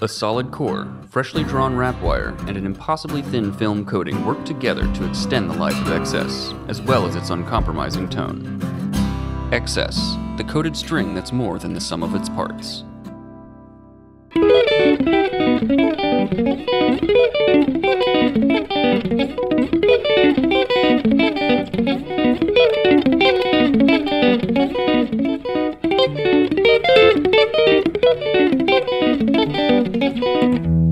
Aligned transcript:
A 0.00 0.08
solid 0.08 0.50
core, 0.50 0.88
freshly 1.08 1.44
drawn 1.44 1.76
wrap 1.76 2.00
wire, 2.02 2.36
and 2.48 2.56
an 2.56 2.66
impossibly 2.66 3.22
thin 3.22 3.52
film 3.52 3.86
coating 3.86 4.26
work 4.26 4.44
together 4.44 4.92
to 4.92 5.08
extend 5.08 5.48
the 5.48 5.54
life 5.54 5.80
of 5.82 5.86
XS, 5.86 6.68
as 6.68 6.82
well 6.82 7.06
as 7.06 7.14
its 7.14 7.30
uncompromising 7.30 8.08
tone. 8.08 8.58
XS, 9.52 10.36
the 10.36 10.44
coated 10.44 10.76
string 10.76 11.14
that's 11.14 11.32
more 11.32 11.60
than 11.60 11.74
the 11.74 11.80
sum 11.80 12.02
of 12.02 12.16
its 12.16 12.28
parts. 12.28 12.82
Hey 30.14 30.84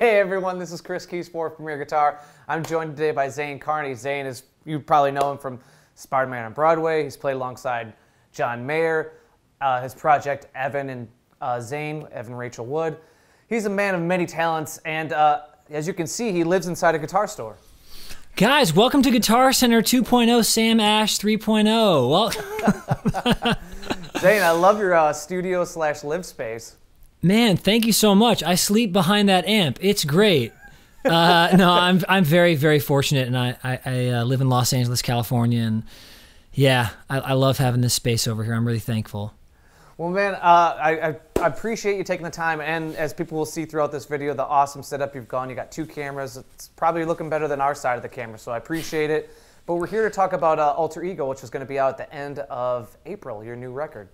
everyone, 0.00 0.58
this 0.58 0.70
is 0.70 0.82
Chris 0.82 1.06
Kies 1.06 1.30
for 1.30 1.48
Premier 1.48 1.78
Guitar. 1.78 2.20
I'm 2.46 2.62
joined 2.62 2.94
today 2.94 3.12
by 3.12 3.30
Zane 3.30 3.58
Carney. 3.58 3.94
Zane 3.94 4.26
is, 4.26 4.42
you 4.66 4.78
probably 4.78 5.12
know 5.12 5.32
him 5.32 5.38
from 5.38 5.60
Spider 5.94 6.28
Man 6.30 6.44
on 6.44 6.52
Broadway. 6.52 7.04
He's 7.04 7.16
played 7.16 7.36
alongside 7.36 7.94
John 8.32 8.66
Mayer, 8.66 9.14
uh, 9.62 9.80
his 9.80 9.94
project 9.94 10.48
Evan 10.54 10.90
and 10.90 11.08
uh, 11.40 11.58
Zane, 11.58 12.06
Evan 12.12 12.34
Rachel 12.34 12.66
Wood. 12.66 12.98
He's 13.48 13.64
a 13.64 13.70
man 13.70 13.94
of 13.94 14.02
many 14.02 14.26
talents, 14.26 14.76
and 14.84 15.14
uh, 15.14 15.44
as 15.70 15.86
you 15.86 15.94
can 15.94 16.06
see, 16.06 16.32
he 16.32 16.44
lives 16.44 16.66
inside 16.66 16.94
a 16.94 16.98
guitar 16.98 17.26
store. 17.26 17.56
Guys, 18.36 18.74
welcome 18.74 19.02
to 19.02 19.10
Guitar 19.10 19.54
Center 19.54 19.80
2.0, 19.80 20.44
Sam 20.44 20.80
Ash 20.80 21.18
3.0. 21.18 22.10
Well, 22.10 23.54
Zane, 24.20 24.42
I 24.42 24.50
love 24.50 24.78
your 24.80 24.94
uh, 24.94 25.12
studio 25.12 25.64
slash 25.64 26.02
live 26.02 26.26
space. 26.26 26.76
man, 27.22 27.56
thank 27.56 27.86
you 27.86 27.92
so 27.92 28.14
much. 28.14 28.42
I 28.42 28.56
sleep 28.56 28.92
behind 28.92 29.28
that 29.28 29.46
amp. 29.46 29.78
It's 29.80 30.04
great. 30.04 30.52
Uh, 31.04 31.54
no, 31.56 31.70
I'm 31.70 32.02
I'm 32.08 32.24
very 32.24 32.56
very 32.56 32.80
fortunate, 32.80 33.28
and 33.28 33.38
I 33.38 33.56
I, 33.62 33.80
I 33.84 34.08
uh, 34.08 34.24
live 34.24 34.40
in 34.40 34.48
Los 34.48 34.72
Angeles, 34.72 35.00
California, 35.02 35.62
and 35.62 35.84
yeah, 36.52 36.90
I, 37.08 37.20
I 37.20 37.32
love 37.34 37.58
having 37.58 37.80
this 37.80 37.94
space 37.94 38.26
over 38.26 38.42
here. 38.42 38.54
I'm 38.54 38.66
really 38.66 38.80
thankful. 38.80 39.32
Well, 39.96 40.10
man, 40.10 40.34
uh, 40.34 40.38
I, 40.80 40.90
I, 40.90 41.16
I 41.40 41.46
appreciate 41.46 41.96
you 41.96 42.04
taking 42.04 42.24
the 42.24 42.30
time, 42.30 42.60
and 42.60 42.94
as 42.96 43.12
people 43.12 43.38
will 43.38 43.46
see 43.46 43.64
throughout 43.64 43.90
this 43.92 44.06
video, 44.06 44.34
the 44.34 44.44
awesome 44.44 44.82
setup 44.82 45.14
you've 45.14 45.28
gone. 45.28 45.48
You 45.48 45.56
got 45.56 45.72
two 45.72 45.86
cameras. 45.86 46.36
It's 46.36 46.68
probably 46.68 47.04
looking 47.04 47.28
better 47.30 47.48
than 47.48 47.60
our 47.60 47.74
side 47.74 47.96
of 47.96 48.02
the 48.02 48.08
camera, 48.08 48.38
so 48.38 48.50
I 48.52 48.58
appreciate 48.58 49.10
it. 49.10 49.30
But 49.68 49.74
we're 49.74 49.86
here 49.86 50.02
to 50.08 50.10
talk 50.10 50.32
about 50.32 50.58
uh, 50.58 50.72
Alter 50.72 51.04
Ego, 51.04 51.28
which 51.28 51.44
is 51.44 51.50
going 51.50 51.60
to 51.60 51.66
be 51.68 51.78
out 51.78 51.90
at 51.90 51.98
the 51.98 52.12
end 52.12 52.38
of 52.38 52.96
April, 53.04 53.44
your 53.44 53.54
new 53.54 53.70
record. 53.70 54.08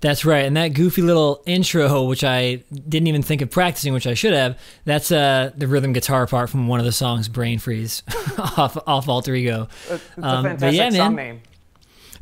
That's 0.00 0.24
right, 0.26 0.44
and 0.44 0.54
that 0.58 0.74
goofy 0.74 1.00
little 1.00 1.42
intro, 1.46 2.04
which 2.04 2.22
I 2.22 2.62
didn't 2.70 3.06
even 3.06 3.22
think 3.22 3.40
of 3.40 3.50
practicing, 3.50 3.94
which 3.94 4.06
I 4.06 4.12
should 4.12 4.34
have. 4.34 4.58
That's 4.84 5.10
uh, 5.10 5.50
the 5.56 5.66
rhythm 5.66 5.94
guitar 5.94 6.26
part 6.26 6.50
from 6.50 6.68
one 6.68 6.78
of 6.78 6.84
the 6.84 6.92
songs, 6.92 7.26
"Brain 7.26 7.58
Freeze," 7.58 8.02
off 8.38 8.76
off 8.86 9.08
Alter 9.08 9.34
Ego. 9.34 9.68
It's 9.90 10.02
a 10.18 10.22
Um, 10.22 10.42
but 10.42 10.48
fantastic 10.60 10.74
yeah, 10.78 10.90
song 10.90 11.14
man. 11.14 11.26
name. 11.26 11.40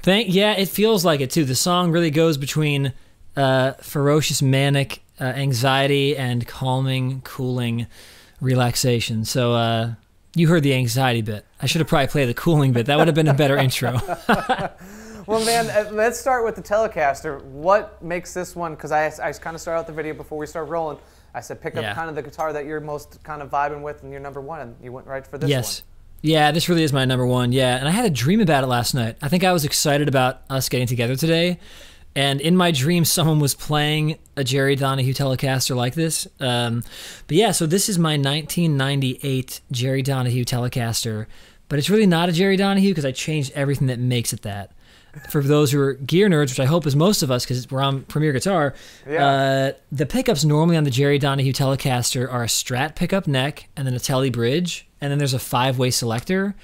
Thank 0.02 0.32
yeah, 0.32 0.52
it 0.52 0.68
feels 0.68 1.04
like 1.04 1.20
it 1.20 1.32
too. 1.32 1.44
The 1.44 1.56
song 1.56 1.90
really 1.90 2.12
goes 2.12 2.36
between 2.38 2.92
uh, 3.36 3.72
ferocious 3.72 4.40
manic 4.42 5.02
uh, 5.20 5.24
anxiety 5.24 6.16
and 6.16 6.46
calming, 6.46 7.20
cooling 7.22 7.88
relaxation. 8.40 9.24
So 9.24 9.54
uh, 9.54 9.94
you 10.36 10.46
heard 10.46 10.62
the 10.62 10.72
anxiety 10.74 11.20
bit. 11.22 11.45
I 11.60 11.66
should 11.66 11.80
have 11.80 11.88
probably 11.88 12.08
played 12.08 12.28
the 12.28 12.34
cooling 12.34 12.72
bit. 12.72 12.86
That 12.86 12.98
would 12.98 13.08
have 13.08 13.14
been 13.14 13.28
a 13.28 13.34
better 13.34 13.56
intro. 13.66 13.98
Well, 15.26 15.44
man, 15.44 15.68
uh, 15.68 15.90
let's 15.90 16.20
start 16.20 16.44
with 16.44 16.54
the 16.54 16.62
Telecaster. 16.62 17.42
What 17.42 18.00
makes 18.00 18.32
this 18.32 18.54
one? 18.54 18.76
Because 18.76 18.92
I, 18.92 19.06
I 19.06 19.32
kind 19.32 19.56
of 19.56 19.60
started 19.60 19.80
out 19.80 19.86
the 19.88 19.92
video 19.92 20.14
before 20.14 20.38
we 20.38 20.46
start 20.46 20.68
rolling. 20.68 20.98
I 21.34 21.40
said 21.40 21.60
pick 21.60 21.76
up 21.76 21.82
Yeah. 21.82 21.94
kind 21.94 22.08
of 22.08 22.14
the 22.14 22.22
guitar 22.22 22.52
that 22.52 22.64
you're 22.64 22.80
most 22.80 23.20
kind 23.24 23.42
of 23.42 23.50
vibing 23.50 23.82
with, 23.82 24.04
and 24.04 24.12
you're 24.12 24.20
number 24.20 24.40
one, 24.40 24.60
and 24.60 24.76
you 24.80 24.92
went 24.92 25.08
right 25.08 25.26
for 25.26 25.36
this 25.36 25.50
yes. 25.50 25.80
one. 25.80 25.88
Yeah, 26.22 26.52
this 26.52 26.68
really 26.68 26.84
is 26.84 26.92
my 26.92 27.04
number 27.04 27.26
one. 27.26 27.50
Yeah, 27.50 27.76
and 27.76 27.88
I 27.88 27.90
had 27.90 28.04
a 28.04 28.10
dream 28.10 28.40
about 28.40 28.62
it 28.62 28.68
last 28.68 28.94
night. 28.94 29.16
I 29.20 29.28
think 29.28 29.42
I 29.42 29.52
was 29.52 29.64
excited 29.64 30.06
about 30.06 30.42
us 30.48 30.68
getting 30.68 30.86
together 30.86 31.16
today. 31.16 31.58
And 32.14 32.40
in 32.40 32.56
my 32.56 32.70
dream, 32.70 33.04
someone 33.04 33.40
was 33.40 33.54
playing 33.54 34.18
a 34.36 34.44
Jerry 34.44 34.76
Donahue 34.76 35.12
Telecaster 35.12 35.74
like 35.76 35.94
this. 35.94 36.26
Um, 36.40 36.84
but 37.26 37.36
yeah, 37.36 37.50
so 37.50 37.66
this 37.66 37.88
is 37.88 37.98
my 37.98 38.16
1998 38.16 39.60
Jerry 39.70 40.02
Donahue 40.02 40.44
Telecaster. 40.44 41.26
But 41.68 41.78
it's 41.78 41.90
really 41.90 42.06
not 42.06 42.28
a 42.28 42.32
Jerry 42.32 42.56
Donahue 42.56 42.90
because 42.90 43.04
I 43.04 43.12
changed 43.12 43.52
everything 43.54 43.88
that 43.88 43.98
makes 43.98 44.32
it 44.32 44.42
that. 44.42 44.70
For 45.30 45.42
those 45.42 45.72
who 45.72 45.80
are 45.80 45.94
gear 45.94 46.28
nerds, 46.28 46.50
which 46.50 46.60
I 46.60 46.66
hope 46.66 46.86
is 46.86 46.94
most 46.94 47.22
of 47.22 47.30
us 47.30 47.44
because 47.44 47.70
we're 47.70 47.80
on 47.80 48.02
Premier 48.02 48.32
Guitar, 48.32 48.74
Yeah. 49.08 49.26
uh, 49.26 49.72
the 49.90 50.04
pickups 50.04 50.44
normally 50.44 50.76
on 50.76 50.84
the 50.84 50.90
Jerry 50.90 51.18
Donahue 51.18 51.54
Telecaster 51.54 52.30
are 52.30 52.42
a 52.44 52.48
Strat 52.48 52.94
pickup 52.96 53.26
neck 53.26 53.66
and 53.76 53.86
then 53.86 53.94
a 53.94 53.98
Tele 53.98 54.28
bridge, 54.28 54.86
and 55.00 55.10
then 55.10 55.18
there's 55.18 55.32
a 55.34 55.38
five 55.38 55.78
way 55.78 55.90
selector. 55.90 56.54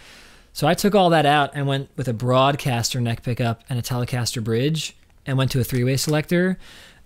So 0.53 0.67
I 0.69 0.75
took 0.75 0.95
all 0.95 1.09
that 1.11 1.25
out 1.25 1.53
and 1.55 1.67
went 1.67 1.89
with 1.97 2.09
a 2.09 2.13
Broadcaster 2.13 3.01
neck 3.01 3.23
pickup 3.23 3.63
and 3.71 3.79
a 3.79 3.83
Telecaster 3.83 4.45
bridge 4.45 4.95
and 5.25 5.39
went 5.39 5.51
to 5.53 5.61
a 5.61 5.65
three 5.65 5.83
way 5.83 5.97
selector. 5.97 6.59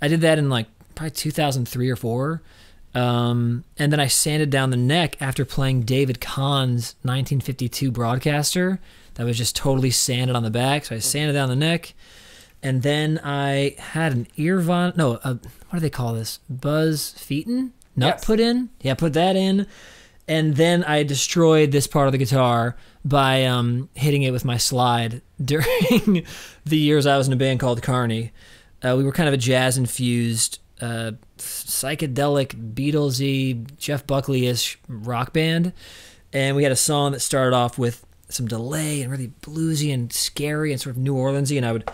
I 0.03 0.09
did 0.09 0.21
that 0.23 0.39
in 0.39 0.51
like 0.51 0.67
probably 0.97 1.13
2003 1.13 1.89
or 1.89 1.95
four. 1.97 2.43
Um, 2.97 3.65
and 3.79 3.93
then 3.93 4.01
I 4.01 4.07
sanded 4.07 4.49
down 4.51 4.71
the 4.71 4.77
neck 4.77 5.17
after 5.21 5.45
playing 5.45 5.83
David 5.83 6.21
Kahn's 6.21 6.95
1952 7.03 7.91
Broadcaster 7.91 8.81
that 9.15 9.25
was 9.25 9.37
just 9.37 9.55
totally 9.55 9.91
sanded 9.91 10.34
on 10.34 10.43
the 10.43 10.51
back. 10.51 10.87
So 10.87 10.97
I 10.97 10.99
sanded 11.01 11.34
down 11.34 11.49
the 11.51 11.57
neck. 11.57 11.93
And 12.62 12.83
then 12.83 13.21
I 13.23 13.77
had 13.79 14.12
an 14.12 14.27
Earvon, 14.39 14.97
no, 14.97 15.21
a, 15.23 15.34
what 15.34 15.75
do 15.75 15.81
they 15.81 15.91
call 15.91 16.15
this? 16.15 16.41
Buzz 16.49 17.15
Feiten 17.19 17.73
nut 17.95 18.15
Yes. 18.17 18.25
put 18.25 18.41
in. 18.41 18.71
Yeah, 18.81 18.95
put 18.95 19.13
that 19.13 19.37
in. 19.37 19.67
And 20.27 20.57
then 20.57 20.83
I 20.84 21.03
destroyed 21.03 21.71
this 21.73 21.87
part 21.87 22.09
of 22.09 22.13
the 22.13 22.19
guitar 22.19 22.77
by 23.05 23.45
um, 23.45 23.89
hitting 23.95 24.23
it 24.23 24.33
with 24.33 24.45
my 24.45 24.57
slide 24.57 25.21
during 25.45 26.25
the 26.65 26.78
years 26.78 27.07
I 27.07 27.19
was 27.19 27.27
in 27.27 27.33
a 27.33 27.37
band 27.37 27.61
called 27.61 27.83
Carney. 27.83 28.33
Uh, 28.83 28.95
we 28.97 29.05
were 29.05 29.13
kind 29.13 29.28
of 29.28 29.34
a 29.34 29.39
jazz 29.39 29.77
infused, 29.78 30.59
uh, 30.81 31.13
psychedelic, 31.38 32.74
Beatlesy, 32.74 33.76
Jeff 33.78 34.06
Buckley 34.06 34.47
ish 34.47 34.78
rock 34.88 35.32
band. 35.32 35.72
And 36.32 36.56
we 36.56 36.62
had 36.62 36.72
a 36.72 36.76
song 36.76 37.12
that 37.12 37.20
started 37.20 37.54
off 37.56 37.78
with 37.78 38.04
some 38.28 38.47
delay 38.48 39.02
and 39.02 39.10
really 39.10 39.32
bluesy 39.42 39.92
and 39.94 40.12
scary 40.12 40.72
and 40.72 40.80
sort 40.80 40.97
of 40.97 41.02
New 41.02 41.14
Orleansy. 41.14 41.56
And 41.56 41.64
I 41.64 41.72
would, 41.72 41.88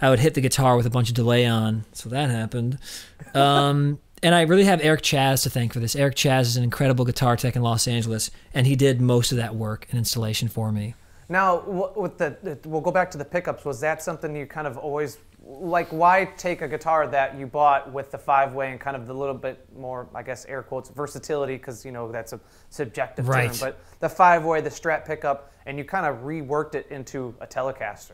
I 0.00 0.10
would 0.10 0.18
hit 0.18 0.34
the 0.34 0.40
guitar 0.40 0.76
with 0.76 0.86
a 0.86 0.90
bunch 0.90 1.08
of 1.08 1.14
delay 1.14 1.46
on. 1.46 1.84
So 1.92 2.08
that 2.08 2.30
happened. 2.30 2.78
Um, 3.34 3.98
and 4.22 4.34
I 4.34 4.42
really 4.42 4.64
have 4.64 4.80
Eric 4.82 5.02
Chaz 5.02 5.42
to 5.42 5.50
thank 5.50 5.74
for 5.74 5.78
this. 5.80 5.94
Eric 5.94 6.14
Chaz 6.14 6.42
is 6.42 6.56
an 6.56 6.64
incredible 6.64 7.04
guitar 7.04 7.36
tech 7.36 7.54
in 7.54 7.60
Los 7.60 7.86
Angeles, 7.86 8.30
and 8.54 8.66
he 8.66 8.74
did 8.74 8.98
most 8.98 9.30
of 9.30 9.36
that 9.36 9.54
work 9.54 9.86
and 9.90 9.98
installation 9.98 10.48
for 10.48 10.72
me. 10.72 10.94
Now, 11.28 11.60
with 11.94 12.16
the, 12.16 12.36
the- 12.42 12.68
we'll 12.68 12.80
go 12.80 12.90
back 12.90 13.10
to 13.10 13.18
the 13.18 13.26
pickups. 13.26 13.66
Was 13.66 13.80
that 13.80 14.02
something 14.02 14.34
you 14.34 14.46
kind 14.46 14.66
of 14.66 14.78
always 14.78 15.18
like? 15.46 15.88
Why 15.90 16.24
take 16.36 16.60
a 16.62 16.68
guitar 16.68 17.06
that 17.08 17.38
you 17.38 17.46
bought 17.46 17.92
with 17.92 18.10
the 18.10 18.18
five 18.18 18.52
way 18.54 18.70
and 18.70 18.80
kind 18.80 18.96
of 18.96 19.06
the 19.06 19.14
little 19.14 19.34
bit 19.34 19.64
more, 19.76 20.08
I 20.14 20.22
guess, 20.22 20.44
air 20.46 20.62
quotes, 20.62 20.90
versatility? 20.90 21.56
Because 21.56 21.84
you 21.84 21.92
know 21.92 22.10
that's 22.10 22.32
a 22.32 22.40
subjective 22.70 23.28
Right. 23.28 23.50
term. 23.52 23.58
But 23.60 23.80
the 24.00 24.08
five 24.08 24.44
way, 24.44 24.60
the 24.60 24.70
Strat 24.70 25.04
pickup, 25.06 25.52
and 25.66 25.78
you 25.78 25.84
kind 25.84 26.06
of 26.06 26.22
reworked 26.24 26.74
it 26.74 26.86
into 26.90 27.34
a 27.40 27.46
Telecaster. 27.46 28.12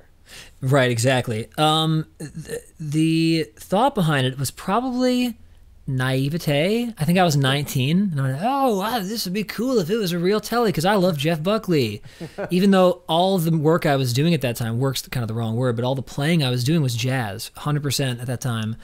Right, 0.60 0.90
exactly. 0.90 1.48
Um, 1.58 2.06
th- 2.18 2.60
the 2.78 3.50
thought 3.56 3.94
behind 3.94 4.26
it 4.26 4.38
was 4.38 4.50
probably 4.52 5.36
naivete. 5.86 6.94
I 6.98 7.04
think 7.04 7.18
I 7.18 7.24
was 7.24 7.36
19, 7.36 8.10
and 8.12 8.20
I 8.20 8.22
went, 8.22 8.38
"Oh, 8.42 8.78
wow, 8.78 9.00
this 9.00 9.24
would 9.24 9.34
be 9.34 9.44
cool 9.44 9.78
if 9.78 9.90
it 9.90 9.96
was 9.96 10.12
a 10.12 10.18
real 10.18 10.40
telly," 10.40 10.70
because 10.70 10.84
I 10.84 10.94
love 10.94 11.16
Jeff 11.16 11.42
Buckley. 11.42 12.02
Even 12.50 12.70
though 12.70 13.02
all 13.08 13.38
the 13.38 13.56
work 13.56 13.84
I 13.86 13.96
was 13.96 14.12
doing 14.12 14.34
at 14.34 14.40
that 14.42 14.56
time, 14.56 14.78
works 14.78 15.02
kind 15.08 15.22
of 15.22 15.28
the 15.28 15.34
wrong 15.34 15.56
word, 15.56 15.76
but 15.76 15.84
all 15.84 15.94
the 15.94 16.02
playing 16.02 16.42
I 16.42 16.50
was 16.50 16.64
doing 16.64 16.82
was 16.82 16.94
jazz, 16.94 17.50
100% 17.56 18.20
at 18.20 18.26
that 18.26 18.40
time. 18.40 18.76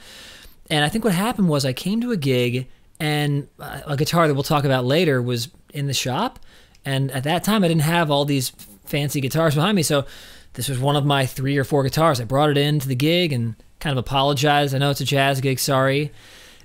And 0.69 0.85
I 0.85 0.89
think 0.89 1.03
what 1.03 1.13
happened 1.13 1.49
was 1.49 1.65
I 1.65 1.73
came 1.73 2.01
to 2.01 2.11
a 2.11 2.17
gig, 2.17 2.67
and 2.99 3.47
uh, 3.59 3.81
a 3.87 3.97
guitar 3.97 4.27
that 4.27 4.33
we'll 4.33 4.43
talk 4.43 4.65
about 4.65 4.85
later 4.85 5.21
was 5.21 5.49
in 5.73 5.87
the 5.87 5.93
shop. 5.93 6.39
And 6.85 7.11
at 7.11 7.23
that 7.23 7.43
time, 7.43 7.63
I 7.63 7.67
didn't 7.67 7.81
have 7.83 8.11
all 8.11 8.25
these 8.25 8.49
fancy 8.85 9.21
guitars 9.21 9.55
behind 9.55 9.75
me. 9.75 9.83
So 9.83 10.05
this 10.53 10.67
was 10.67 10.79
one 10.79 10.95
of 10.95 11.05
my 11.05 11.25
three 11.25 11.57
or 11.57 11.63
four 11.63 11.83
guitars. 11.83 12.19
I 12.19 12.25
brought 12.25 12.49
it 12.49 12.57
into 12.57 12.87
the 12.87 12.95
gig 12.95 13.31
and 13.31 13.55
kind 13.79 13.97
of 13.97 13.97
apologized. 13.97 14.75
I 14.75 14.79
know 14.79 14.89
it's 14.89 15.01
a 15.01 15.05
jazz 15.05 15.39
gig, 15.41 15.59
sorry. 15.59 16.11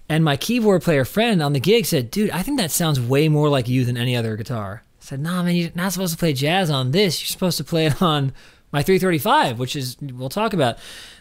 And 0.08 0.24
my 0.24 0.36
keyboard 0.36 0.82
player 0.82 1.04
friend 1.04 1.42
on 1.42 1.52
the 1.52 1.60
gig 1.60 1.86
said, 1.86 2.10
Dude, 2.10 2.30
I 2.30 2.42
think 2.42 2.58
that 2.58 2.70
sounds 2.70 3.00
way 3.00 3.28
more 3.28 3.48
like 3.48 3.68
you 3.68 3.84
than 3.84 3.96
any 3.96 4.16
other 4.16 4.36
guitar. 4.36 4.82
I 5.00 5.04
said, 5.04 5.20
Nah, 5.20 5.42
man, 5.42 5.54
you're 5.56 5.70
not 5.74 5.92
supposed 5.92 6.12
to 6.12 6.18
play 6.18 6.32
jazz 6.32 6.70
on 6.70 6.90
this. 6.90 7.22
You're 7.22 7.28
supposed 7.32 7.56
to 7.58 7.64
play 7.64 7.86
it 7.86 8.02
on 8.02 8.32
my 8.72 8.82
335, 8.82 9.58
which 9.58 9.76
is, 9.76 9.96
we'll 10.00 10.28
talk 10.28 10.52
about. 10.52 10.78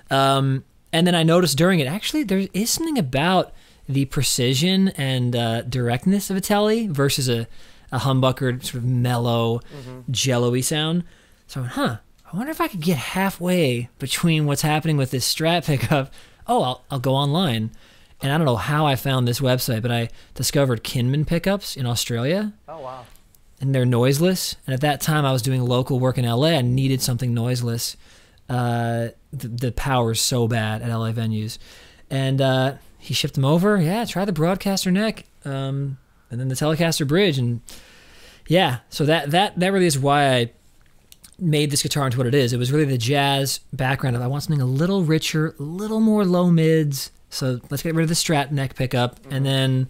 Um, 0.10 0.66
and 0.92 1.08
then 1.08 1.16
I 1.16 1.24
noticed 1.24 1.58
during 1.58 1.80
it, 1.80 1.88
actually, 1.88 2.24
there 2.24 2.48
is 2.54 2.70
something 2.70 2.98
about 2.98 3.54
the 3.88 4.06
precision 4.06 4.90
and 4.90 5.36
uh, 5.36 5.62
directness 5.64 6.30
of 6.30 6.38
a 6.38 6.42
telly 6.42 6.88
versus 6.88 7.30
a, 7.30 7.48
a 7.92 8.00
humbuckered, 8.00 8.64
sort 8.64 8.76
of 8.76 8.86
mellow, 8.86 9.60
jello-y 10.12 10.62
sound. 10.62 11.04
So 11.48 11.60
I 11.60 11.64
went, 11.64 11.74
huh, 11.74 11.98
I 12.32 12.38
wonder 12.38 12.52
if 12.52 12.62
I 12.62 12.68
could 12.68 12.82
get 12.82 12.98
halfway 12.98 13.90
between 14.00 14.46
what's 14.46 14.62
happening 14.62 14.98
with 14.98 15.12
this 15.12 15.32
Strat 15.32 15.66
pickup 15.66 16.14
oh, 16.48 16.62
I'll, 16.64 16.84
I'll 16.92 17.00
go 17.00 17.16
online. 17.16 17.72
And 18.24 18.32
I 18.32 18.38
don't 18.38 18.46
know 18.46 18.56
how 18.56 18.86
I 18.88 18.96
found 18.96 19.28
this 19.28 19.40
website, 19.40 19.82
but 19.84 19.92
I 19.92 20.10
discovered 20.34 20.84
Kinman 20.84 21.28
pickups 21.28 21.76
in 21.78 21.86
Australia 21.86 22.54
Oh 22.68 22.80
wow. 22.80 23.06
and 23.62 23.76
they're 23.76 23.86
noiseless. 23.86 24.56
And 24.66 24.74
at 24.74 24.82
that 24.82 25.02
time, 25.02 25.26
I 25.26 25.32
was 25.34 25.42
doing 25.42 25.62
local 25.62 26.00
work 26.00 26.18
in 26.18 26.26
LA. 26.26 26.48
I 26.50 26.62
needed 26.62 27.02
something 27.02 27.34
noiseless. 27.34 27.98
Uh, 28.50 29.10
the, 29.32 29.48
the 29.50 29.72
power's 29.74 30.20
so 30.22 30.48
bad 30.48 30.82
at 30.82 30.90
LA 30.90 31.12
venues, 31.12 31.58
and 32.10 32.42
uh, 32.42 32.74
he 32.98 33.14
shipped 33.14 33.34
them 33.36 33.46
over. 33.46 33.78
Yeah, 33.82 34.04
try 34.06 34.26
the 34.26 34.34
Broadcaster 34.34 34.92
neck, 34.92 35.26
um, 35.46 35.98
and 36.30 36.40
then 36.40 36.50
the 36.50 36.56
Telecaster 36.56 37.08
bridge, 37.08 37.38
and 37.38 37.62
yeah. 38.48 38.80
So 38.90 39.06
that 39.06 39.32
that 39.32 39.58
that 39.60 39.72
really 39.72 39.86
is 39.86 39.98
why 39.98 40.36
I 40.36 40.52
made 41.40 41.72
this 41.72 41.82
guitar 41.84 42.06
into 42.06 42.18
what 42.18 42.28
it 42.28 42.36
is. 42.36 42.52
It 42.54 42.58
was 42.58 42.72
really 42.72 42.86
the 42.86 42.98
jazz 42.98 43.60
background 43.72 44.16
of 44.16 44.22
I 44.22 44.28
want 44.28 44.44
something 44.44 44.62
a 44.62 44.66
little 44.66 45.04
richer, 45.04 45.56
a 45.58 45.64
little 45.64 46.00
more 46.02 46.24
low 46.26 46.52
mids. 46.52 47.12
So 47.34 47.60
let's 47.70 47.84
get 47.84 47.96
rid 47.96 48.04
of 48.04 48.10
the 48.10 48.16
Strat 48.16 48.52
neck 48.52 48.76
pickup, 48.76 49.18
and 49.26 49.34
mm-hmm. 49.34 49.44
then 49.44 49.90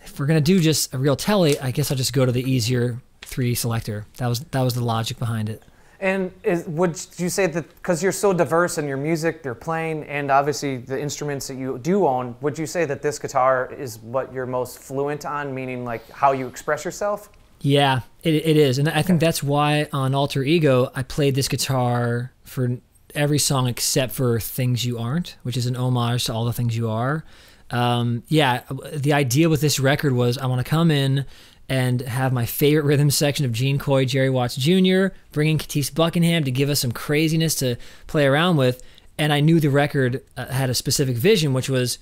if 0.00 0.18
we're 0.18 0.26
gonna 0.26 0.40
do 0.40 0.60
just 0.60 0.94
a 0.94 0.98
real 0.98 1.16
telly, 1.16 1.58
I 1.60 1.70
guess 1.70 1.90
I'll 1.90 1.96
just 1.96 2.12
go 2.12 2.24
to 2.24 2.32
the 2.32 2.42
easier 2.42 3.00
three 3.22 3.54
selector. 3.54 4.06
That 4.16 4.26
was 4.28 4.40
that 4.40 4.62
was 4.62 4.74
the 4.74 4.84
logic 4.84 5.18
behind 5.18 5.48
it. 5.48 5.62
And 6.00 6.32
is, 6.44 6.64
would 6.66 7.00
you 7.16 7.28
say 7.28 7.48
that 7.48 7.74
because 7.76 8.02
you're 8.02 8.12
so 8.12 8.32
diverse 8.32 8.78
in 8.78 8.86
your 8.86 8.96
music, 8.96 9.44
your 9.44 9.54
playing, 9.54 10.04
and 10.04 10.30
obviously 10.30 10.76
the 10.76 11.00
instruments 11.00 11.48
that 11.48 11.56
you 11.56 11.78
do 11.78 12.06
own, 12.06 12.36
would 12.40 12.56
you 12.56 12.66
say 12.66 12.84
that 12.84 13.02
this 13.02 13.18
guitar 13.18 13.72
is 13.76 13.98
what 13.98 14.32
you're 14.32 14.46
most 14.46 14.78
fluent 14.78 15.26
on, 15.26 15.52
meaning 15.52 15.84
like 15.84 16.08
how 16.10 16.32
you 16.32 16.46
express 16.46 16.84
yourself? 16.84 17.30
Yeah, 17.60 18.02
it, 18.22 18.34
it 18.34 18.56
is, 18.56 18.78
and 18.78 18.88
I 18.88 19.02
think 19.02 19.20
that's 19.20 19.42
why 19.42 19.88
on 19.92 20.14
Alter 20.14 20.44
Ego 20.44 20.90
I 20.94 21.02
played 21.02 21.34
this 21.34 21.48
guitar 21.48 22.32
for 22.44 22.78
every 23.14 23.38
song 23.38 23.66
except 23.66 24.12
for 24.12 24.38
"Things 24.40 24.84
You 24.84 24.98
Aren't," 24.98 25.36
which 25.42 25.56
is 25.56 25.66
an 25.66 25.76
homage 25.76 26.24
to 26.24 26.32
all 26.34 26.44
the 26.44 26.52
things 26.52 26.76
you 26.76 26.88
are. 26.88 27.24
Um, 27.70 28.22
yeah, 28.28 28.62
the 28.94 29.12
idea 29.12 29.48
with 29.48 29.60
this 29.60 29.78
record 29.78 30.12
was 30.12 30.38
I 30.38 30.46
want 30.46 30.64
to 30.64 30.68
come 30.68 30.90
in 30.90 31.26
and 31.68 32.00
have 32.00 32.32
my 32.32 32.46
favorite 32.46 32.84
rhythm 32.84 33.10
section 33.10 33.44
of 33.44 33.52
Gene 33.52 33.78
Coye, 33.78 34.06
Jerry 34.06 34.30
Watts 34.30 34.56
Jr., 34.56 35.08
bringing 35.32 35.58
Katisse 35.58 35.94
Buckingham 35.94 36.44
to 36.44 36.50
give 36.50 36.70
us 36.70 36.80
some 36.80 36.92
craziness 36.92 37.54
to 37.56 37.76
play 38.06 38.26
around 38.26 38.56
with. 38.56 38.82
And 39.18 39.32
I 39.32 39.40
knew 39.40 39.60
the 39.60 39.68
record 39.68 40.22
uh, 40.36 40.46
had 40.46 40.70
a 40.70 40.74
specific 40.74 41.16
vision, 41.16 41.52
which 41.52 41.68
was 41.68 41.98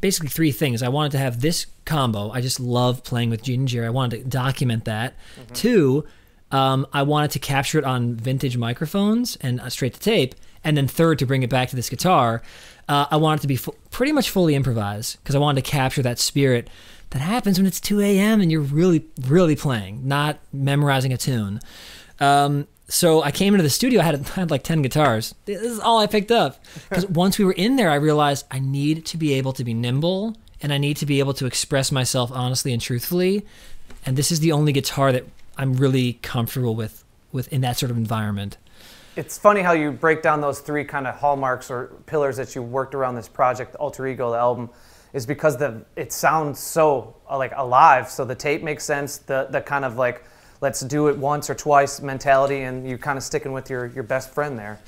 basically 0.00 0.28
three 0.28 0.50
things. 0.50 0.82
I 0.82 0.88
wanted 0.88 1.12
to 1.12 1.18
have 1.18 1.40
this 1.40 1.66
combo. 1.84 2.30
I 2.30 2.40
just 2.40 2.58
love 2.58 3.04
playing 3.04 3.30
with 3.30 3.42
Gene 3.44 3.60
and 3.60 3.68
Jerry. 3.68 3.86
I 3.86 3.90
wanted 3.90 4.24
to 4.24 4.28
document 4.28 4.86
that. 4.86 5.14
Two, 5.54 6.04
um, 6.52 6.86
I 6.92 7.02
wanted 7.02 7.30
to 7.32 7.38
capture 7.38 7.78
it 7.78 7.84
on 7.84 8.14
vintage 8.14 8.56
microphones 8.56 9.36
and 9.36 9.60
uh, 9.60 9.70
straight 9.70 9.94
to 9.94 10.00
tape. 10.00 10.34
And 10.62 10.76
then 10.76 10.88
third, 10.88 11.18
to 11.20 11.26
bring 11.26 11.42
it 11.42 11.50
back 11.50 11.70
to 11.70 11.76
this 11.76 11.88
guitar, 11.88 12.42
uh, 12.88 13.06
I 13.10 13.16
wanted 13.16 13.40
it 13.40 13.42
to 13.42 13.48
be 13.48 13.56
fu- 13.56 13.74
pretty 13.90 14.12
much 14.12 14.30
fully 14.30 14.54
improvised 14.54 15.18
because 15.22 15.34
I 15.34 15.38
wanted 15.38 15.64
to 15.64 15.70
capture 15.70 16.02
that 16.02 16.18
spirit 16.18 16.68
that 17.10 17.20
happens 17.20 17.58
when 17.58 17.66
it's 17.66 17.80
2 17.80 18.00
a.m. 18.00 18.40
and 18.40 18.50
you're 18.50 18.60
really, 18.60 19.04
really 19.26 19.56
playing, 19.56 20.06
not 20.06 20.38
memorizing 20.52 21.12
a 21.12 21.16
tune. 21.16 21.60
Um, 22.18 22.66
so 22.88 23.22
I 23.22 23.30
came 23.30 23.54
into 23.54 23.62
the 23.62 23.70
studio. 23.70 24.00
I 24.00 24.04
had, 24.04 24.14
I 24.36 24.40
had 24.40 24.50
like 24.50 24.64
10 24.64 24.82
guitars. 24.82 25.34
This 25.44 25.62
is 25.62 25.80
all 25.80 25.98
I 25.98 26.06
picked 26.06 26.30
up. 26.30 26.62
Because 26.88 27.06
once 27.06 27.38
we 27.38 27.44
were 27.44 27.52
in 27.52 27.76
there, 27.76 27.90
I 27.90 27.96
realized 27.96 28.46
I 28.50 28.58
need 28.58 29.06
to 29.06 29.16
be 29.16 29.34
able 29.34 29.52
to 29.54 29.64
be 29.64 29.72
nimble 29.72 30.36
and 30.60 30.72
I 30.72 30.78
need 30.78 30.96
to 30.98 31.06
be 31.06 31.20
able 31.20 31.34
to 31.34 31.46
express 31.46 31.90
myself 31.92 32.30
honestly 32.32 32.72
and 32.72 32.82
truthfully. 32.82 33.46
And 34.04 34.16
this 34.16 34.32
is 34.32 34.40
the 34.40 34.52
only 34.52 34.72
guitar 34.72 35.12
that 35.12 35.24
I'm 35.56 35.74
really 35.74 36.14
comfortable 36.14 36.74
with, 36.74 37.04
with 37.32 37.52
in 37.52 37.60
that 37.62 37.78
sort 37.78 37.90
of 37.90 37.96
environment. 37.96 38.56
It's 39.16 39.36
funny 39.36 39.60
how 39.60 39.72
you 39.72 39.90
break 39.90 40.22
down 40.22 40.40
those 40.40 40.60
three 40.60 40.84
kind 40.84 41.06
of 41.06 41.16
hallmarks 41.16 41.70
or 41.70 41.88
pillars 42.06 42.36
that 42.36 42.54
you 42.54 42.62
worked 42.62 42.94
around 42.94 43.16
this 43.16 43.28
project, 43.28 43.72
the 43.72 43.78
Alter 43.78 44.06
Ego, 44.06 44.30
the 44.30 44.38
album, 44.38 44.70
is 45.12 45.26
because 45.26 45.56
the 45.56 45.84
it 45.96 46.12
sounds 46.12 46.60
so 46.60 47.16
uh, 47.28 47.36
like 47.36 47.52
alive. 47.56 48.08
So 48.08 48.24
the 48.24 48.34
tape 48.34 48.62
makes 48.62 48.84
sense. 48.84 49.18
The 49.18 49.48
the 49.50 49.60
kind 49.60 49.84
of 49.84 49.96
like 49.96 50.24
let's 50.60 50.80
do 50.80 51.08
it 51.08 51.18
once 51.18 51.50
or 51.50 51.54
twice 51.54 52.00
mentality, 52.00 52.60
and 52.62 52.88
you're 52.88 52.98
kind 52.98 53.18
of 53.18 53.24
sticking 53.24 53.52
with 53.52 53.68
your 53.68 53.86
your 53.86 54.04
best 54.04 54.32
friend 54.32 54.56
there. 54.58 54.78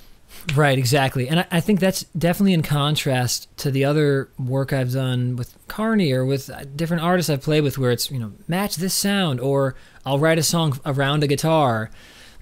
Right, 0.54 0.78
exactly. 0.78 1.28
And 1.28 1.40
I, 1.40 1.46
I 1.50 1.60
think 1.60 1.80
that's 1.80 2.04
definitely 2.16 2.54
in 2.54 2.62
contrast 2.62 3.54
to 3.58 3.70
the 3.70 3.84
other 3.84 4.30
work 4.38 4.72
I've 4.72 4.92
done 4.92 5.36
with 5.36 5.56
Carney 5.68 6.12
or 6.12 6.24
with 6.24 6.48
uh, 6.48 6.64
different 6.74 7.02
artists 7.02 7.28
I've 7.28 7.42
played 7.42 7.62
with 7.62 7.76
where 7.76 7.90
it's, 7.90 8.10
you 8.10 8.18
know, 8.18 8.32
match 8.48 8.76
this 8.76 8.94
sound 8.94 9.40
or 9.40 9.74
I'll 10.04 10.18
write 10.18 10.38
a 10.38 10.42
song 10.42 10.78
around 10.84 11.22
a 11.22 11.26
guitar. 11.26 11.90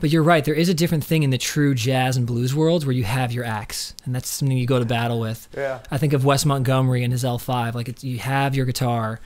But 0.01 0.09
you're 0.09 0.23
right, 0.23 0.43
there 0.43 0.55
is 0.55 0.71
a 0.71 0.75
different 0.75 1.05
thing 1.05 1.25
in 1.25 1.31
the 1.31 1.37
true 1.37 1.75
jazz 1.75 2.17
and 2.17 2.27
blues 2.27 2.55
world 2.55 2.87
where 2.87 2.95
you 2.95 3.05
have 3.05 3.33
your 3.33 3.45
axe, 3.45 3.95
and 4.07 4.15
that's 4.15 4.31
something 4.31 4.57
you 4.57 4.67
go 4.67 4.79
to 4.79 4.87
battle 4.87 5.21
with. 5.21 5.47
Yeah. 5.55 5.81
I 5.91 5.99
think 5.99 6.15
of 6.15 6.25
Wes 6.25 6.47
Montgomery 6.47 7.05
and 7.05 7.13
his 7.13 7.23
L5, 7.23 7.75
like 7.75 7.91
it's, 7.91 8.03
you 8.03 8.19
have 8.19 8.55
your 8.55 8.65
guitar. 8.65 9.21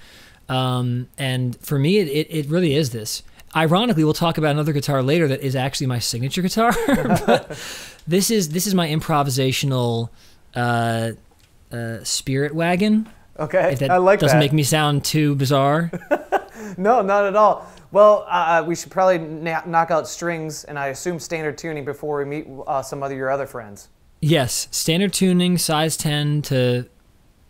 Um, 0.48 1.08
and 1.16 1.56
for 1.60 1.78
me, 1.78 1.98
it, 1.98 2.08
it, 2.08 2.26
it 2.28 2.46
really 2.50 2.74
is 2.74 2.90
this. 2.90 3.22
Ironically, 3.54 4.02
we'll 4.02 4.14
talk 4.14 4.36
about 4.36 4.50
another 4.50 4.72
guitar 4.72 5.00
later 5.00 5.28
that 5.28 5.42
is 5.42 5.54
actually 5.54 5.86
my 5.86 6.00
signature 6.00 6.42
guitar. 6.42 6.72
but 7.24 7.50
this 8.04 8.32
is 8.32 8.48
this 8.48 8.66
is 8.66 8.74
my 8.74 8.88
improvisational 8.88 10.08
uh, 10.56 11.12
uh, 11.70 12.02
spirit 12.02 12.52
wagon. 12.52 13.08
Okay, 13.38 13.72
If 13.74 13.78
that 13.78 13.90
I 13.92 13.98
like 13.98 14.18
doesn't 14.18 14.38
that. 14.38 14.44
make 14.44 14.52
me 14.52 14.64
sound 14.64 15.04
too 15.04 15.36
bizarre. 15.36 15.92
No, 16.78 17.02
not 17.02 17.26
at 17.26 17.36
all. 17.36 17.70
Well, 17.94 18.26
uh, 18.28 18.64
we 18.66 18.74
should 18.74 18.90
probably 18.90 19.18
na- 19.18 19.62
knock 19.66 19.92
out 19.92 20.08
strings 20.08 20.64
and 20.64 20.76
I 20.76 20.88
assume 20.88 21.20
standard 21.20 21.56
tuning 21.56 21.84
before 21.84 22.18
we 22.18 22.24
meet 22.24 22.46
uh, 22.66 22.82
some 22.82 23.04
of 23.04 23.12
your 23.12 23.30
other 23.30 23.46
friends. 23.46 23.88
yes, 24.20 24.66
standard 24.72 25.12
tuning, 25.12 25.58
size 25.58 25.96
10 25.96 26.42
to 26.42 26.86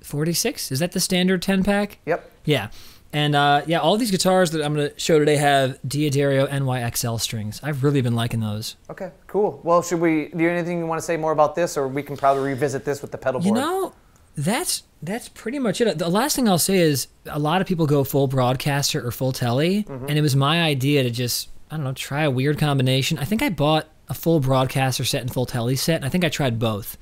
46. 0.03 0.71
Is 0.71 0.81
that 0.81 0.93
the 0.93 1.01
standard 1.01 1.41
10 1.41 1.65
pack? 1.65 1.99
Yep. 2.05 2.31
Yeah. 2.45 2.69
And 3.15 3.35
uh, 3.35 3.63
yeah, 3.67 3.79
all 3.79 3.97
these 3.97 4.11
guitars 4.11 4.51
that 4.51 4.63
I'm 4.63 4.75
going 4.75 4.91
to 4.91 5.01
show 5.01 5.19
today 5.19 5.37
have 5.37 5.79
D'Addario 5.89 6.47
NYXL 6.51 7.19
strings. 7.21 7.61
I've 7.63 7.83
really 7.83 8.03
been 8.03 8.17
liking 8.17 8.41
those. 8.41 8.77
Okay, 8.91 9.13
cool. 9.29 9.61
Well, 9.63 9.81
should 9.81 10.01
we 10.01 10.29
do 10.37 10.47
anything 10.47 10.79
you 10.79 10.87
want 10.87 11.01
to 11.01 11.07
say 11.07 11.17
more 11.17 11.33
about 11.33 11.55
this, 11.55 11.79
or 11.79 11.89
we 11.89 12.03
can 12.03 12.17
probably 12.19 12.43
revisit 12.43 12.85
this 12.85 13.01
with 13.01 13.13
the 13.13 13.19
pedal 13.19 13.41
board? 13.41 13.57
You 13.57 13.63
know, 13.63 13.95
that's 14.37 14.83
that's 15.03 15.29
pretty 15.29 15.59
much 15.59 15.81
it. 15.81 15.99
The 15.99 16.09
last 16.09 16.35
thing 16.37 16.49
I'll 16.49 16.59
say 16.59 16.79
is 16.79 17.09
a 17.27 17.39
lot 17.39 17.61
of 17.61 17.67
people 17.67 17.87
go 17.87 18.05
full 18.05 18.27
broadcaster 18.27 19.07
or 19.07 19.11
full 19.11 19.33
telly, 19.33 19.85
and 19.89 20.11
it 20.13 20.23
was 20.23 20.35
my 20.35 20.63
idea 20.63 21.03
to 21.03 21.11
just 21.11 21.49
I 21.71 21.77
don't 21.77 21.85
know 21.85 21.93
try 21.93 22.23
a 22.25 22.31
weird 22.31 22.59
combination. 22.59 23.19
I 23.19 23.25
think 23.25 23.43
I 23.43 23.49
bought 23.51 23.89
a 24.09 24.15
full 24.15 24.41
broadcaster 24.41 25.05
set 25.05 25.23
and 25.23 25.33
full 25.33 25.47
telly 25.47 25.77
set, 25.77 25.97
and 25.97 26.05
I 26.05 26.09
think 26.09 26.25
I 26.25 26.29
tried 26.29 26.59
both. 26.59 26.97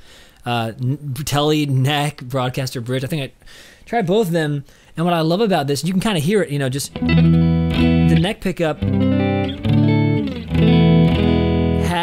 Uh, 0.44 0.72
n- 0.80 1.14
telly, 1.24 1.66
neck, 1.66 2.22
broadcaster, 2.22 2.80
bridge. 2.80 3.04
I 3.04 3.06
think 3.06 3.22
I 3.22 3.44
tried 3.86 4.06
both 4.06 4.26
of 4.28 4.32
them. 4.32 4.64
And 4.96 5.06
what 5.06 5.14
I 5.14 5.20
love 5.20 5.40
about 5.40 5.68
this, 5.68 5.84
you 5.84 5.92
can 5.92 6.00
kind 6.02 6.18
of 6.18 6.24
hear 6.24 6.42
it. 6.42 6.50
You 6.50 6.58
know, 6.58 6.68
just 6.68 6.92
the 6.94 8.18
neck 8.20 8.40
pickup 8.40 8.78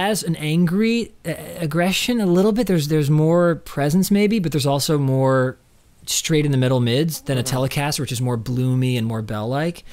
has 0.10 0.24
an 0.24 0.36
angry 0.38 1.12
uh, 1.26 1.34
aggression 1.60 2.20
a 2.20 2.26
little 2.26 2.52
bit. 2.52 2.66
There's 2.68 2.88
there's 2.88 3.10
more 3.10 3.56
presence 3.56 4.10
maybe, 4.12 4.40
but 4.40 4.52
there's 4.52 4.66
also 4.66 4.98
more 4.98 5.58
straight 6.06 6.46
in 6.46 6.52
the 6.52 6.58
middle 6.58 6.80
mids 6.80 7.22
than 7.22 7.38
a 7.38 7.44
Telecaster, 7.44 8.00
which 8.00 8.12
is 8.12 8.20
more 8.20 8.36
bloomy 8.38 8.98
and 8.98 9.06
more 9.06 9.22
bell 9.22 9.48
like. 9.48 9.84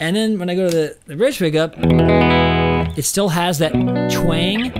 And 0.00 0.16
then 0.16 0.38
when 0.38 0.48
I 0.48 0.54
go 0.54 0.70
to 0.70 0.74
the, 0.74 0.96
the 1.06 1.16
bridge 1.16 1.38
pickup, 1.38 1.74
it 2.96 3.04
still 3.04 3.28
has 3.28 3.58
that 3.58 3.72
twang, 4.10 4.70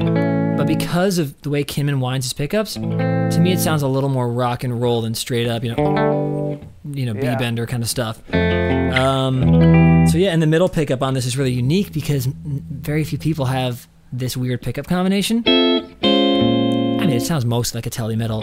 but 0.57 0.67
because 0.67 1.19
of 1.19 1.39
the 1.43 1.51
way 1.51 1.63
Kinman 1.65 1.99
winds 2.01 2.25
his 2.25 2.33
pickups, 2.33 2.75
to 2.75 3.39
me 3.41 3.53
it 3.53 3.59
sounds 3.59 3.83
a 3.83 3.89
little 3.89 4.09
more 4.09 4.31
rock 4.33 4.65
and 4.65 4.81
roll 4.81 5.03
than 5.03 5.15
straight 5.15 5.47
up, 5.49 5.63
you 5.65 5.75
know, 5.75 6.59
you 6.91 7.05
know, 7.05 7.15
Yeah. 7.15 7.35
B-bender 7.37 7.67
kind 7.67 7.83
of 7.83 7.89
stuff. 7.91 8.23
Um, 8.33 10.07
so 10.09 10.17
yeah, 10.17 10.31
and 10.33 10.41
the 10.41 10.47
middle 10.47 10.69
pickup 10.71 11.03
on 11.03 11.13
this 11.15 11.27
is 11.27 11.37
really 11.37 11.53
unique 11.53 11.93
because 11.93 12.27
very 12.27 13.05
few 13.05 13.19
people 13.19 13.45
have 13.47 13.87
this 14.13 14.37
weird 14.37 14.63
pickup 14.63 14.87
combination. 14.87 15.43
I 15.47 17.07
mean, 17.07 17.11
it 17.11 17.21
sounds 17.23 17.45
most 17.45 17.75
like 17.75 17.87
a 17.87 17.91
telly 17.91 18.17
metal. 18.17 18.41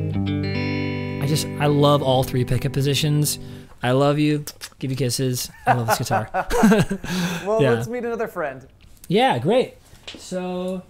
I 0.00 1.26
just 1.26 1.46
I 1.60 1.66
love 1.66 2.02
all 2.02 2.22
three 2.22 2.44
pickup 2.44 2.72
positions. 2.72 3.38
I 3.82 3.92
love 3.92 4.18
you. 4.18 4.44
Give 4.78 4.90
you 4.90 4.96
kisses. 4.96 5.50
I 5.66 5.74
love 5.74 5.86
this 5.88 5.98
guitar. 5.98 6.28
Well, 7.46 7.62
Yeah. 7.62 7.70
let's 7.72 7.88
meet 7.88 8.04
another 8.04 8.28
friend. 8.28 8.66
Yeah, 9.08 9.38
great. 9.38 9.74
So, 10.18 10.82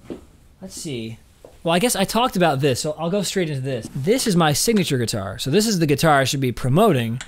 let's 0.60 0.74
see. 0.74 1.18
Well, 1.62 1.74
I 1.74 1.78
guess 1.78 1.94
I 1.96 2.04
talked 2.04 2.36
about 2.36 2.60
this, 2.60 2.80
so 2.80 2.92
I'll 2.98 3.10
go 3.10 3.22
straight 3.22 3.48
into 3.50 3.60
this. 3.60 3.88
This 3.94 4.26
is 4.26 4.36
my 4.36 4.52
signature 4.52 4.96
guitar. 4.98 5.38
So 5.38 5.50
this 5.50 5.66
is 5.66 5.78
the 5.80 5.86
guitar 5.86 6.18
I 6.20 6.24
should 6.24 6.40
be 6.40 6.52
promoting. 6.52 7.20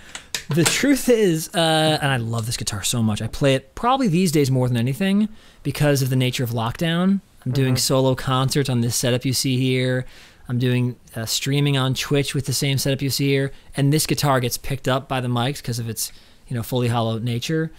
The 0.51 0.65
truth 0.65 1.09
is, 1.09 1.49
uh, 1.55 1.99
and 2.03 2.11
I 2.11 2.17
love 2.17 2.47
this 2.47 2.57
guitar 2.57 2.83
so 2.83 3.05
much. 3.05 3.23
I 3.23 3.29
play 3.29 3.55
it 3.55 3.77
probably 3.77 4.09
these 4.09 4.33
days 4.33 4.51
more 4.51 4.67
than 4.67 4.77
anything 4.77 5.29
because 5.63 6.03
of 6.03 6.11
the 6.11 6.17
nature 6.17 6.43
of 6.43 6.51
lockdown. 6.51 7.21
I'm 7.47 7.53
doing 7.53 7.77
solo 7.77 8.17
concerts 8.17 8.69
on 8.69 8.81
this 8.81 8.97
setup 8.97 9.25
you 9.25 9.33
see 9.33 9.57
here. 9.59 10.07
I'm 10.49 10.59
doing 10.59 10.97
uh, 11.15 11.25
streaming 11.27 11.77
on 11.79 11.95
Twitch 11.95 12.35
with 12.35 12.47
the 12.47 12.53
same 12.53 12.79
setup 12.79 13.01
you 13.01 13.11
see 13.11 13.29
here, 13.29 13.53
and 13.77 13.93
this 13.93 14.07
guitar 14.07 14.41
gets 14.41 14.59
picked 14.59 14.89
up 14.89 15.07
by 15.07 15.21
the 15.21 15.29
mics 15.29 15.59
because 15.59 15.79
of 15.79 15.89
its, 15.89 16.11
you 16.49 16.57
know, 16.57 16.65
fully 16.65 16.89
hollow 16.89 17.21
nature. 17.21 17.71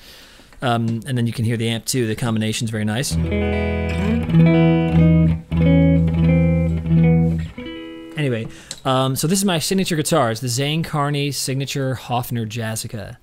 Um, 0.62 1.02
and 1.06 1.18
then 1.18 1.28
you 1.28 1.34
can 1.34 1.44
hear 1.44 1.58
the 1.58 1.68
amp 1.68 1.84
too. 1.84 2.08
The 2.08 2.16
combination's 2.16 2.70
very 2.70 2.86
nice. 2.86 3.18
Anyway, 8.22 8.46
um, 8.86 9.16
so 9.16 9.26
this 9.26 9.40
is 9.40 9.46
my 9.46 9.58
signature 9.58 9.96
guitar. 9.96 10.30
It's 10.30 10.42
the 10.42 10.48
Zane 10.48 10.84
Carney 10.84 11.32
signature 11.32 11.96
Hofner 11.96 12.46
Jazzica. 12.48 13.18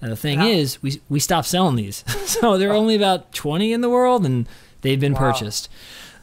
And 0.00 0.12
the 0.12 0.16
thing 0.16 0.38
Wow. 0.38 0.46
is, 0.46 0.80
we 0.80 1.00
we 1.08 1.18
stopped 1.18 1.48
selling 1.48 1.74
these, 1.74 2.04
so 2.24 2.56
there 2.56 2.70
are 2.70 2.74
only 2.74 2.94
about 2.94 3.32
twenty 3.32 3.72
in 3.72 3.80
the 3.80 3.90
world, 3.90 4.24
and 4.24 4.48
they've 4.82 5.00
been 5.00 5.14
Wow. 5.14 5.18
purchased. 5.32 5.68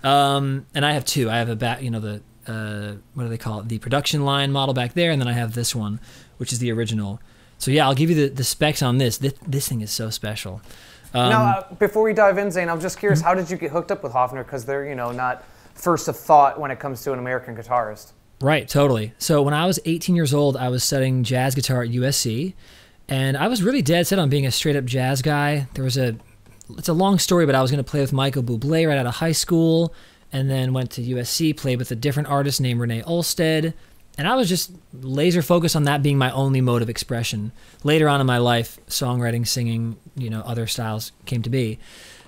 Um, 0.02 0.66
and 0.74 0.86
I 0.86 0.94
have 0.94 1.04
two. 1.04 1.30
I 1.30 1.40
have 1.40 1.50
a 1.50 1.58
back, 1.58 1.82
you 1.82 1.90
know, 1.92 2.00
the 2.00 2.22
uh, 2.48 2.94
what 3.16 3.24
do 3.24 3.30
they 3.30 3.38
call 3.38 3.60
it? 3.60 3.68
The 3.68 3.80
production 3.80 4.24
line 4.24 4.52
model 4.54 4.74
back 4.74 4.94
there, 4.94 5.12
and 5.12 5.20
then 5.22 5.28
I 5.28 5.34
have 5.34 5.54
this 5.54 5.76
one, 5.76 6.00
which 6.38 6.54
is 6.54 6.60
the 6.60 6.72
original. 6.72 7.20
So 7.58 7.70
yeah, 7.70 7.86
I'll 7.86 7.94
give 7.96 8.10
you 8.10 8.16
the, 8.16 8.34
the 8.34 8.44
specs 8.46 8.82
on 8.82 8.98
this. 8.98 9.18
This 9.18 9.34
this 9.46 9.68
thing 9.68 9.82
is 9.82 9.92
so 9.92 10.10
special. 10.10 10.62
Um, 11.14 11.30
now, 11.30 11.44
uh, 11.58 11.74
before 11.76 12.04
we 12.04 12.14
dive 12.14 12.38
in, 12.38 12.50
Zane, 12.50 12.70
I'm 12.70 12.80
just 12.80 12.96
Mm-hmm. 12.96 13.00
curious, 13.02 13.20
how 13.22 13.34
did 13.34 13.50
you 13.52 13.58
get 13.58 13.72
hooked 13.72 13.92
up 13.92 14.02
with 14.04 14.14
Hofner? 14.14 14.46
Because 14.46 14.64
they're, 14.64 14.88
you 14.88 14.96
know, 14.96 15.12
not 15.12 15.44
first 15.74 16.08
of 16.08 16.16
thought 16.16 16.58
when 16.60 16.72
it 16.72 16.80
comes 16.80 17.02
to 17.04 17.12
an 17.14 17.20
American 17.20 17.56
guitarist. 17.58 18.14
Right, 18.42 18.68
totally. 18.68 19.14
So 19.20 19.44
when 19.44 19.54
I 19.54 19.68
was 19.68 19.80
18 19.86 20.16
years 20.16 20.34
old, 20.34 20.58
I 20.58 20.70
was 20.70 20.84
studying 20.84 21.24
jazz 21.24 21.54
guitar 21.54 21.84
at 21.84 21.90
USC, 21.90 22.54
and 23.08 23.38
I 23.38 23.48
was 23.48 23.62
really 23.62 23.84
dead 23.84 24.08
set 24.08 24.18
on 24.18 24.30
being 24.30 24.48
a 24.48 24.52
straight 24.52 24.76
up 24.76 24.86
jazz 24.86 25.22
guy. 25.22 25.68
There 25.76 25.84
was 25.84 25.96
a, 25.96 26.16
it's 26.76 26.90
a 26.90 26.94
long 26.94 27.20
story, 27.20 27.46
but 27.46 27.54
I 27.54 27.62
was 27.62 27.70
going 27.70 27.84
to 27.84 27.90
play 27.90 28.02
with 28.02 28.12
Michael 28.12 28.42
Bublé 28.42 28.88
right 28.88 28.98
out 28.98 29.06
of 29.06 29.16
high 29.16 29.32
school, 29.32 29.94
and 30.34 30.50
then 30.50 30.74
went 30.74 30.90
to 30.92 31.02
USC, 31.02 31.56
played 31.56 31.78
with 31.78 31.92
a 31.92 31.96
different 31.96 32.30
artist 32.30 32.60
named 32.60 32.80
Renee 32.80 33.04
Olstead, 33.04 33.74
and 34.18 34.28
I 34.28 34.36
was 34.36 34.50
just 34.50 34.72
laser 34.94 35.42
focused 35.42 35.76
on 35.76 35.84
that 35.84 36.02
being 36.02 36.18
my 36.18 36.32
only 36.32 36.62
mode 36.62 36.82
of 36.82 36.90
expression. 36.90 37.52
Later 37.84 38.10
on 38.10 38.22
in 38.22 38.28
my 38.28 38.40
life, 38.40 38.80
songwriting, 38.88 39.48
singing, 39.48 39.98
you 40.16 40.30
know, 40.30 40.42
other 40.42 40.68
styles 40.68 41.12
came 41.26 41.42
to 41.44 41.50
be. 41.50 41.80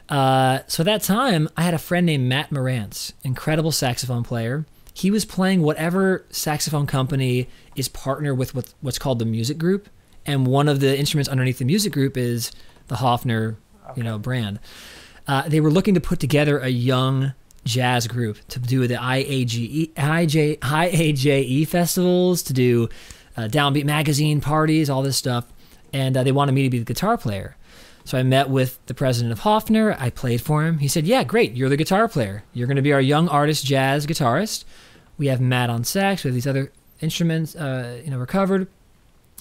Uh, 0.10 0.60
so 0.68 0.82
at 0.82 0.86
that 0.86 1.02
time, 1.02 1.50
I 1.58 1.64
had 1.64 1.74
a 1.74 1.80
friend 1.80 2.06
named 2.06 2.28
Matt 2.28 2.52
Morantz, 2.52 3.14
incredible 3.24 3.72
saxophone 3.72 4.24
player. 4.24 4.66
He 4.94 5.10
was 5.10 5.26
playing 5.26 5.62
whatever 5.62 6.26
saxophone 6.30 6.86
company 6.86 7.48
is 7.76 7.88
partner 7.88 8.34
with 8.34 8.54
what, 8.54 8.74
what's 8.82 9.00
called 9.00 9.20
the 9.20 9.26
music 9.26 9.58
group, 9.58 9.90
and 10.26 10.46
one 10.46 10.68
of 10.68 10.80
the 10.80 10.98
instruments 10.98 11.30
underneath 11.30 11.58
the 11.58 11.66
music 11.66 11.94
group 11.94 12.16
is 12.16 12.52
the 12.88 12.96
Hofner, 12.96 13.56
you 13.96 14.04
know, 14.04 14.18
brand. 14.18 14.60
Uh, 15.28 15.48
they 15.48 15.60
were 15.60 15.72
looking 15.72 15.94
to 15.94 16.02
put 16.02 16.20
together 16.20 16.60
a 16.60 16.70
young 16.70 17.34
jazz 17.66 18.08
group 18.08 18.38
to 18.50 18.60
do 18.60 18.86
the 18.88 18.96
IAGE, 18.96 19.94
IJ, 19.94 20.60
IAJE 20.60 21.44
E 21.44 21.66
festivals, 21.66 22.44
to 22.44 22.54
do 22.54 22.90
uh, 23.38 23.44
Downbeat 23.44 23.86
magazine 23.86 24.42
parties, 24.42 24.90
all 24.90 25.02
this 25.02 25.18
stuff, 25.18 25.46
and 25.92 26.16
uh, 26.16 26.24
they 26.24 26.32
wanted 26.32 26.52
me 26.52 26.64
to 26.64 26.70
be 26.70 26.80
the 26.80 26.86
guitar 26.86 27.18
player. 27.18 27.56
So 28.06 28.18
I 28.18 28.24
met 28.24 28.50
with 28.50 28.86
the 28.88 28.94
president 28.94 29.32
of 29.32 29.40
Hofner. 29.42 29.96
I 29.98 30.10
played 30.10 30.42
for 30.42 30.66
him. 30.66 30.80
He 30.80 30.90
said, 30.90 31.06
"Yeah, 31.06 31.24
great. 31.24 31.56
You're 31.56 31.70
the 31.70 31.78
guitar 31.78 32.08
player. 32.10 32.44
You're 32.54 32.68
going 32.68 32.76
to 32.76 32.82
be 32.82 32.92
our 32.92 33.02
young 33.02 33.30
artist 33.30 33.66
jazz 33.66 34.06
guitarist. 34.06 34.66
We 35.18 35.28
have 35.28 35.40
Matt 35.42 35.70
on 35.70 35.84
sax. 35.84 36.24
We 36.24 36.30
have 36.30 36.36
these 36.36 36.48
other 36.48 36.72
instruments, 37.02 37.56
uh, 37.56 38.02
you 38.04 38.12
know, 38.12 38.18
recovered. 38.18 38.68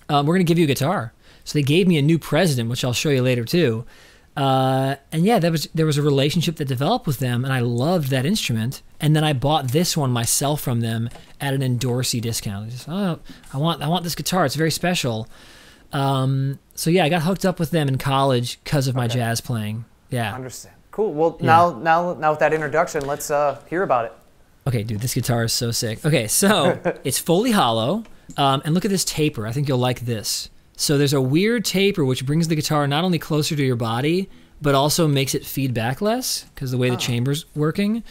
Um, 0.09 0.27
we're 0.27 0.35
going 0.35 0.47
to 0.47 0.51
give 0.51 0.59
you 0.59 0.65
a 0.65 0.69
guitar." 0.69 1.13
So 1.45 1.59
they 1.59 1.63
gave 1.63 1.89
me 1.89 1.99
a 1.99 2.03
new 2.03 2.19
president, 2.19 2.71
which 2.71 2.85
I'll 2.85 2.93
show 2.93 3.11
you 3.11 3.23
later 3.23 3.45
too. 3.45 3.85
Uh, 4.37 4.95
and 5.11 5.25
yeah, 5.27 5.39
there 5.39 5.51
was 5.51 5.69
there 5.75 5.85
was 5.87 5.99
a 5.99 6.03
relationship 6.03 6.57
that 6.57 6.67
developed 6.67 7.07
with 7.07 7.19
them, 7.19 7.45
and 7.45 7.53
I 7.53 7.61
loved 7.61 8.09
that 8.11 8.25
instrument. 8.25 8.81
And 9.01 9.15
then 9.17 9.25
I 9.25 9.33
bought 9.33 9.69
this 9.69 9.97
one 9.97 10.11
myself 10.11 10.61
from 10.61 10.81
them 10.81 11.11
at 11.41 11.53
an 11.53 11.61
endorsee 11.61 12.21
discount. 12.21 12.67
I 12.67 12.71
just, 12.71 12.89
oh, 12.89 13.19
I 13.53 13.57
want 13.59 13.83
I 13.83 13.89
want 13.89 14.05
this 14.05 14.15
guitar. 14.15 14.45
It's 14.47 14.55
very 14.55 14.71
special. 14.71 15.29
Um, 15.93 16.59
so 16.75 16.89
yeah, 16.91 17.05
I 17.05 17.09
got 17.09 17.23
hooked 17.23 17.45
up 17.45 17.59
with 17.61 17.71
them 17.71 17.89
in 17.89 17.99
college 17.99 18.59
because 18.65 18.87
of 18.89 18.95
my 18.95 19.05
Okay. 19.05 19.15
jazz 19.15 19.41
playing. 19.41 19.85
Yeah. 20.11 20.35
Understand. 20.35 20.75
Cool. 20.91 21.13
Well, 21.13 21.37
Yeah. 21.41 21.47
now, 21.47 21.71
now, 21.79 22.15
now 22.15 22.31
with 22.31 22.39
that 22.41 22.53
introduction, 22.55 23.07
let's 23.07 23.31
uh, 23.31 23.59
hear 23.69 23.83
about 23.83 24.07
it. 24.07 24.13
Okay, 24.67 24.83
dude, 24.83 25.01
this 25.01 25.15
guitar 25.15 25.45
is 25.45 25.53
so 25.53 25.71
sick. 25.71 26.05
Okay, 26.05 26.29
so 26.29 26.81
it's 27.05 27.19
fully 27.19 27.51
hollow, 27.51 28.05
um, 28.37 28.63
and 28.65 28.75
look 28.75 28.85
at 28.85 28.91
this 28.91 29.05
taper. 29.05 29.47
I 29.47 29.53
think 29.53 29.69
you'll 29.69 29.79
like 29.79 30.01
this. 30.01 30.51
So 30.77 30.99
there's 30.99 31.13
a 31.13 31.21
weird 31.21 31.65
taper 31.65 32.05
which 32.05 32.25
brings 32.25 32.49
the 32.49 32.57
guitar 32.57 32.87
not 32.87 33.05
only 33.05 33.19
closer 33.19 33.55
to 33.55 33.63
your 33.63 33.77
body, 33.77 34.29
but 34.61 34.75
also 34.75 35.09
makes 35.09 35.35
it 35.35 35.45
feedback 35.45 36.01
less 36.01 36.45
because 36.55 36.71
the 36.71 36.79
way 36.79 36.89
the 36.89 36.97
chamber's 36.97 37.45
working. 37.55 38.03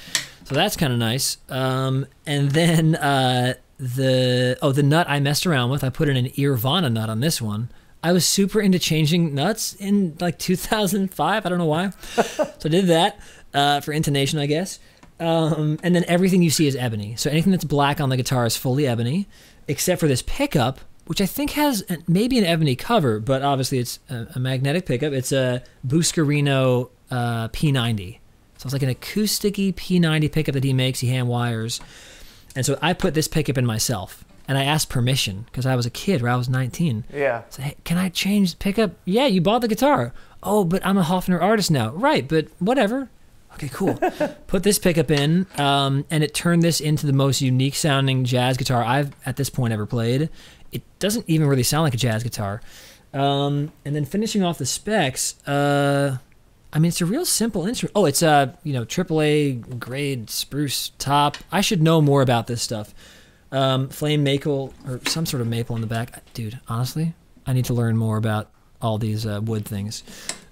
So 0.44 0.56
that's 0.56 0.76
kind 0.76 0.92
of 0.92 1.00
nice. 1.00 1.38
Um, 1.50 2.06
and 2.26 2.52
then 2.52 2.96
uh, 2.96 3.54
the 3.78 4.58
oh 4.62 4.72
the 4.72 4.84
nut 4.84 5.08
I 5.10 5.20
messed 5.20 5.48
around 5.48 5.70
with, 5.70 5.84
I 5.84 5.90
put 5.90 6.10
in 6.10 6.18
an 6.18 6.28
Earvana 6.28 6.92
nut 6.92 7.10
on 7.10 7.22
this 7.22 7.42
one. 7.42 7.70
I 8.04 8.12
was 8.12 8.26
super 8.26 8.60
into 8.60 8.80
changing 8.80 9.34
nuts 9.34 9.76
in 9.76 10.18
like 10.20 10.40
2005. 10.40 11.46
I 11.46 11.50
don't 11.50 11.58
know 11.58 11.66
why. 11.66 11.90
so 12.16 12.46
I 12.66 12.68
did 12.68 12.88
that 12.88 13.20
uh, 13.54 13.80
for 13.82 13.92
intonation, 13.92 14.40
I 14.40 14.46
guess. 14.48 14.80
Um, 15.22 15.78
and 15.84 15.96
then 15.96 16.04
everything 16.08 16.42
you 16.42 16.50
see 16.50 16.66
is 16.66 16.76
ebony. 16.76 17.16
So 17.16 17.30
anything 17.30 17.52
that's 17.52 17.64
black 17.64 18.02
on 18.02 18.10
the 18.10 18.18
guitar 18.18 18.46
is 18.48 18.58
fully 18.58 18.88
ebony, 18.88 19.28
except 19.68 20.00
for 20.00 20.08
this 20.08 20.24
pickup, 20.24 20.80
which 21.06 21.22
I 21.22 21.28
think 21.28 21.52
has 21.52 21.84
maybe 22.08 22.40
an 22.40 22.44
ebony 22.44 22.76
cover, 22.76 23.20
but 23.20 23.44
obviously 23.44 23.78
it's 23.78 24.00
a, 24.10 24.28
a 24.36 24.40
magnetic 24.40 24.88
pickup. 24.88 25.14
It's 25.14 25.32
a 25.32 25.64
Buscarino 25.86 26.90
uh, 27.12 27.50
P90. 27.50 28.18
So 28.58 28.68
it's 28.68 28.74
like 28.74 28.84
an 28.84 28.94
acousticy 28.94 29.74
P90 29.76 30.32
pickup 30.32 30.54
that 30.54 30.64
he 30.64 30.74
makes. 30.74 31.00
He 31.00 31.08
hand 31.08 31.28
wires. 31.28 31.80
And 32.56 32.66
so 32.66 32.78
I 32.82 32.94
put 32.94 33.14
this 33.14 33.28
pickup 33.28 33.58
in 33.58 33.66
myself. 33.66 34.26
And 34.48 34.58
I 34.58 34.64
asked 34.66 34.90
permission 34.90 35.44
because 35.46 35.66
I 35.66 35.76
was 35.76 35.86
a 35.86 35.90
kid, 35.90 36.22
where 36.22 36.32
I 36.32 36.36
was 36.36 36.50
19. 36.50 37.06
Yeah. 37.14 37.44
So, 37.50 37.62
hey, 37.62 37.76
can 37.86 37.98
I 37.98 38.10
change 38.10 38.52
the 38.52 38.58
pickup? 38.58 38.92
Yeah, 39.06 39.28
you 39.28 39.40
bought 39.40 39.62
the 39.62 39.68
guitar. 39.68 40.14
Oh, 40.44 40.66
but 40.66 40.86
I'm 40.86 40.98
a 40.98 41.04
Hofner 41.04 41.42
artist 41.42 41.72
now. 41.72 41.92
Right, 41.92 42.28
but 42.28 42.48
whatever. 42.60 43.10
Okay, 43.56 43.70
cool. 43.70 43.96
Put 44.48 44.64
this 44.64 44.80
pickup 44.80 45.12
in, 45.12 45.46
um, 45.58 46.06
and 46.10 46.24
it 46.24 46.34
turned 46.34 46.64
this 46.64 46.80
into 46.80 47.06
the 47.06 47.14
most 47.14 47.42
unique 47.42 47.76
sounding 47.76 48.24
jazz 48.24 48.58
guitar 48.58 48.84
I've 48.84 49.12
at 49.26 49.36
this 49.36 49.50
point 49.50 49.74
ever 49.74 49.86
played. 49.86 50.30
It 50.72 50.84
doesn't 51.00 51.26
even 51.28 51.48
really 51.48 51.64
sound 51.64 51.84
like 51.84 51.94
a 51.94 51.98
jazz 51.98 52.24
guitar. 52.24 52.62
Um, 53.14 53.72
and 53.84 53.96
then 53.96 54.06
finishing 54.06 54.42
off 54.44 54.58
the 54.58 54.66
specs, 54.66 55.36
uh, 55.48 56.18
I 56.74 56.80
mean, 56.80 56.90
it's 56.90 57.02
a 57.02 57.06
real 57.06 57.26
simple 57.26 57.68
instrument. 57.68 57.92
Oh, 57.96 58.06
it's 58.06 58.22
a 58.22 58.58
you 58.64 58.74
know 58.74 58.86
AAA 58.86 59.80
grade 59.80 60.30
spruce 60.30 60.92
top. 60.98 61.38
I 61.52 61.62
should 61.62 61.82
know 61.82 62.02
more 62.02 62.22
about 62.22 62.48
this 62.48 62.62
stuff. 62.62 62.94
Um, 63.52 63.90
flame 63.90 64.24
maple 64.24 64.74
or 64.88 65.02
some 65.06 65.26
sort 65.26 65.42
of 65.42 65.48
maple 65.48 65.76
in 65.76 65.82
the 65.82 65.88
back, 65.88 66.24
dude. 66.34 66.60
Honestly, 66.70 67.14
I 67.46 67.54
need 67.54 67.66
to 67.66 67.74
learn 67.74 67.98
more 67.98 68.16
about 68.16 68.50
all 68.82 68.98
these 68.98 69.26
uh, 69.26 69.42
wood 69.44 69.66
things. 69.66 70.04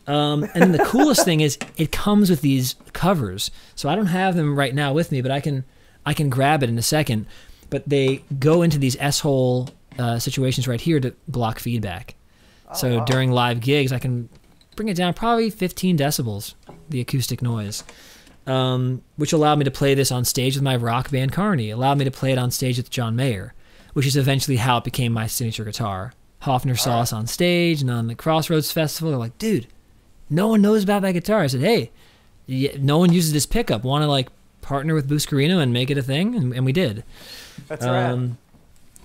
Um, 0.10 0.50
and 0.56 0.74
the 0.74 0.84
coolest 0.86 1.24
thing 1.24 1.40
is 1.40 1.60
it 1.78 1.92
comes 1.92 2.32
with 2.32 2.42
these 2.42 2.76
covers. 2.94 3.52
So 3.76 3.88
I 3.90 3.96
don't 3.96 4.08
have 4.08 4.36
them 4.36 4.58
right 4.58 4.74
now 4.74 4.92
with 4.92 5.12
me, 5.12 5.22
but 5.22 5.30
I 5.30 5.40
can 5.40 5.64
I 6.04 6.16
can 6.16 6.32
grab 6.32 6.64
it 6.64 6.70
in 6.70 6.78
a 6.80 6.82
second. 6.82 7.28
But 7.70 7.88
they 7.88 8.24
go 8.40 8.64
into 8.64 8.80
these 8.80 8.98
S 9.00 9.20
hole 9.20 9.70
uh, 10.00 10.18
situations 10.18 10.68
right 10.68 10.82
here 10.82 11.00
to 11.00 11.14
block 11.28 11.60
feedback. 11.60 12.16
so 12.74 12.98
wow. 12.98 13.06
during 13.06 13.32
live 13.32 13.60
gigs, 13.60 13.94
I 13.94 14.00
can 14.00 14.30
bring 14.76 14.90
it 14.90 14.98
down 14.98 15.14
probably 15.14 15.52
15 15.52 15.98
decibels, 15.98 16.56
the 16.90 17.02
acoustic 17.02 17.44
noise, 17.44 17.84
um, 18.48 19.04
which 19.18 19.32
allowed 19.32 19.60
me 19.60 19.66
to 19.66 19.72
play 19.72 19.94
this 19.94 20.12
on 20.12 20.26
stage 20.26 20.56
with 20.56 20.64
my 20.64 20.76
rock 20.76 21.12
band 21.12 21.32
Carney. 21.32 21.70
Allowed 21.70 22.00
me 22.00 22.06
to 22.06 22.12
play 22.12 22.32
it 22.32 22.40
on 22.40 22.50
stage 22.50 22.78
with 22.78 22.90
John 22.90 23.16
Mayer, 23.16 23.54
which 23.94 24.08
is 24.08 24.18
eventually 24.18 24.58
how 24.58 24.80
it 24.80 24.84
became 24.84 25.14
my 25.14 25.28
signature 25.28 25.66
guitar. 25.66 26.14
Hofner 26.42 26.80
saw 26.80 27.02
us 27.02 27.14
on 27.14 27.28
stage 27.28 27.82
and 27.82 27.92
on 27.92 28.08
the 28.08 28.16
Crossroads 28.16 28.72
Festival. 28.72 29.12
They're 29.12 29.20
like, 29.20 29.38
dude, 29.38 29.68
no 30.30 30.48
one 30.48 30.62
knows 30.62 30.84
about 30.84 31.02
that 31.02 31.14
guitar. 31.14 31.42
I 31.42 31.48
said, 31.48 31.62
hey, 31.62 31.92
no 32.80 32.98
one 32.98 33.14
uses 33.14 33.34
this 33.34 33.46
pickup. 33.46 33.84
Want 33.84 34.04
to 34.04 34.08
like 34.08 34.30
partner 34.62 34.94
with 34.94 35.10
Buscarino 35.10 35.62
and 35.62 35.74
make 35.74 35.90
it 35.90 35.98
a 35.98 36.04
thing? 36.04 36.36
And, 36.36 36.54
and 36.54 36.66
we 36.66 36.72
did. 36.72 37.04
That's 37.68 37.86
right. 37.86 38.06
Um, 38.06 38.38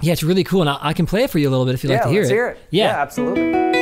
yeah, 0.00 0.12
it's 0.12 0.22
really 0.22 0.44
cool, 0.44 0.60
and 0.60 0.70
I, 0.70 0.78
I 0.80 0.92
can 0.92 1.06
play 1.06 1.22
it 1.22 1.30
for 1.30 1.38
you 1.38 1.48
a 1.48 1.50
little 1.50 1.64
bit 1.64 1.74
if 1.74 1.84
you'd 1.84 1.90
yeah, 1.90 1.96
like 1.96 2.04
to 2.04 2.10
hear 2.10 2.22
it. 2.22 2.28
hear 2.28 2.48
it. 2.48 2.58
Yeah. 2.70 3.00
absolutely. 3.00 3.73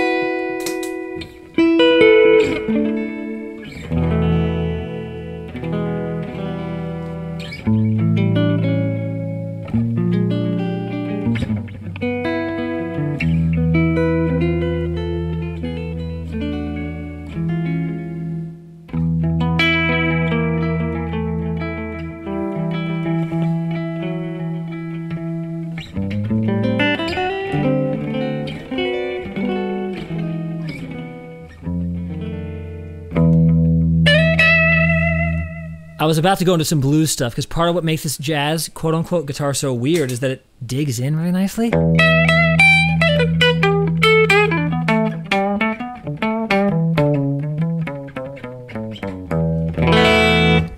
Was 36.12 36.18
about 36.18 36.38
to 36.38 36.44
go 36.44 36.52
into 36.52 36.66
some 36.66 36.78
blues 36.78 37.10
stuff 37.10 37.32
because 37.32 37.46
part 37.46 37.70
of 37.70 37.74
what 37.74 37.84
makes 37.84 38.02
this 38.02 38.18
jazz 38.18 38.68
quote 38.68 38.92
unquote 38.92 39.24
guitar 39.24 39.54
so 39.54 39.72
weird 39.72 40.12
is 40.12 40.20
that 40.20 40.30
it 40.30 40.44
digs 40.66 41.00
in 41.00 41.16
really 41.16 41.32
nicely. 41.32 41.70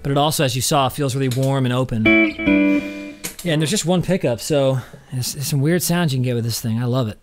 But 0.03 0.13
it 0.13 0.17
also, 0.17 0.45
as 0.45 0.55
you 0.55 0.63
saw, 0.63 0.89
feels 0.89 1.17
really 1.17 1.37
warm 1.37 1.67
and 1.67 1.75
open. 1.75 2.05
Yeah, 2.05 3.55
and 3.55 3.61
there's 3.61 3.71
just 3.71 3.85
one 3.85 4.03
pickup, 4.03 4.39
so 4.39 4.79
there's, 5.13 5.33
there's 5.33 5.49
some 5.49 5.61
weird 5.61 5.83
sounds 5.83 6.13
you 6.13 6.19
can 6.19 6.23
get 6.23 6.35
with 6.37 6.45
this 6.45 6.61
thing. 6.61 6.81
I 6.81 6.85
love 6.85 7.09
it. 7.09 7.19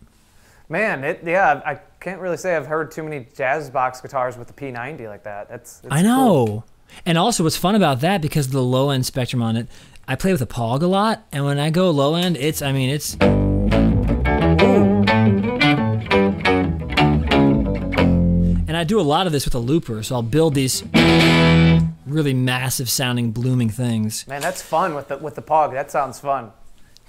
Man, 0.68 1.06
it 1.06 1.22
yeah, 1.24 1.62
I 1.66 1.76
can't 2.02 2.20
really 2.20 2.36
say 2.36 2.58
I've 2.58 2.68
heard 2.68 2.92
too 2.92 3.04
many 3.04 3.28
jazz 3.34 3.70
box 3.70 4.02
guitars 4.02 4.38
with 4.38 4.50
the 4.50 4.54
P90 4.54 5.08
like 5.08 5.24
that. 5.24 5.48
That's, 5.48 5.80
that's 5.80 5.94
I 5.96 6.02
cool. 6.02 6.66
And 7.06 7.18
also, 7.18 7.44
what's 7.44 7.58
fun 7.58 7.76
about 7.76 8.02
that 8.02 8.22
because 8.22 8.48
of 8.48 8.52
the 8.52 8.64
low 8.64 8.90
end 8.90 9.06
spectrum 9.06 9.42
on 9.42 9.56
it, 9.56 9.68
I 10.08 10.16
play 10.16 10.32
with 10.32 10.42
a 10.42 10.48
Pog 10.48 10.82
a 10.82 10.88
lot, 10.88 11.26
and 11.32 11.46
when 11.46 11.60
I 11.60 11.70
go 11.70 11.90
low 11.90 12.16
end, 12.16 12.38
it's 12.38 12.62
I 12.62 12.72
mean 12.72 12.90
it's. 12.90 13.16
And 18.68 18.78
I 18.78 18.84
do 18.84 19.00
a 19.00 19.02
lot 19.02 19.26
of 19.26 19.34
this 19.34 19.46
with 19.46 19.56
a 19.56 19.60
looper, 19.60 20.04
so 20.04 20.16
I'll 20.16 20.22
build 20.22 20.56
these 20.56 20.84
really 22.06 22.34
massive 22.34 22.90
sounding 22.90 23.32
blooming 23.32 23.70
things. 23.70 24.28
Man, 24.28 24.42
that's 24.42 24.62
fun 24.62 24.96
with 24.96 25.08
the 25.08 25.18
with 25.18 25.36
the 25.36 25.42
Pog. 25.42 25.72
That 25.74 25.92
sounds 25.92 26.20
fun. 26.20 26.52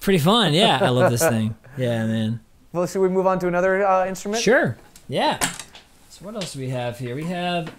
Pretty 0.00 0.18
fun, 0.18 0.54
yeah. 0.54 0.78
I 0.80 0.88
love 0.88 1.10
this 1.10 1.26
thing. 1.28 1.54
Yeah, 1.76 2.06
man. 2.06 2.40
Well, 2.72 2.86
should 2.86 3.00
we 3.00 3.08
move 3.08 3.26
on 3.26 3.38
to 3.40 3.48
another 3.48 3.86
uh, 3.86 4.06
instrument? 4.06 4.42
Sure. 4.42 4.76
Yeah. 5.08 5.38
So 6.10 6.24
what 6.24 6.34
else 6.34 6.54
do 6.54 6.60
we 6.60 6.70
have 6.70 6.98
here? 6.98 7.14
We 7.14 7.24
have 7.24 7.72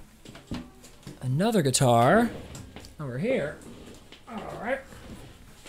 another 1.24 1.62
guitar 1.62 2.30
over 3.00 3.18
here. 3.18 3.58
All 4.30 4.38
right. 4.62 4.80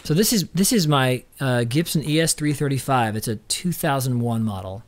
So 0.03 0.13
this 0.13 0.33
is 0.33 0.49
this 0.49 0.73
is 0.73 0.87
my 0.87 1.25
uh, 1.41 1.65
Gibson 1.65 2.03
ES335. 2.03 3.17
It's 3.17 3.29
a 3.29 3.37
2001 3.37 4.43
model. 4.43 4.83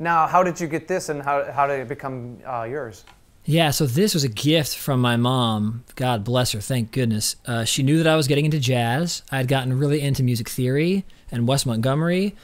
Now, 0.00 0.26
how 0.26 0.42
did 0.42 0.60
you 0.60 0.66
get 0.66 0.88
this, 0.88 1.08
and 1.08 1.22
how 1.22 1.50
how 1.52 1.68
did 1.68 1.80
it 1.80 1.88
become 1.88 2.38
uh, 2.44 2.64
yours? 2.64 3.04
Yeah, 3.46 3.70
so 3.72 3.84
this 3.84 4.14
was 4.14 4.24
a 4.24 4.28
gift 4.28 4.74
from 4.76 5.00
my 5.00 5.16
mom. 5.16 5.84
God 5.96 6.24
bless 6.24 6.52
her, 6.52 6.60
thank 6.60 6.92
goodness. 6.92 7.36
Uh, 7.44 7.64
she 7.64 7.82
knew 7.82 7.98
that 8.02 8.06
I 8.06 8.16
was 8.16 8.26
getting 8.26 8.46
into 8.46 8.58
jazz. 8.58 9.22
I 9.30 9.36
had 9.36 9.48
gotten 9.48 9.78
really 9.78 10.00
into 10.00 10.22
music 10.22 10.48
theory 10.48 11.04
and 11.30 11.46
Wes 11.46 11.66
Montgomery. 11.66 12.34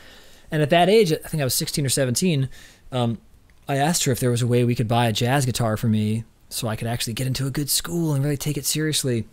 And 0.50 0.60
at 0.60 0.68
that 0.68 0.90
age, 0.90 1.10
I 1.10 1.26
think 1.26 1.40
I 1.40 1.44
was 1.44 1.54
16 1.54 1.86
or 1.86 1.88
17, 1.88 2.50
um, 2.92 3.16
I 3.66 3.76
asked 3.76 4.04
her 4.04 4.12
if 4.12 4.20
there 4.20 4.30
was 4.30 4.42
a 4.42 4.46
way 4.46 4.62
we 4.62 4.74
could 4.74 4.88
buy 4.88 5.06
a 5.06 5.12
jazz 5.12 5.46
guitar 5.46 5.78
for 5.78 5.86
me 5.86 6.24
so 6.50 6.68
I 6.68 6.76
could 6.76 6.88
actually 6.88 7.14
get 7.14 7.26
into 7.26 7.46
a 7.46 7.50
good 7.50 7.70
school 7.70 8.12
and 8.12 8.22
really 8.22 8.36
take 8.36 8.56
it 8.56 8.66
seriously. 8.66 9.26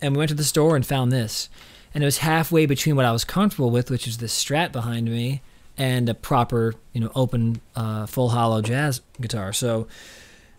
And 0.00 0.14
we 0.14 0.18
went 0.18 0.30
to 0.30 0.34
the 0.34 0.44
store 0.44 0.76
and 0.76 0.86
found 0.86 1.12
this. 1.12 1.48
And 1.92 2.02
it 2.02 2.06
was 2.06 2.18
halfway 2.18 2.66
between 2.66 2.96
what 2.96 3.04
I 3.04 3.12
was 3.12 3.24
comfortable 3.24 3.70
with, 3.70 3.90
which 3.90 4.06
is 4.06 4.18
this 4.18 4.32
Strat 4.32 4.72
behind 4.72 5.10
me, 5.10 5.42
and 5.76 6.08
a 6.08 6.14
proper, 6.14 6.74
you 6.92 7.00
know, 7.00 7.10
open, 7.14 7.60
uh, 7.74 8.06
full 8.06 8.30
hollow 8.30 8.62
jazz 8.62 9.00
guitar. 9.20 9.52
So 9.52 9.88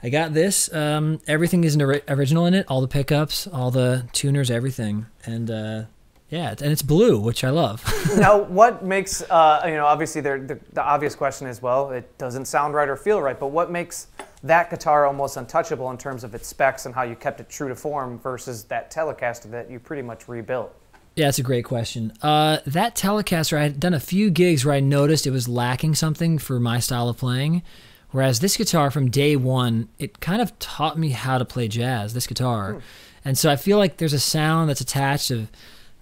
I 0.03 0.10
got 0.10 0.34
this. 0.34 0.74
Um, 0.74 1.22
everything 1.27 1.63
is 1.63 1.75
an 1.75 1.82
ori- 1.82 2.01
original 2.08 2.46
in 2.46 2.53
it. 2.53 2.65
All 2.68 2.82
the 2.82 2.88
pickups, 2.88 3.48
all 3.48 3.72
the 3.72 4.08
tuners, 4.12 4.51
everything, 4.51 5.06
and 5.25 5.50
uh, 5.50 5.84
yeah, 6.30 6.50
and 6.50 6.72
it's 6.72 6.82
blue, 6.82 7.20
which 7.20 7.44
I 7.44 7.50
love. 7.50 7.84
now, 8.18 8.41
what 8.41 8.84
makes 8.84 9.22
uh, 9.30 9.62
you 9.65 9.75
know? 9.75 9.86
Obviously, 9.86 10.22
the, 10.22 10.60
the 10.74 10.82
obvious 10.82 11.13
question 11.13 11.46
is, 11.46 11.62
well, 11.62 11.91
it 11.91 12.18
doesn't 12.18 12.46
sound 12.46 12.74
right 12.74 12.89
or 12.89 12.96
feel 12.96 13.22
right. 13.22 13.39
But 13.39 13.48
what 13.48 13.70
makes 13.70 14.08
that 14.43 14.69
guitar 14.69 15.05
almost 15.05 15.38
untouchable 15.38 15.91
in 15.91 15.98
terms 15.98 16.24
of 16.24 16.33
its 16.33 16.48
specs 16.48 16.86
and 16.86 16.95
how 16.95 17.03
you 17.03 17.15
kept 17.15 17.39
it 17.39 17.50
true 17.50 17.67
to 17.67 17.75
form 17.75 18.19
versus 18.19 18.63
that 18.65 18.91
Telecaster 18.91 19.50
that 19.51 19.69
you 19.69 19.79
pretty 19.79 20.01
much 20.01 20.27
rebuilt? 20.27 20.75
yeah, 21.15 21.25
that's 21.25 21.39
a 21.39 21.43
great 21.43 21.65
question. 21.65 22.13
Uh, 22.21 22.60
that 22.65 22.95
Telecaster, 22.95 23.57
I 23.57 23.63
had 23.63 23.79
done 23.79 23.93
a 23.93 24.00
few 24.00 24.29
gigs 24.29 24.63
where 24.63 24.74
I 24.74 24.79
noticed 24.79 25.27
it 25.27 25.31
was 25.31 25.48
lacking 25.48 25.95
something 25.95 26.38
for 26.38 26.60
my 26.60 26.79
style 26.79 27.10
of 27.10 27.17
playing. 27.17 27.63
Whereas 28.12 28.39
this 28.39 28.57
guitar, 28.57 28.91
from 28.91 29.10
day 29.10 29.36
one, 29.36 29.89
it 30.00 30.19
kind 30.19 30.41
of 30.41 30.57
taught 30.60 30.98
me 30.98 31.10
how 31.10 31.38
to 31.38 31.45
play 31.45 31.67
jazz. 31.67 32.13
This 32.13 32.27
guitar, 32.27 32.81
and 33.24 33.38
so 33.38 33.50
I 33.50 33.55
feel 33.55 33.77
like 33.77 33.98
there's 33.98 34.13
a 34.13 34.19
sound 34.19 34.69
that's 34.69 34.81
attached 34.81 35.31
of 35.31 35.50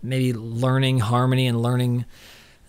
maybe 0.01 0.33
learning 0.33 0.99
harmony 0.99 1.45
and 1.45 1.61
learning 1.61 2.05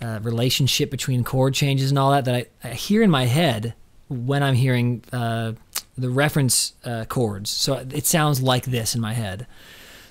uh, 0.03 0.19
relationship 0.23 0.91
between 0.91 1.25
chord 1.25 1.55
changes 1.55 1.91
and 1.91 1.99
all 1.99 2.11
that 2.11 2.27
that 2.27 2.35
I, 2.35 2.47
I 2.69 2.75
hear 2.75 3.03
in 3.03 3.11
my 3.11 3.25
head 3.25 3.75
when 4.11 4.43
I'm 4.43 4.55
hearing 4.55 5.03
uh, 5.13 5.53
the 5.97 6.11
reference 6.11 6.75
uh, 6.85 7.07
chords. 7.07 7.49
So 7.49 7.75
it 7.91 8.07
sounds 8.07 8.43
like 8.43 8.65
this 8.65 8.95
in 8.95 9.01
my 9.01 9.15
head. 9.15 9.47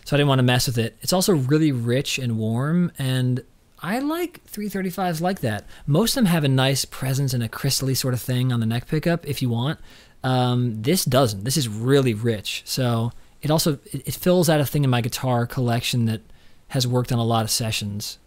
So 0.05 0.15
I 0.15 0.17
didn't 0.17 0.29
want 0.29 0.39
to 0.39 0.43
mess 0.43 0.65
with 0.65 0.79
it. 0.79 0.97
It's 1.01 1.13
also 1.13 1.35
really 1.35 1.71
rich 1.71 2.17
and 2.17 2.39
warm, 2.39 2.91
and 2.97 3.43
I 3.81 3.99
like 3.99 4.43
335s 4.47 5.21
like 5.21 5.41
that. 5.41 5.65
Most 5.85 6.11
of 6.11 6.15
them 6.15 6.25
have 6.25 6.43
a 6.43 6.49
nice 6.49 6.85
presence 6.85 7.33
and 7.33 7.43
a 7.43 7.49
crystally 7.49 7.95
sort 7.95 8.13
of 8.13 8.21
thing 8.21 8.51
on 8.51 8.59
the 8.59 8.65
neck 8.65 8.87
pickup 8.87 9.27
if 9.27 9.41
you 9.41 9.49
want. 9.49 9.79
Um, 10.23 10.81
this 10.81 11.05
doesn't. 11.05 11.43
This 11.43 11.57
is 11.57 11.67
really 11.67 12.13
rich. 12.13 12.63
So 12.65 13.11
it 13.41 13.51
also 13.51 13.79
it, 13.85 14.07
it 14.07 14.13
fills 14.15 14.49
out 14.49 14.59
a 14.59 14.65
thing 14.65 14.83
in 14.83 14.89
my 14.89 15.01
guitar 15.01 15.45
collection 15.45 16.05
that 16.05 16.21
has 16.69 16.85
worked 16.87 17.11
on 17.11 17.19
a 17.19 17.23
lot 17.23 17.43
of 17.43 17.51
sessions. 17.51 18.17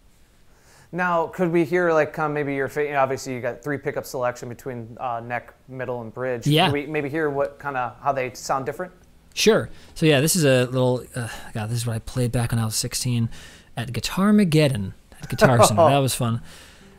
Now, 0.94 1.26
could 1.28 1.50
we 1.50 1.64
hear 1.64 1.90
like 1.92 2.12
come 2.12 2.34
maybe 2.34 2.54
your 2.54 2.68
fa- 2.68 2.94
obviously 2.96 3.34
you 3.34 3.40
got 3.40 3.64
three 3.64 3.78
pickup 3.78 4.04
selection 4.04 4.50
between 4.50 4.94
uh, 5.00 5.20
neck, 5.24 5.54
middle, 5.66 6.02
and 6.02 6.12
bridge. 6.12 6.46
Yeah. 6.46 6.66
Could 6.66 6.74
we 6.74 6.86
maybe 6.86 7.08
hear 7.08 7.30
what 7.30 7.58
kind 7.58 7.78
of 7.78 7.96
how 8.02 8.12
they 8.12 8.34
sound 8.34 8.66
different? 8.66 8.92
Sure. 9.34 9.70
So 9.94 10.04
yeah, 10.04 10.20
this 10.20 10.36
is 10.36 10.44
a 10.44 10.66
little. 10.66 11.04
Uh, 11.14 11.28
God, 11.54 11.70
this 11.70 11.78
is 11.78 11.86
what 11.86 11.96
I 11.96 11.98
played 12.00 12.30
back 12.30 12.52
when 12.52 12.58
I 12.58 12.66
was 12.66 12.76
16 12.76 13.30
at 13.76 13.92
Guitar 13.94 14.32
Mageddon 14.32 14.92
at 15.22 15.30
Guitar 15.30 15.62
Center. 15.64 15.88
That 15.88 15.98
was 15.98 16.14
fun. 16.14 16.42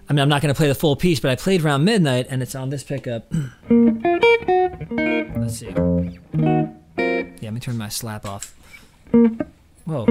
I 0.09 0.13
mean, 0.13 0.19
I'm 0.19 0.29
not 0.29 0.41
going 0.41 0.53
to 0.53 0.57
play 0.57 0.67
the 0.67 0.75
full 0.75 0.95
piece, 0.95 1.19
but 1.19 1.31
I 1.31 1.35
played 1.35 1.63
around 1.63 1.85
midnight, 1.85 2.25
and 2.29 2.41
it's 2.41 2.55
on 2.55 2.69
this 2.69 2.83
pickup. 2.83 3.31
Let's 3.69 5.59
see. 5.59 5.67
Yeah, 5.67 7.49
let 7.49 7.53
me 7.53 7.59
turn 7.59 7.77
my 7.77 7.89
slap 7.89 8.25
off. 8.25 8.53
Whoa. 9.85 10.05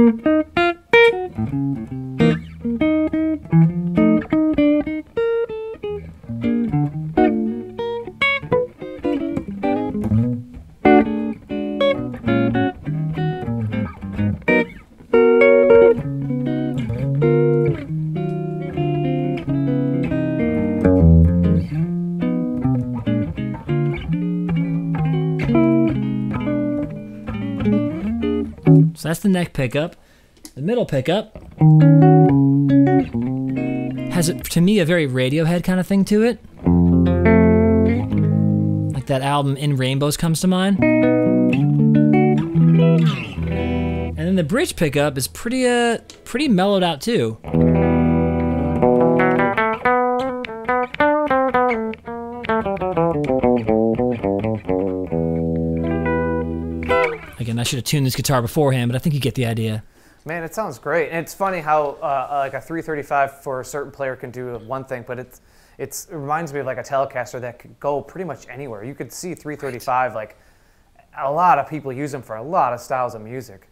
So 29.03 29.09
that's 29.09 29.19
the 29.19 29.29
neck 29.29 29.53
pickup. 29.53 29.97
The 30.55 30.61
middle 30.61 30.85
pickup 30.85 31.35
has, 34.13 34.31
to 34.51 34.61
me, 34.61 34.81
a 34.81 34.85
very 34.85 35.09
Radiohead 35.09 35.65
kind 35.65 35.81
of 35.81 35.87
thing 35.87 36.05
to 36.05 36.23
it. 36.23 36.39
Like 38.95 39.07
that 39.07 39.23
album 39.23 39.57
In 39.57 39.77
Rainbows 39.77 40.19
comes 40.19 40.43
to 40.43 40.47
mind. 40.47 40.79
And 44.15 44.19
then 44.19 44.37
the 44.37 44.45
bridge 44.45 44.77
pickup 44.77 45.17
is 45.17 45.27
pretty, 45.27 45.67
uh, 45.67 46.01
pretty 46.25 46.49
mellowed 46.49 46.83
out 46.83 47.01
too. 47.01 47.39
Again, 57.41 57.59
I 57.59 57.63
should 57.63 57.79
have 57.79 57.85
tuned 57.85 58.05
this 58.05 58.15
guitar 58.15 58.43
beforehand, 58.43 58.93
but 58.93 58.97
I 58.97 58.99
think 58.99 59.15
you 59.15 59.21
get 59.21 59.35
the 59.35 59.47
idea. 59.47 59.83
Man, 60.25 60.45
it 60.45 60.55
sounds 60.55 60.79
great. 60.79 61.11
And 61.11 61.19
it's 61.19 61.35
funny 61.35 61.59
how 61.59 61.99
uh, 62.01 62.29
uh, 62.31 62.37
like 62.39 62.55
a 62.55 62.61
335 62.61 63.43
for 63.43 63.61
a 63.61 63.65
certain 63.65 63.91
player 63.91 64.15
can 64.15 64.31
do 64.31 64.57
one 64.59 64.85
thing, 64.85 65.05
but 65.07 65.19
it's 65.19 65.41
it's 65.79 66.07
it 66.07 66.15
reminds 66.15 66.53
me 66.53 66.61
of 66.61 66.67
like 66.67 66.79
a 66.79 66.83
Telecaster 66.83 67.41
that 67.41 67.59
could 67.59 67.79
go 67.81 68.01
pretty 68.01 68.25
much 68.25 68.47
anywhere. 68.49 68.85
You 68.85 68.95
could 68.95 69.13
see 69.13 69.35
335 69.35 70.15
like 70.15 70.37
a 71.19 71.31
lot 71.31 71.59
of 71.59 71.69
people 71.69 71.93
use 71.93 72.13
them 72.13 72.23
for 72.23 72.37
a 72.37 72.43
lot 72.43 72.73
of 72.73 72.81
styles 72.81 73.15
of 73.15 73.23
music. 73.23 73.69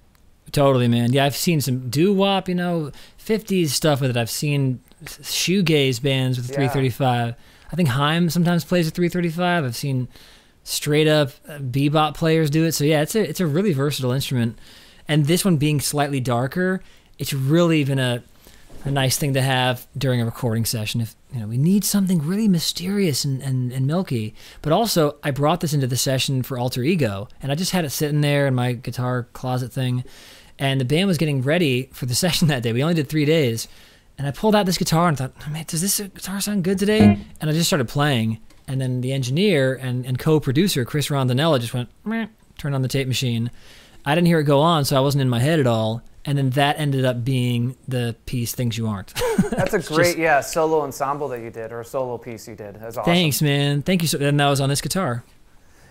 Totally, 0.52 0.88
man. 0.88 1.12
Yeah, 1.12 1.26
I've 1.26 1.36
seen 1.36 1.60
some 1.60 1.88
doo 1.88 2.12
wop, 2.12 2.48
you 2.48 2.54
know, 2.56 2.90
50s 3.24 3.68
stuff 3.68 4.00
with 4.00 4.10
it. 4.10 4.16
I've 4.16 4.30
seen 4.30 4.80
shoegaze 5.04 6.02
bands 6.02 6.36
with 6.36 6.48
the 6.48 6.52
Yeah. 6.54 6.68
335. 6.68 7.34
I 7.72 7.76
think 7.76 7.90
Haim 7.90 8.28
sometimes 8.30 8.64
plays 8.64 8.88
a 8.88 8.90
335. 8.90 9.64
I've 9.64 9.76
seen 9.76 10.08
straight 10.64 11.06
up 11.06 11.30
uh, 11.48 11.58
bebop 11.58 12.14
players 12.14 12.50
do 12.50 12.64
it. 12.64 12.72
So 12.72 12.84
yeah, 12.84 13.02
it's 13.02 13.14
a 13.14 13.28
it's 13.28 13.40
a 13.40 13.46
really 13.46 13.72
versatile 13.72 14.10
instrument. 14.12 14.58
And 15.10 15.26
this 15.26 15.44
one 15.44 15.56
being 15.56 15.80
slightly 15.80 16.20
darker, 16.20 16.84
it's 17.18 17.32
really 17.32 17.82
been 17.82 17.98
a 17.98 18.22
a 18.84 18.90
nice 18.90 19.18
thing 19.18 19.34
to 19.34 19.42
have 19.42 19.86
during 19.98 20.22
a 20.22 20.24
recording 20.24 20.64
session. 20.64 21.00
If 21.00 21.16
you 21.32 21.40
know 21.40 21.48
we 21.48 21.58
need 21.58 21.84
something 21.84 22.24
really 22.24 22.46
mysterious 22.46 23.24
and, 23.24 23.42
and, 23.42 23.72
and 23.72 23.88
milky, 23.88 24.36
but 24.62 24.72
also 24.72 25.16
I 25.24 25.32
brought 25.32 25.60
this 25.60 25.74
into 25.74 25.88
the 25.88 25.96
session 25.96 26.44
for 26.44 26.56
Alter 26.58 26.84
Ego, 26.84 27.26
and 27.42 27.50
I 27.50 27.56
just 27.56 27.72
had 27.72 27.84
it 27.84 27.90
sitting 27.90 28.20
there 28.20 28.46
in 28.46 28.54
my 28.54 28.72
guitar 28.72 29.24
closet 29.32 29.72
thing, 29.72 30.04
and 30.60 30.80
the 30.80 30.84
band 30.84 31.08
was 31.08 31.18
getting 31.18 31.42
ready 31.42 31.90
for 31.92 32.06
the 32.06 32.14
session 32.24 32.46
that 32.46 32.62
day. 32.62 32.72
We 32.72 32.84
only 32.84 32.94
did 32.94 33.08
three 33.08 33.24
days, 33.24 33.66
and 34.16 34.28
I 34.28 34.30
pulled 34.30 34.54
out 34.54 34.64
this 34.64 34.78
guitar 34.78 35.08
and 35.08 35.18
thought, 35.18 35.32
man, 35.50 35.64
does 35.66 35.80
this 35.80 35.98
guitar 35.98 36.40
sound 36.40 36.62
good 36.62 36.78
today? 36.78 37.18
And 37.40 37.50
I 37.50 37.52
just 37.52 37.66
started 37.66 37.88
playing, 37.88 38.40
and 38.68 38.80
then 38.80 39.00
the 39.00 39.12
engineer 39.12 39.74
and, 39.74 40.06
and 40.06 40.20
co-producer 40.20 40.84
Chris 40.84 41.08
Rondinella 41.08 41.58
just 41.58 41.74
went, 41.74 41.88
Meh, 42.04 42.28
turned 42.58 42.76
on 42.76 42.82
the 42.82 42.88
tape 42.88 43.08
machine. 43.08 43.50
I 44.04 44.14
didn't 44.14 44.26
hear 44.28 44.40
it 44.40 44.44
go 44.44 44.60
on, 44.60 44.84
so 44.84 44.96
I 44.96 45.00
wasn't 45.00 45.22
in 45.22 45.28
my 45.28 45.40
head 45.40 45.60
at 45.60 45.66
all. 45.66 46.02
and 46.26 46.36
then 46.36 46.50
that 46.50 46.78
ended 46.78 47.04
up 47.06 47.24
being 47.24 47.76
the 47.88 48.14
piece 48.26 48.54
"Things 48.54 48.76
You 48.76 48.86
Aren't." 48.88 49.14
That's 49.50 49.72
a 49.72 49.80
great, 49.80 50.18
yeah, 50.18 50.40
solo 50.40 50.82
ensemble 50.82 51.28
that 51.28 51.40
you 51.40 51.50
did, 51.50 51.72
or 51.72 51.80
a 51.80 51.84
solo 51.84 52.18
piece 52.18 52.46
you 52.46 52.54
did. 52.54 52.74
That's 52.76 52.96
awesome. 52.98 53.10
Thanks, 53.12 53.40
man. 53.40 53.80
Thank 53.82 54.02
you. 54.02 54.08
So, 54.08 54.18
and 54.18 54.38
that 54.38 54.48
was 54.48 54.60
on 54.60 54.68
this 54.68 54.80
guitar. 54.82 55.24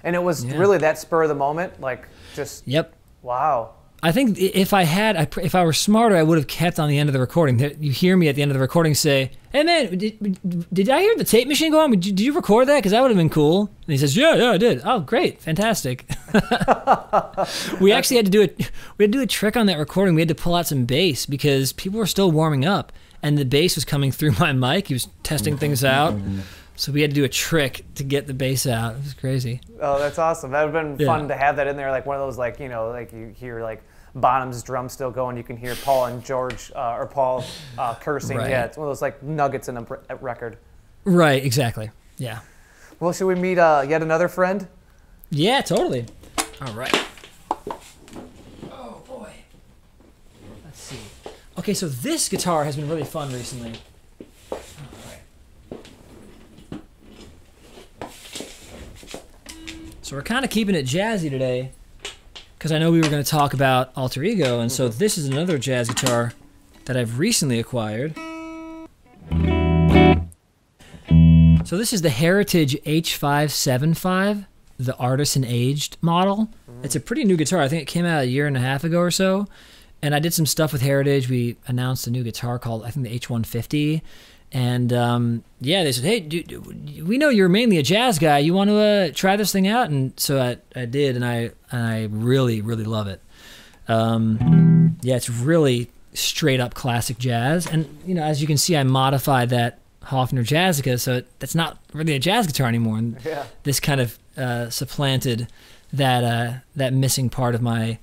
And 0.03 0.15
it 0.15 0.21
was 0.23 0.45
Yeah. 0.45 0.57
really 0.57 0.77
that 0.77 0.97
spur 0.99 1.23
of 1.23 1.29
the 1.29 1.35
moment, 1.35 1.81
like 1.81 2.07
just 2.35 2.67
Yep. 2.67 2.93
wow. 3.23 3.71
I 4.01 4.11
think 4.13 4.37
if 4.39 4.73
I 4.73 4.83
had, 4.83 5.35
if 5.41 5.53
I 5.55 5.65
were 5.65 5.73
smarter, 5.73 6.15
I 6.15 6.23
would 6.23 6.37
have 6.37 6.47
kept 6.47 6.79
on 6.79 6.87
the 6.87 6.97
end 6.97 7.09
of 7.09 7.13
the 7.13 7.19
recording. 7.19 7.57
That 7.57 7.79
You 7.83 7.91
hear 7.91 8.15
me 8.15 8.29
at 8.29 8.35
the 8.35 8.41
end 8.41 8.49
of 8.51 8.53
the 8.55 8.61
recording 8.61 8.95
say, 8.95 9.31
"Hey 9.51 9.63
man, 9.63 9.97
did, 9.97 10.39
did 10.73 10.89
I 10.89 11.01
hear 11.01 11.15
the 11.17 11.25
tape 11.25 11.47
machine 11.49 11.71
go 11.73 11.81
on? 11.81 11.91
Did 11.91 12.05
you, 12.05 12.13
did 12.13 12.23
you 12.23 12.33
record 12.33 12.67
that? 12.69 12.77
Because 12.77 12.93
that 12.93 13.01
would 13.01 13.11
have 13.11 13.17
been 13.17 13.29
cool." 13.29 13.61
And 13.85 13.91
he 13.91 13.97
says, 13.97 14.15
"Yeah, 14.15 14.35
yeah, 14.35 14.51
I 14.51 14.57
did. 14.57 14.81
Oh, 14.85 15.01
great, 15.01 15.41
fantastic." 15.41 16.05
we 17.81 17.91
actually 17.91 18.17
had 18.17 18.25
to 18.25 18.31
do 18.31 18.41
it. 18.41 18.71
We 18.97 19.03
had 19.03 19.11
to 19.11 19.17
do 19.17 19.21
a 19.21 19.27
trick 19.27 19.57
on 19.57 19.65
that 19.67 19.77
recording. 19.77 20.15
We 20.15 20.21
had 20.21 20.29
to 20.29 20.35
pull 20.35 20.55
out 20.55 20.67
some 20.67 20.85
bass 20.85 21.25
because 21.25 21.73
people 21.73 21.99
were 21.99 22.05
still 22.07 22.31
warming 22.31 22.65
up, 22.65 22.91
and 23.21 23.37
the 23.37 23.45
bass 23.45 23.75
was 23.75 23.85
coming 23.85 24.11
through 24.11 24.31
my 24.39 24.53
mic. 24.53 24.87
He 24.87 24.93
was 24.93 25.07
testing 25.23 25.57
things 25.57 25.83
out, 25.83 26.15
so 26.75 26.91
we 26.91 27.01
had 27.01 27.11
to 27.11 27.15
do 27.15 27.23
a 27.23 27.29
trick 27.29 27.85
to 27.95 28.03
get 28.03 28.27
the 28.27 28.33
bass 28.33 28.65
out. 28.65 28.95
It 28.95 29.03
was 29.03 29.13
crazy. 29.13 29.61
Oh, 29.81 29.99
that's 29.99 30.19
awesome. 30.19 30.51
That 30.51 30.65
would 30.65 30.73
have 30.75 30.97
been 30.97 31.05
Yeah. 31.05 31.13
fun 31.13 31.27
to 31.27 31.35
have 31.35 31.57
that 31.57 31.67
in 31.67 31.75
there, 31.77 31.91
like 31.91 32.05
one 32.05 32.15
of 32.15 32.21
those, 32.25 32.37
like 32.37 32.59
you 32.59 32.69
know, 32.69 32.89
like 32.89 33.11
you 33.11 33.33
hear 33.35 33.61
like 33.61 33.83
Bonham's 34.15 34.63
drum 34.63 34.89
still 34.89 35.11
going. 35.11 35.37
You 35.37 35.43
can 35.43 35.57
hear 35.57 35.75
Paul 35.75 36.05
and 36.05 36.23
George 36.23 36.71
uh, 36.75 36.95
or 36.97 37.05
Paul 37.05 37.43
uh, 37.77 37.95
cursing. 37.95 38.37
Right. 38.37 38.49
Yeah, 38.49 38.65
it's 38.65 38.77
one 38.77 38.87
of 38.87 38.91
those 38.91 39.01
like 39.01 39.21
nuggets 39.23 39.69
in 39.69 39.77
a 39.77 40.15
record. 40.15 40.57
Right. 41.05 41.43
Exactly. 41.43 41.91
Yeah. 42.17 42.39
Well, 42.99 43.13
should 43.13 43.27
we 43.27 43.35
meet 43.35 43.57
uh, 43.57 43.85
yet 43.87 44.01
another 44.01 44.27
friend? 44.27 44.67
Yeah, 45.31 45.61
totally. 45.61 46.05
All 46.61 46.73
right. 46.73 46.93
Oh 48.71 49.01
boy. 49.07 49.31
Let's 50.65 50.79
see. 50.81 50.97
Okay, 51.57 51.73
so 51.73 51.87
this 51.87 52.27
guitar 52.27 52.65
has 52.65 52.75
been 52.75 52.89
really 52.89 53.03
fun 53.05 53.31
recently. 53.31 53.73
All 54.51 54.59
right. 55.05 55.71
So 60.01 60.15
we're 60.15 60.23
kind 60.23 60.43
of 60.43 60.51
keeping 60.51 60.73
it 60.75 60.85
jazzy 60.85 61.29
today, 61.29 61.71
because 62.59 62.73
I 62.73 62.77
know 62.77 62.91
we 62.91 62.97
were 62.97 63.07
going 63.07 63.23
to 63.23 63.29
talk 63.29 63.53
about 63.53 63.93
alter 63.95 64.21
ego, 64.21 64.59
and 64.59 64.69
so 64.69 64.89
mm-hmm. 64.89 64.99
this 64.99 65.17
is 65.17 65.29
another 65.29 65.57
jazz 65.57 65.87
guitar 65.87 66.33
that 66.85 66.97
I've 66.97 67.17
recently 67.17 67.57
acquired. 67.57 68.13
So 71.65 71.77
this 71.77 71.93
is 71.93 72.01
the 72.01 72.09
Heritage 72.09 72.75
H575, 72.83 74.45
the 74.77 74.95
artisan 74.97 75.45
aged 75.45 75.95
model. 76.01 76.49
Mm-hmm. 76.69 76.83
It's 76.83 76.97
a 76.97 76.99
pretty 76.99 77.23
new 77.23 77.37
guitar. 77.37 77.61
I 77.61 77.69
think 77.69 77.83
it 77.83 77.87
came 77.87 78.05
out 78.05 78.23
a 78.23 78.27
year 78.27 78.45
and 78.45 78.57
a 78.57 78.59
half 78.59 78.83
ago 78.83 78.99
or 78.99 79.11
so. 79.11 79.47
And 80.01 80.13
I 80.13 80.19
did 80.19 80.33
some 80.33 80.45
stuff 80.45 80.73
with 80.73 80.81
Heritage. 80.81 81.29
We 81.29 81.55
announced 81.65 82.07
a 82.07 82.11
new 82.11 82.23
guitar 82.23 82.59
called 82.59 82.83
I 82.83 82.91
think 82.91 83.07
the 83.07 83.17
H150. 83.17 84.01
And 84.51 84.91
um, 84.93 85.43
yeah, 85.61 85.83
they 85.83 85.91
said, 85.91 86.05
"Hey, 86.05 86.19
dude, 86.21 87.05
we 87.07 87.17
know 87.19 87.29
you're 87.29 87.49
mainly 87.49 87.77
a 87.77 87.83
jazz 87.83 88.17
guy. 88.17 88.39
You 88.39 88.53
want 88.55 88.69
to 88.69 88.75
uh, 88.77 89.11
try 89.13 89.35
this 89.35 89.51
thing 89.51 89.67
out?" 89.67 89.89
And 89.91 90.19
so 90.19 90.41
I, 90.41 90.57
I 90.75 90.85
did, 90.85 91.15
and 91.15 91.23
I 91.23 91.51
and 91.71 91.83
I 91.85 92.07
really 92.09 92.61
really 92.61 92.83
love 92.85 93.07
it. 93.07 93.21
Um, 93.87 94.97
yeah, 95.01 95.15
it's 95.15 95.29
really 95.29 95.91
straight 96.13 96.59
up 96.59 96.73
classic 96.73 97.17
jazz. 97.19 97.67
And 97.67 97.99
you 98.05 98.15
know, 98.15 98.23
as 98.23 98.41
you 98.41 98.47
can 98.47 98.57
see, 98.57 98.75
I 98.75 98.83
modified 98.83 99.49
that 99.49 99.79
Hofner 100.05 100.43
Jazzica, 100.45 100.99
so 100.99 101.17
it, 101.17 101.27
that's 101.39 101.55
not 101.55 101.77
really 101.93 102.13
a 102.15 102.19
jazz 102.19 102.47
guitar 102.47 102.67
anymore. 102.67 102.97
And 102.97 103.17
Yeah. 103.25 103.45
this 103.63 103.79
kind 103.79 104.01
of 104.01 104.17
uh, 104.37 104.69
supplanted 104.69 105.47
that 105.93 106.23
uh, 106.23 106.53
that 106.75 106.93
missing 106.93 107.29
part 107.29 107.55
of 107.55 107.61
my, 107.61 107.99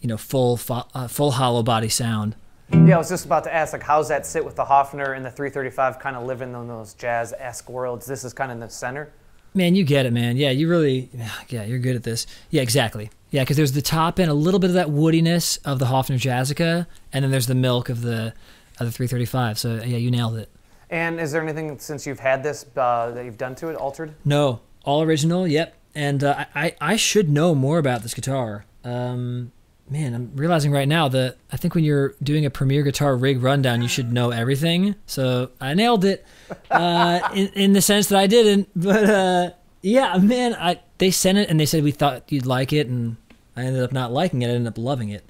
you 0.00 0.08
know, 0.08 0.16
full 0.16 0.56
fo- 0.56 0.86
uh, 0.94 1.08
full 1.08 1.32
hollow 1.32 1.62
body 1.62 1.88
sound. 1.88 2.34
Yeah, 2.70 2.96
I 2.96 2.98
was 2.98 3.08
just 3.08 3.24
about 3.24 3.44
to 3.44 3.54
ask, 3.54 3.72
like, 3.72 3.82
how's 3.82 4.08
that 4.08 4.26
sit 4.26 4.44
with 4.44 4.56
the 4.56 4.64
Hofner 4.64 5.16
and 5.16 5.24
the 5.24 5.30
335 5.30 5.98
kind 5.98 6.16
of 6.16 6.24
living 6.24 6.52
in 6.54 6.68
those 6.68 6.94
jazz-esque 6.94 7.68
worlds? 7.68 8.06
This 8.06 8.24
is 8.24 8.32
kind 8.32 8.50
of 8.50 8.56
in 8.56 8.60
the 8.60 8.68
center. 8.68 9.10
Man, 9.54 9.74
you 9.74 9.84
get 9.84 10.04
it, 10.04 10.12
man. 10.12 10.36
Yeah, 10.36 10.50
you 10.50 10.68
really, 10.68 11.08
yeah, 11.48 11.64
you're 11.64 11.78
good 11.78 11.96
at 11.96 12.02
this. 12.02 12.26
Yeah, 12.50 12.62
exactly. 12.62 13.10
Yeah, 13.30 13.42
because 13.42 13.56
there's 13.56 13.72
the 13.72 13.82
top 13.82 14.20
end, 14.20 14.30
a 14.30 14.34
little 14.34 14.60
bit 14.60 14.68
of 14.68 14.74
that 14.74 14.88
woodiness 14.88 15.58
of 15.64 15.78
the 15.78 15.86
Hofner 15.86 16.16
Jazzica, 16.16 16.86
and 17.12 17.24
then 17.24 17.30
there's 17.30 17.46
the 17.46 17.54
milk 17.54 17.88
of 17.88 18.02
the 18.02 18.34
of 18.78 18.86
the 18.86 18.92
335. 18.92 19.58
So 19.58 19.74
yeah, 19.76 19.96
you 19.96 20.10
nailed 20.10 20.36
it. 20.36 20.48
And 20.90 21.20
is 21.20 21.32
there 21.32 21.42
anything 21.42 21.78
since 21.78 22.06
you've 22.06 22.20
had 22.20 22.42
this 22.42 22.64
uh, 22.76 23.10
that 23.10 23.24
you've 23.24 23.36
done 23.38 23.54
to 23.56 23.68
it, 23.68 23.76
altered? 23.76 24.14
No, 24.24 24.60
all 24.84 25.02
original. 25.02 25.46
Yep. 25.46 25.74
And 25.94 26.22
uh, 26.22 26.44
I, 26.54 26.66
I 26.66 26.76
I 26.80 26.96
should 26.96 27.28
know 27.28 27.54
more 27.54 27.78
about 27.78 28.02
this 28.02 28.14
guitar. 28.14 28.64
Um, 28.84 29.52
man, 29.90 30.14
I'm 30.14 30.32
realizing 30.34 30.72
right 30.72 30.88
now 30.88 31.08
that 31.08 31.36
I 31.52 31.56
think 31.56 31.74
when 31.74 31.84
you're 31.84 32.14
doing 32.22 32.44
a 32.44 32.50
Premier 32.50 32.82
Guitar 32.82 33.16
rig 33.16 33.42
rundown, 33.42 33.82
you 33.82 33.88
should 33.88 34.12
know 34.12 34.30
everything. 34.30 34.94
So 35.06 35.50
I 35.60 35.74
nailed 35.74 36.04
it, 36.04 36.24
uh, 36.70 37.28
in 37.34 37.48
in 37.48 37.72
the 37.72 37.82
sense 37.82 38.08
that 38.08 38.18
I 38.18 38.26
didn't. 38.26 38.68
But 38.74 39.10
uh, 39.10 39.50
yeah, 39.82 40.16
man, 40.18 40.54
I 40.54 40.80
they 40.98 41.10
sent 41.10 41.38
it 41.38 41.48
and 41.48 41.58
they 41.58 41.66
said 41.66 41.84
we 41.84 41.92
thought 41.92 42.30
you'd 42.30 42.46
like 42.46 42.72
it, 42.72 42.86
and 42.86 43.16
I 43.56 43.62
ended 43.62 43.82
up 43.82 43.92
not 43.92 44.12
liking 44.12 44.42
it. 44.42 44.48
I 44.48 44.50
ended 44.50 44.68
up 44.68 44.78
loving 44.78 45.08
it. 45.10 45.28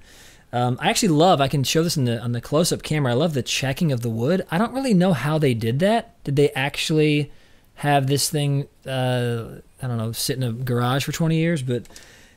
Um, 0.53 0.79
I 0.81 0.89
actually 0.89 1.11
love. 1.11 1.41
I 1.41 1.49
can 1.49 1.63
show 1.63 1.83
this 1.83 1.97
in 1.97 2.05
the 2.05 2.21
on 2.21 2.33
the 2.33 2.41
close 2.41 2.73
up 2.73 2.83
camera. 2.83 3.13
I 3.13 3.15
love 3.15 3.35
the 3.35 3.43
checking 3.43 3.93
of 3.93 4.01
the 4.01 4.11
wood. 4.11 4.47
I 4.51 4.59
don't 4.59 4.73
really 4.73 4.95
know 4.95 5.13
how 5.13 5.39
they 5.39 5.55
did 5.55 5.79
that. 5.81 6.23
Did 6.25 6.37
they 6.37 6.51
actually 6.51 7.31
have 7.77 8.07
this 8.07 8.31
thing? 8.31 8.67
Uh, 8.87 9.61
I 9.83 9.87
don't 9.87 9.99
know, 9.99 10.13
sit 10.13 10.37
in 10.37 10.43
a 10.43 10.53
garage 10.53 11.05
for 11.05 11.13
20 11.13 11.37
years, 11.37 11.63
but 11.63 11.85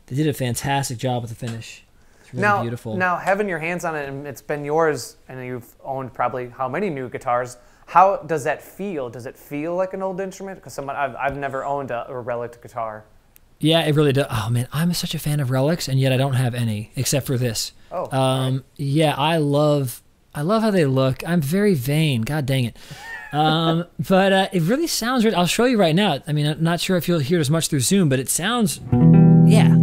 they 0.08 0.16
did 0.16 0.28
a 0.28 0.34
fantastic 0.34 0.98
job 0.98 1.24
with 1.24 1.30
the 1.32 1.36
finish. 1.36 1.84
Really 2.34 2.42
now, 2.42 2.62
beautiful. 2.62 2.98
now 2.98 3.18
having 3.18 3.48
your 3.50 3.60
hands 3.60 3.84
on 3.86 3.96
it 3.96 4.08
and 4.08 4.26
it's 4.28 4.42
been 4.42 4.64
yours, 4.66 5.18
and 5.30 5.44
you've 5.46 5.76
owned 5.84 6.14
probably 6.14 6.50
how 6.50 6.68
many 6.70 6.90
new 6.90 7.10
guitars? 7.10 7.58
How 7.88 8.18
does 8.18 8.44
that 8.46 8.62
feel? 8.62 9.10
Does 9.10 9.26
it 9.26 9.38
feel 9.38 9.76
like 9.76 9.94
an 9.94 10.02
old 10.02 10.22
instrument? 10.22 10.60
Because 10.60 10.74
someone 10.74 10.96
I've, 10.96 11.16
I've 11.16 11.38
never 11.38 11.66
owned 11.66 11.92
a, 11.92 12.08
a 12.10 12.20
relic 12.20 12.62
guitar. 12.62 13.04
yeah, 13.60 13.82
it 13.82 13.96
really 13.96 14.14
does. 14.14 14.28
Oh 14.30 14.50
man, 14.50 14.68
I'm 14.72 14.94
such 14.94 15.14
a 15.14 15.20
fan 15.20 15.40
of 15.42 15.52
relics, 15.52 15.88
and 15.90 16.00
yet 16.00 16.12
I 16.14 16.18
don't 16.18 16.34
have 16.34 16.56
any 16.56 16.92
except 16.96 17.28
for 17.28 17.38
this. 17.38 17.74
Oh, 17.92 18.08
Um, 18.18 18.64
yeah, 18.78 19.14
I 19.18 19.38
love, 19.38 20.02
I 20.34 20.42
love 20.44 20.62
how 20.62 20.72
they 20.72 20.86
look. 20.86 21.22
I'm 21.28 21.42
very 21.42 21.74
vain. 21.74 22.22
God 22.22 22.46
dang 22.46 22.64
it. 22.66 22.78
Um, 23.34 23.86
but 24.10 24.32
uh, 24.32 24.48
it 24.54 24.62
really 24.64 24.88
sounds. 24.88 25.26
I'll 25.26 25.46
show 25.46 25.66
you 25.66 25.78
right 25.78 25.94
now. 25.94 26.20
I 26.26 26.32
mean, 26.32 26.48
I'm 26.48 26.64
not 26.64 26.80
sure 26.80 26.96
if 26.96 27.08
you'll 27.10 27.20
hear 27.20 27.38
it 27.40 27.42
as 27.42 27.50
much 27.50 27.68
through 27.68 27.82
Zoom, 27.82 28.08
but 28.08 28.20
it 28.20 28.30
sounds, 28.30 28.80
yeah. 29.46 29.76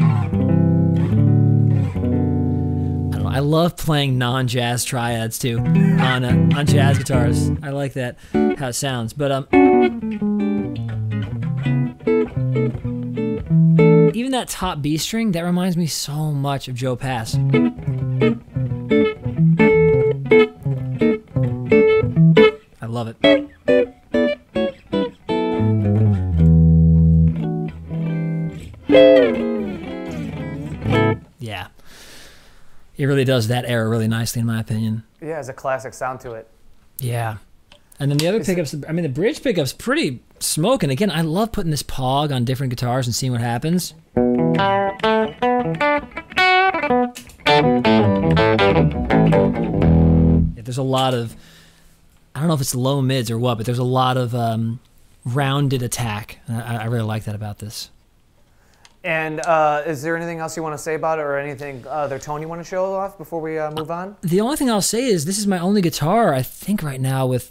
I 3.38 3.40
love 3.40 3.76
playing 3.76 4.18
non-jazz 4.18 4.84
triads 4.84 5.38
too 5.38 5.58
on 5.60 6.24
uh, 6.24 6.58
on 6.58 6.66
jazz 6.66 6.98
guitars. 6.98 7.52
I 7.62 7.70
like 7.70 7.92
that 7.92 8.16
how 8.58 8.70
it 8.70 8.72
sounds. 8.72 9.12
But 9.12 9.30
um, 9.30 9.46
even 14.12 14.32
that 14.32 14.48
top 14.48 14.82
B 14.82 14.96
string 14.96 15.30
that 15.30 15.42
reminds 15.42 15.76
me 15.76 15.86
so 15.86 16.32
much 16.32 16.66
of 16.66 16.74
Joe 16.74 16.96
Pass. 16.96 17.36
I 22.82 22.86
love 22.86 23.06
it. 23.06 23.16
It 32.98 33.06
really 33.06 33.24
does 33.24 33.46
that 33.48 33.64
era 33.64 33.88
really 33.88 34.08
nicely, 34.08 34.40
in 34.40 34.46
my 34.46 34.60
opinion. 34.60 35.04
yeah, 35.22 35.36
has 35.36 35.48
a 35.48 35.52
classic 35.52 35.94
sound 35.94 36.18
to 36.20 36.32
it. 36.32 36.48
Yeah. 36.98 37.36
And 38.00 38.10
then 38.10 38.18
the 38.18 38.26
other 38.26 38.42
pickups, 38.42 38.74
I 38.88 38.92
mean, 38.92 39.04
the 39.04 39.08
bridge 39.08 39.42
pickup's 39.42 39.72
pretty 39.72 40.20
smoking. 40.40 40.90
Again, 40.90 41.10
I 41.10 41.22
love 41.22 41.52
putting 41.52 41.70
this 41.70 41.84
pog 41.84 42.34
on 42.34 42.44
different 42.44 42.70
guitars 42.70 43.06
and 43.06 43.14
seeing 43.14 43.32
what 43.32 43.40
happens. 43.40 43.94
Yeah, 50.56 50.62
there's 50.62 50.78
a 50.78 50.82
lot 50.82 51.14
of, 51.14 51.36
I 52.34 52.40
don't 52.40 52.48
know 52.48 52.54
if 52.54 52.60
it's 52.60 52.74
low 52.74 53.00
mids 53.00 53.30
or 53.30 53.38
what, 53.38 53.56
but 53.56 53.66
there's 53.66 53.78
a 53.78 53.84
lot 53.84 54.16
of 54.16 54.34
um, 54.34 54.80
rounded 55.24 55.82
attack. 55.82 56.38
I, 56.48 56.76
I 56.76 56.84
really 56.86 57.04
like 57.04 57.24
that 57.24 57.34
about 57.34 57.58
this. 57.58 57.90
And 59.08 59.40
uh, 59.40 59.84
is 59.86 60.02
there 60.02 60.18
anything 60.18 60.38
else 60.38 60.54
you 60.54 60.62
want 60.62 60.74
to 60.74 60.78
say 60.78 60.94
about 60.94 61.18
it, 61.18 61.22
or 61.22 61.38
anything 61.38 61.82
other 61.88 62.18
tone 62.18 62.42
you 62.42 62.48
want 62.48 62.60
to 62.60 62.68
show 62.68 62.92
off 62.92 63.16
before 63.16 63.40
we 63.40 63.58
uh, 63.58 63.70
move 63.70 63.90
on? 63.90 64.18
The 64.20 64.42
only 64.42 64.56
thing 64.56 64.68
I'll 64.68 64.82
say 64.82 65.06
is 65.06 65.24
this 65.24 65.38
is 65.38 65.46
my 65.46 65.58
only 65.58 65.80
guitar, 65.80 66.34
I 66.34 66.42
think, 66.42 66.82
right 66.82 67.00
now 67.00 67.26
with 67.26 67.50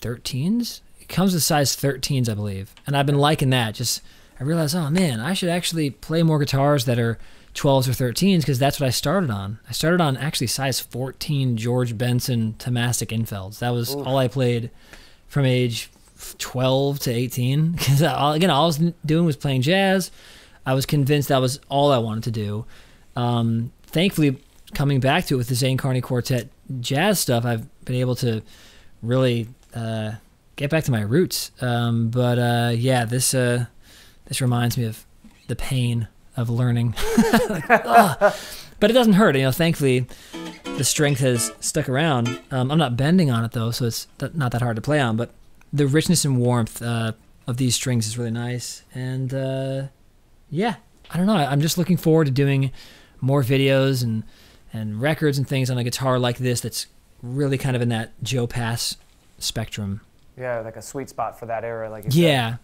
13s. 0.00 0.80
It 1.00 1.08
comes 1.08 1.34
with 1.34 1.42
size 1.42 1.74
13s, 1.74 2.28
I 2.28 2.34
believe. 2.34 2.72
And 2.86 2.96
I've 2.96 3.04
been 3.04 3.18
liking 3.18 3.50
that. 3.50 3.74
Just, 3.74 4.00
I 4.38 4.44
realized, 4.44 4.76
oh 4.76 4.90
man, 4.90 5.18
I 5.18 5.32
should 5.32 5.48
actually 5.48 5.90
play 5.90 6.22
more 6.22 6.38
guitars 6.38 6.84
that 6.84 7.00
are 7.00 7.18
12s 7.54 7.88
or 7.88 8.12
13s 8.12 8.38
because 8.38 8.60
that's 8.60 8.78
what 8.78 8.86
I 8.86 8.90
started 8.90 9.28
on. 9.28 9.58
I 9.68 9.72
started 9.72 10.00
on 10.00 10.16
actually 10.16 10.46
size 10.46 10.78
14 10.78 11.56
George 11.56 11.98
Benson 11.98 12.54
Thomastik-Infelds. 12.60 13.58
That 13.58 13.70
was 13.70 13.92
all 13.92 14.18
I 14.18 14.28
played 14.28 14.70
from 15.26 15.46
age 15.46 15.90
12 16.38 17.00
to 17.00 17.10
18. 17.10 17.72
Because 17.72 18.02
again, 18.02 18.50
all 18.50 18.62
I 18.62 18.66
was 18.66 18.78
doing 19.04 19.26
was 19.26 19.36
playing 19.36 19.62
jazz. 19.62 20.12
I 20.66 20.74
was 20.74 20.86
convinced 20.86 21.28
that 21.28 21.40
was 21.40 21.60
all 21.68 21.92
I 21.92 21.98
wanted 21.98 22.24
to 22.24 22.30
do. 22.30 22.66
Um, 23.16 23.72
thankfully, 23.84 24.38
coming 24.74 25.00
back 25.00 25.26
to 25.26 25.34
it 25.34 25.38
with 25.38 25.48
the 25.48 25.54
Zane 25.54 25.76
Carney 25.76 26.00
Quartet 26.00 26.48
jazz 26.80 27.18
stuff, 27.18 27.44
I've 27.44 27.66
been 27.84 27.96
able 27.96 28.14
to 28.16 28.42
really 29.02 29.48
uh, 29.74 30.12
get 30.56 30.70
back 30.70 30.84
to 30.84 30.90
my 30.90 31.00
roots. 31.00 31.50
Um, 31.60 32.10
but 32.10 32.38
uh, 32.38 32.72
yeah, 32.74 33.04
this 33.04 33.34
uh, 33.34 33.66
this 34.26 34.40
reminds 34.40 34.76
me 34.76 34.84
of 34.84 35.04
the 35.48 35.56
pain 35.56 36.08
of 36.36 36.48
learning. 36.48 36.94
like, 37.48 37.66
but 37.68 38.90
it 38.90 38.94
doesn't 38.94 39.14
hurt, 39.14 39.36
you 39.36 39.42
know. 39.42 39.52
Thankfully, 39.52 40.06
the 40.64 40.84
strength 40.84 41.20
has 41.20 41.52
stuck 41.60 41.88
around. 41.88 42.40
Um, 42.50 42.70
I'm 42.70 42.78
not 42.78 42.96
bending 42.96 43.30
on 43.30 43.44
it 43.44 43.52
though, 43.52 43.70
so 43.70 43.86
it's 43.86 44.06
th- 44.18 44.34
not 44.34 44.52
that 44.52 44.62
hard 44.62 44.76
to 44.76 44.82
play 44.82 45.00
on. 45.00 45.16
But 45.16 45.30
the 45.72 45.86
richness 45.86 46.24
and 46.24 46.38
warmth 46.38 46.82
uh, 46.82 47.12
of 47.46 47.56
these 47.56 47.74
strings 47.74 48.06
is 48.06 48.16
really 48.16 48.30
nice, 48.30 48.82
and 48.94 49.34
uh, 49.34 49.82
yeah, 50.50 50.76
I 51.10 51.16
don't 51.16 51.26
know. 51.26 51.34
I'm 51.34 51.60
just 51.60 51.78
looking 51.78 51.96
forward 51.96 52.26
to 52.26 52.30
doing 52.30 52.72
more 53.20 53.42
videos 53.42 54.02
and 54.02 54.24
and 54.72 55.00
records 55.00 55.38
and 55.38 55.48
things 55.48 55.70
on 55.70 55.78
a 55.78 55.84
guitar 55.84 56.18
like 56.18 56.38
this. 56.38 56.60
That's 56.60 56.86
really 57.22 57.58
kind 57.58 57.76
of 57.76 57.82
in 57.82 57.88
that 57.90 58.12
Joe 58.22 58.46
Pass 58.46 58.96
spectrum. 59.38 60.00
Yeah, 60.38 60.60
like 60.60 60.76
a 60.76 60.82
sweet 60.82 61.08
spot 61.08 61.38
for 61.38 61.46
that 61.46 61.64
era, 61.64 61.90
like. 61.90 62.04
Yeah. 62.08 62.56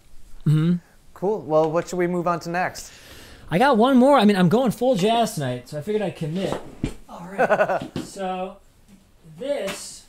hmm 0.44 0.76
Cool. 1.14 1.40
Well, 1.40 1.70
what 1.70 1.88
should 1.88 1.96
we 1.96 2.06
move 2.06 2.26
on 2.28 2.40
to 2.40 2.50
next? 2.50 2.92
I 3.50 3.58
got 3.58 3.78
one 3.78 3.96
more. 3.96 4.18
I 4.18 4.24
mean, 4.24 4.36
I'm 4.36 4.48
going 4.48 4.70
full 4.70 4.96
jazz 4.96 5.34
tonight, 5.34 5.68
so 5.68 5.78
I 5.78 5.80
figured 5.80 6.02
I'd 6.02 6.16
commit. 6.16 6.54
All 7.08 7.26
right. 7.26 7.98
so 8.04 8.58
this 9.38 10.04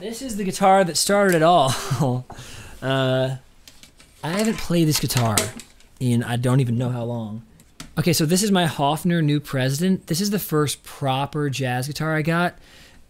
this 0.00 0.22
is 0.22 0.36
the 0.36 0.44
guitar 0.44 0.84
that 0.84 0.96
started 0.96 1.36
it 1.36 1.42
all. 1.42 1.72
uh, 2.82 3.36
I 4.22 4.28
haven't 4.28 4.58
played 4.58 4.88
this 4.88 5.00
guitar 5.00 5.36
in 6.00 6.22
I 6.22 6.36
don't 6.36 6.60
even 6.60 6.76
know 6.76 6.90
how 6.90 7.04
long. 7.04 7.42
Okay, 7.96 8.12
so 8.12 8.26
this 8.26 8.42
is 8.42 8.50
my 8.50 8.66
Hofner 8.66 9.22
New 9.22 9.38
President. 9.38 10.08
This 10.08 10.20
is 10.20 10.30
the 10.30 10.38
first 10.38 10.82
proper 10.82 11.48
jazz 11.48 11.86
guitar 11.86 12.14
I 12.14 12.22
got, 12.22 12.58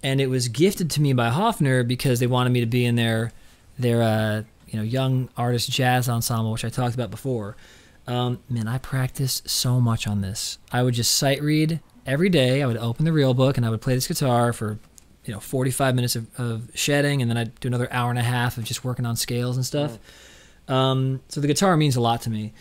and 0.03 0.20
it 0.20 0.27
was 0.27 0.49
gifted 0.49 0.90
to 0.92 1.01
me 1.01 1.12
by 1.12 1.31
Hofner 1.31 1.87
because 1.87 2.20
they 2.20 2.27
wanted 2.27 2.51
me 2.51 2.61
to 2.61 2.66
be 2.66 2.85
in 2.85 2.94
their 2.97 3.33
their 3.79 4.03
uh, 4.03 4.42
you 4.68 4.79
know 4.79 4.85
young 4.85 5.31
artist 5.37 5.70
jazz 5.70 6.09
ensemble, 6.09 6.53
which 6.53 6.64
I 6.64 6.68
talked 6.68 6.94
about 6.94 7.11
before. 7.11 7.57
Um, 8.07 8.40
man, 8.51 8.68
I 8.68 8.79
practiced 8.79 9.49
so 9.49 9.81
much 9.81 10.07
on 10.07 10.20
this. 10.20 10.59
I 10.70 10.83
would 10.83 10.94
just 10.94 11.12
sight 11.12 11.42
read 11.42 11.81
every 12.07 12.29
day. 12.29 12.62
I 12.62 12.66
would 12.66 12.77
open 12.77 13.05
the 13.05 13.12
real 13.12 13.35
book 13.35 13.57
and 13.57 13.64
I 13.64 13.70
would 13.70 13.81
play 13.81 13.94
this 13.94 14.07
guitar 14.07 14.53
for, 14.53 14.79
you 15.25 15.33
know, 15.33 15.40
45 15.40 15.94
minutes 15.94 16.16
of, 16.16 16.27
of 16.38 16.70
shedding, 16.75 17.23
and 17.23 17.31
then 17.31 17.38
I'd 17.38 17.59
do 17.61 17.68
another 17.68 17.90
hour 17.90 18.11
and 18.11 18.18
a 18.18 18.23
half 18.23 18.59
of 18.59 18.64
just 18.64 18.85
working 18.85 19.07
on 19.07 19.16
scales 19.16 19.57
and 19.57 19.64
stuff. 19.64 19.99
Um, 20.68 21.20
so 21.29 21.40
the 21.40 21.46
guitar 21.46 21.77
means 21.77 21.96
a 21.96 22.00
lot 22.00 22.22
to 22.22 22.31
me. 22.31 22.53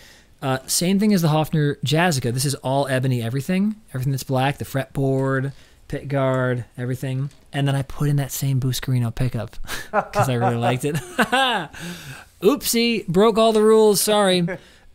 Uh, 0.41 0.59
same 0.67 0.99
thing 0.99 1.13
as 1.13 1.21
the 1.21 1.29
Hofner 1.29 1.79
Jazzica. 1.85 2.33
This 2.33 2.43
is 2.43 2.55
all 2.55 2.87
ebony 2.87 3.21
everything. 3.21 3.75
Everything 3.93 4.11
that's 4.11 4.23
black, 4.23 4.57
the 4.57 4.65
fretboard, 4.65 5.53
pick 5.87 6.09
guard, 6.09 6.65
everything. 6.77 7.29
And 7.53 7.67
then 7.67 7.75
I 7.75 7.83
put 7.83 8.09
in 8.09 8.17
that 8.17 8.31
same 8.31 8.59
Buscarino 8.59 9.13
pickup 9.13 9.55
because 9.91 10.27
I 10.27 10.33
really 10.33 10.57
liked 10.57 10.83
it. 10.83 10.95
Oopsie, 12.41 13.07
broke 13.07 13.37
all 13.37 13.53
the 13.53 13.63
rules. 13.63 14.01
Sorry. 14.01 14.45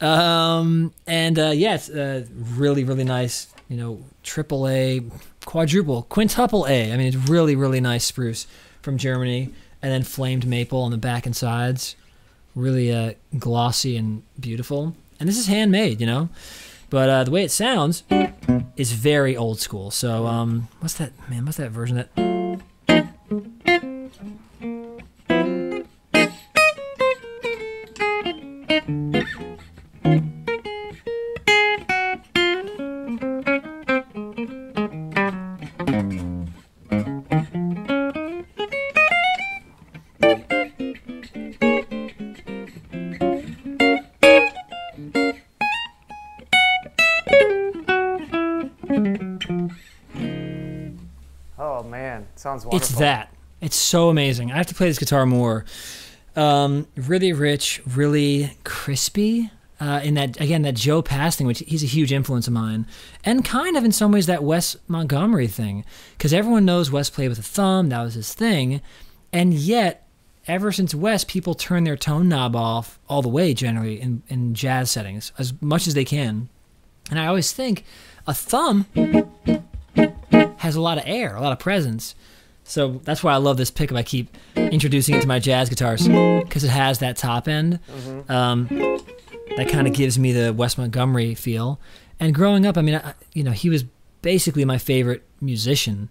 Um, 0.00 0.92
and 1.06 1.38
uh, 1.38 1.52
yeah, 1.54 1.76
it's 1.76 1.88
uh, 1.88 2.26
really, 2.34 2.84
really 2.84 3.04
nice. 3.04 3.46
You 3.68 3.76
know, 3.76 4.04
triple 4.22 4.68
A, 4.68 5.02
quadruple, 5.44 6.02
quintuple 6.02 6.66
A. 6.66 6.92
I 6.92 6.96
mean, 6.96 7.06
it's 7.06 7.28
really, 7.28 7.56
really 7.56 7.80
nice 7.80 8.04
spruce 8.04 8.46
from 8.82 8.98
Germany, 8.98 9.52
and 9.82 9.92
then 9.92 10.02
flamed 10.02 10.46
maple 10.46 10.82
on 10.82 10.90
the 10.90 10.98
back 10.98 11.26
and 11.26 11.34
sides. 11.34 11.96
Really 12.58 12.92
uh, 12.92 13.12
glossy 13.38 13.96
and 13.96 14.24
beautiful. 14.38 14.96
And 15.20 15.28
this 15.28 15.38
is 15.38 15.46
handmade, 15.46 16.00
you 16.00 16.06
know. 16.08 16.28
But 16.90 17.08
uh, 17.08 17.24
the 17.24 17.30
way 17.30 17.44
it 17.44 17.52
sounds 17.52 18.02
is 18.76 18.92
very 18.92 19.36
old 19.36 19.60
school. 19.60 19.92
So, 19.92 20.26
um, 20.26 20.66
what's 20.80 20.94
that, 20.94 21.12
man? 21.30 21.44
What's 21.44 21.58
that 21.58 21.70
version 21.70 21.96
that? 21.96 22.37
So 53.88 54.08
amazing. 54.08 54.52
I 54.52 54.56
have 54.56 54.66
to 54.66 54.74
play 54.74 54.88
this 54.88 54.98
guitar 54.98 55.26
more. 55.26 55.64
Um, 56.36 56.86
really 56.96 57.32
rich, 57.32 57.82
really 57.86 58.52
crispy. 58.64 59.50
Uh, 59.80 60.00
in 60.02 60.14
that 60.14 60.40
again, 60.40 60.62
that 60.62 60.74
Joe 60.74 61.02
Pass 61.02 61.36
thing, 61.36 61.46
which 61.46 61.60
he's 61.60 61.84
a 61.84 61.86
huge 61.86 62.12
influence 62.12 62.48
of 62.48 62.52
mine, 62.52 62.84
and 63.24 63.44
kind 63.44 63.76
of 63.76 63.84
in 63.84 63.92
some 63.92 64.10
ways 64.10 64.26
that 64.26 64.42
Wes 64.42 64.76
Montgomery 64.88 65.46
thing, 65.46 65.84
because 66.16 66.34
everyone 66.34 66.64
knows 66.64 66.90
Wes 66.90 67.10
played 67.10 67.28
with 67.28 67.38
a 67.38 67.42
thumb. 67.42 67.88
That 67.88 68.02
was 68.02 68.14
his 68.14 68.34
thing, 68.34 68.80
and 69.32 69.54
yet 69.54 70.08
ever 70.48 70.72
since 70.72 70.94
Wes, 70.94 71.22
people 71.22 71.54
turn 71.54 71.84
their 71.84 71.96
tone 71.96 72.28
knob 72.28 72.56
off 72.56 72.98
all 73.08 73.22
the 73.22 73.28
way 73.28 73.54
generally 73.54 74.00
in, 74.00 74.22
in 74.28 74.54
jazz 74.54 74.90
settings 74.90 75.30
as 75.38 75.52
much 75.60 75.86
as 75.86 75.94
they 75.94 76.04
can. 76.04 76.48
And 77.10 77.20
I 77.20 77.26
always 77.26 77.52
think 77.52 77.84
a 78.26 78.34
thumb 78.34 78.86
has 80.56 80.74
a 80.74 80.80
lot 80.80 80.98
of 80.98 81.04
air, 81.06 81.36
a 81.36 81.40
lot 81.40 81.52
of 81.52 81.58
presence. 81.58 82.14
So 82.68 83.00
that's 83.04 83.24
why 83.24 83.32
I 83.32 83.36
love 83.36 83.56
this 83.56 83.70
pickup. 83.70 83.96
I 83.96 84.02
keep 84.02 84.36
introducing 84.54 85.14
it 85.14 85.22
to 85.22 85.26
my 85.26 85.38
jazz 85.38 85.70
guitars 85.70 86.06
because 86.06 86.64
it 86.64 86.70
has 86.70 86.98
that 86.98 87.16
top 87.16 87.48
end. 87.48 87.80
Um, 88.28 88.66
that 89.56 89.68
kind 89.68 89.88
of 89.88 89.94
gives 89.94 90.18
me 90.18 90.32
the 90.32 90.52
Wes 90.52 90.76
Montgomery 90.76 91.34
feel. 91.34 91.80
And 92.20 92.34
growing 92.34 92.66
up, 92.66 92.76
I 92.76 92.82
mean, 92.82 92.96
I, 92.96 93.14
you 93.32 93.42
know, 93.42 93.52
he 93.52 93.70
was 93.70 93.84
basically 94.20 94.64
my 94.64 94.76
favorite 94.76 95.24
musician. 95.40 96.10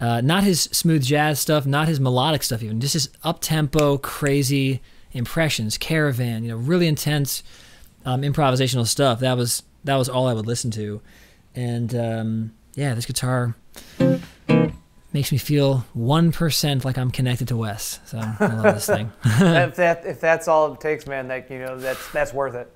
Uh, 0.00 0.20
not 0.20 0.44
his 0.44 0.62
smooth 0.64 1.02
jazz 1.02 1.40
stuff, 1.40 1.64
not 1.64 1.88
his 1.88 2.00
melodic 2.00 2.42
stuff, 2.42 2.62
even 2.62 2.80
just 2.80 2.92
his 2.92 3.08
up 3.22 3.40
tempo, 3.40 3.96
crazy 3.96 4.82
impressions, 5.12 5.78
caravan. 5.78 6.42
You 6.42 6.50
know, 6.50 6.56
really 6.56 6.86
intense 6.86 7.42
um, 8.04 8.22
improvisational 8.22 8.86
stuff. 8.86 9.20
That 9.20 9.36
was 9.36 9.62
that 9.84 9.96
was 9.96 10.08
all 10.08 10.26
I 10.26 10.34
would 10.34 10.46
listen 10.46 10.70
to. 10.72 11.00
And 11.54 11.94
um, 11.94 12.52
yeah, 12.74 12.94
this 12.94 13.06
guitar 13.06 13.54
makes 15.14 15.32
me 15.32 15.38
feel 15.38 15.86
one 15.94 16.32
percent 16.32 16.84
like 16.84 16.98
I'm 16.98 17.10
connected 17.10 17.48
to 17.48 17.56
Wes. 17.56 18.00
So 18.04 18.18
I 18.18 18.36
love 18.46 18.74
this 18.74 18.86
thing. 18.86 19.10
if 19.24 19.76
that 19.76 20.04
if 20.04 20.20
that's 20.20 20.48
all 20.48 20.74
it 20.74 20.80
takes, 20.80 21.06
man, 21.06 21.28
that 21.28 21.50
you 21.50 21.60
know 21.60 21.78
that's 21.78 22.12
that's 22.12 22.34
worth 22.34 22.54
it. 22.54 22.70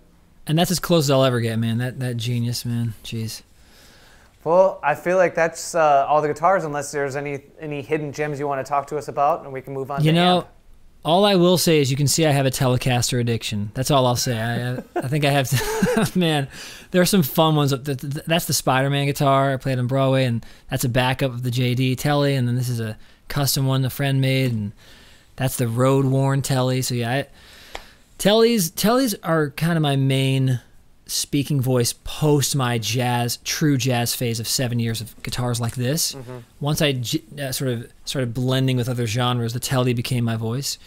and 0.46 0.58
that's 0.58 0.70
as 0.70 0.80
close 0.80 1.04
as 1.04 1.10
I'll 1.10 1.24
ever 1.24 1.40
get, 1.40 1.58
man. 1.58 1.78
That 1.78 1.98
that 2.00 2.16
genius, 2.16 2.64
man. 2.64 2.94
Jeez. 3.04 3.42
Well, 4.44 4.80
I 4.82 4.94
feel 4.94 5.16
like 5.16 5.34
that's 5.34 5.74
uh, 5.74 6.06
all 6.08 6.22
the 6.22 6.28
guitars, 6.28 6.64
unless 6.64 6.92
there's 6.92 7.16
any 7.16 7.40
any 7.60 7.82
hidden 7.82 8.12
gems 8.12 8.38
you 8.38 8.46
want 8.46 8.64
to 8.64 8.68
talk 8.68 8.86
to 8.86 8.96
us 8.96 9.08
about, 9.08 9.44
and 9.44 9.52
we 9.52 9.60
can 9.60 9.74
move 9.74 9.90
on. 9.90 10.02
You 10.02 10.12
to 10.12 10.16
know, 10.16 10.36
amp. 10.38 10.48
All 11.08 11.24
I 11.24 11.36
will 11.36 11.56
say 11.56 11.80
is 11.80 11.90
you 11.90 11.96
can 11.96 12.06
see 12.06 12.26
I 12.26 12.32
have 12.32 12.44
a 12.44 12.50
Telecaster 12.50 13.18
addiction. 13.18 13.70
That's 13.72 13.90
all 13.90 14.06
I'll 14.06 14.14
say. 14.14 14.38
I, 14.38 14.74
I, 14.94 15.08
think 15.08 15.24
I 15.24 15.30
have 15.30 15.48
to. 15.48 16.18
man, 16.18 16.48
there 16.90 17.00
are 17.00 17.06
some 17.06 17.22
fun 17.22 17.56
ones. 17.56 17.70
Th- 17.70 17.98
th- 17.98 18.26
That's 18.26 18.44
the 18.44 18.52
Spider-Man 18.52 19.06
guitar 19.06 19.54
I 19.54 19.56
played 19.56 19.78
on 19.78 19.86
Broadway, 19.86 20.26
and 20.26 20.44
that's 20.68 20.84
a 20.84 20.88
backup 20.90 21.30
of 21.30 21.44
the 21.44 21.50
JD 21.50 21.96
Telly, 21.96 22.34
and 22.34 22.46
then 22.46 22.56
this 22.56 22.68
is 22.68 22.78
a 22.78 22.98
custom 23.28 23.66
one 23.66 23.86
a 23.86 23.90
friend 23.90 24.20
made, 24.20 24.52
and 24.52 24.72
that's 25.36 25.56
the 25.56 25.66
road 25.66 26.04
worn 26.04 26.42
Telly. 26.42 26.82
So 26.82 26.94
yeah, 26.94 27.10
I, 27.10 27.26
Tellys 28.18 29.14
are 29.22 29.48
kind 29.52 29.78
of 29.78 29.82
my 29.82 29.96
main 29.96 30.60
speaking 31.10 31.60
voice 31.60 31.94
post 32.04 32.54
my 32.54 32.78
jazz 32.78 33.38
true 33.42 33.76
jazz 33.78 34.14
phase 34.14 34.38
of 34.38 34.46
seven 34.46 34.78
years 34.78 35.00
of 35.00 35.20
guitars 35.22 35.60
like 35.60 35.74
this. 35.74 36.14
Once 36.60 36.80
I 36.82 36.92
j- 36.92 37.22
uh, 37.40 37.50
sort 37.50 37.70
of 37.70 37.90
started 38.04 38.34
blending 38.34 38.76
with 38.76 38.88
other 38.88 39.06
genres, 39.06 39.54
the 39.54 39.58
Telly 39.60 39.94
became 39.94 40.22
my 40.24 40.36
voice. 40.36 40.78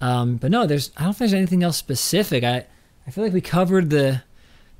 Um, 0.00 0.36
but 0.36 0.50
no, 0.50 0.66
there's 0.66 0.90
I 0.96 1.02
don't 1.04 1.12
think 1.12 1.30
there's 1.30 1.34
anything 1.34 1.62
else 1.62 1.76
specific. 1.76 2.44
I 2.44 2.66
I 3.06 3.10
feel 3.10 3.24
like 3.24 3.32
we 3.32 3.40
covered 3.40 3.90
the 3.90 4.22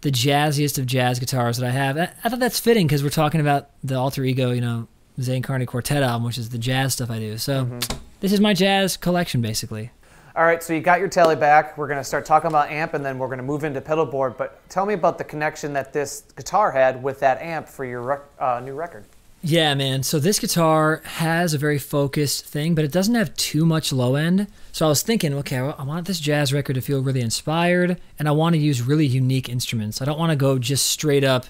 the 0.03 0.11
jazziest 0.11 0.79
of 0.79 0.87
jazz 0.87 1.19
guitars 1.19 1.57
that 1.59 1.67
I 1.67 1.71
have. 1.73 1.97
I, 1.99 2.13
I 2.23 2.29
thought 2.29 2.39
that's 2.41 2.61
fitting 2.61 2.87
because 2.87 3.03
we're 3.03 3.11
talking 3.11 3.41
about 3.41 3.71
the 3.83 3.97
alter 3.97 4.23
ego, 4.23 4.51
you 4.53 4.61
know, 4.61 4.87
Zane 5.21 5.43
Carney 5.43 5.67
Quartet 5.67 6.03
album, 6.03 6.25
which 6.25 6.39
is 6.39 6.51
the 6.51 6.59
jazz 6.59 6.93
stuff 6.95 7.11
I 7.11 7.19
do. 7.19 7.37
So 7.39 7.79
this 8.21 8.33
is 8.33 8.39
my 8.41 8.55
jazz 8.55 8.97
collection, 8.97 9.41
basically. 9.41 9.91
All 10.37 10.45
right, 10.45 10.61
so 10.61 10.73
you 10.73 10.81
got 10.81 10.99
your 10.99 11.09
telly 11.09 11.37
back. 11.37 11.79
We're 11.79 11.87
going 11.87 12.01
to 12.01 12.05
start 12.05 12.27
talking 12.27 12.49
about 12.49 12.69
amp, 12.69 12.95
and 12.95 13.05
then 13.07 13.21
we're 13.21 13.29
going 13.29 13.39
to 13.39 13.45
move 13.45 13.63
into 13.63 13.81
pedal 13.81 14.05
board. 14.05 14.37
But 14.37 14.69
tell 14.69 14.85
me 14.85 14.95
about 14.95 15.17
the 15.17 15.23
connection 15.23 15.73
that 15.75 15.93
this 15.93 16.25
guitar 16.35 16.73
had 16.73 17.01
with 17.01 17.21
that 17.21 17.41
amp 17.41 17.69
for 17.69 17.85
your 17.85 18.03
rec- 18.03 18.25
uh, 18.41 18.61
new 18.65 18.75
record. 18.75 19.05
Yeah, 19.45 19.75
man. 19.75 20.03
So 20.03 20.19
this 20.19 20.41
guitar 20.41 21.03
has 21.05 21.55
a 21.55 21.59
very 21.59 21.79
focused 21.79 22.47
thing, 22.47 22.75
but 22.75 22.85
it 22.85 22.91
doesn't 22.91 23.15
have 23.15 23.33
too 23.37 23.65
much 23.65 23.93
low 23.93 24.17
end. 24.17 24.49
So 24.73 24.87
I 24.87 24.89
was 24.89 25.03
thinking, 25.03 25.35
okay, 25.35 25.59
I 25.59 25.85
want 25.85 26.09
this 26.09 26.19
jazz 26.19 26.53
record 26.53 26.75
to 26.75 26.81
feel 26.81 27.01
really 27.01 27.21
inspired, 27.21 28.01
and 28.19 28.27
I 28.27 28.33
want 28.33 28.57
to 28.57 28.59
use 28.59 28.83
really 28.83 29.07
unique 29.07 29.49
instruments. 29.49 30.03
I 30.03 30.05
don't 30.05 30.19
want 30.19 30.31
to 30.31 30.37
go 30.37 30.59
just 30.59 30.89
straight 30.89 31.23
up 31.23 31.47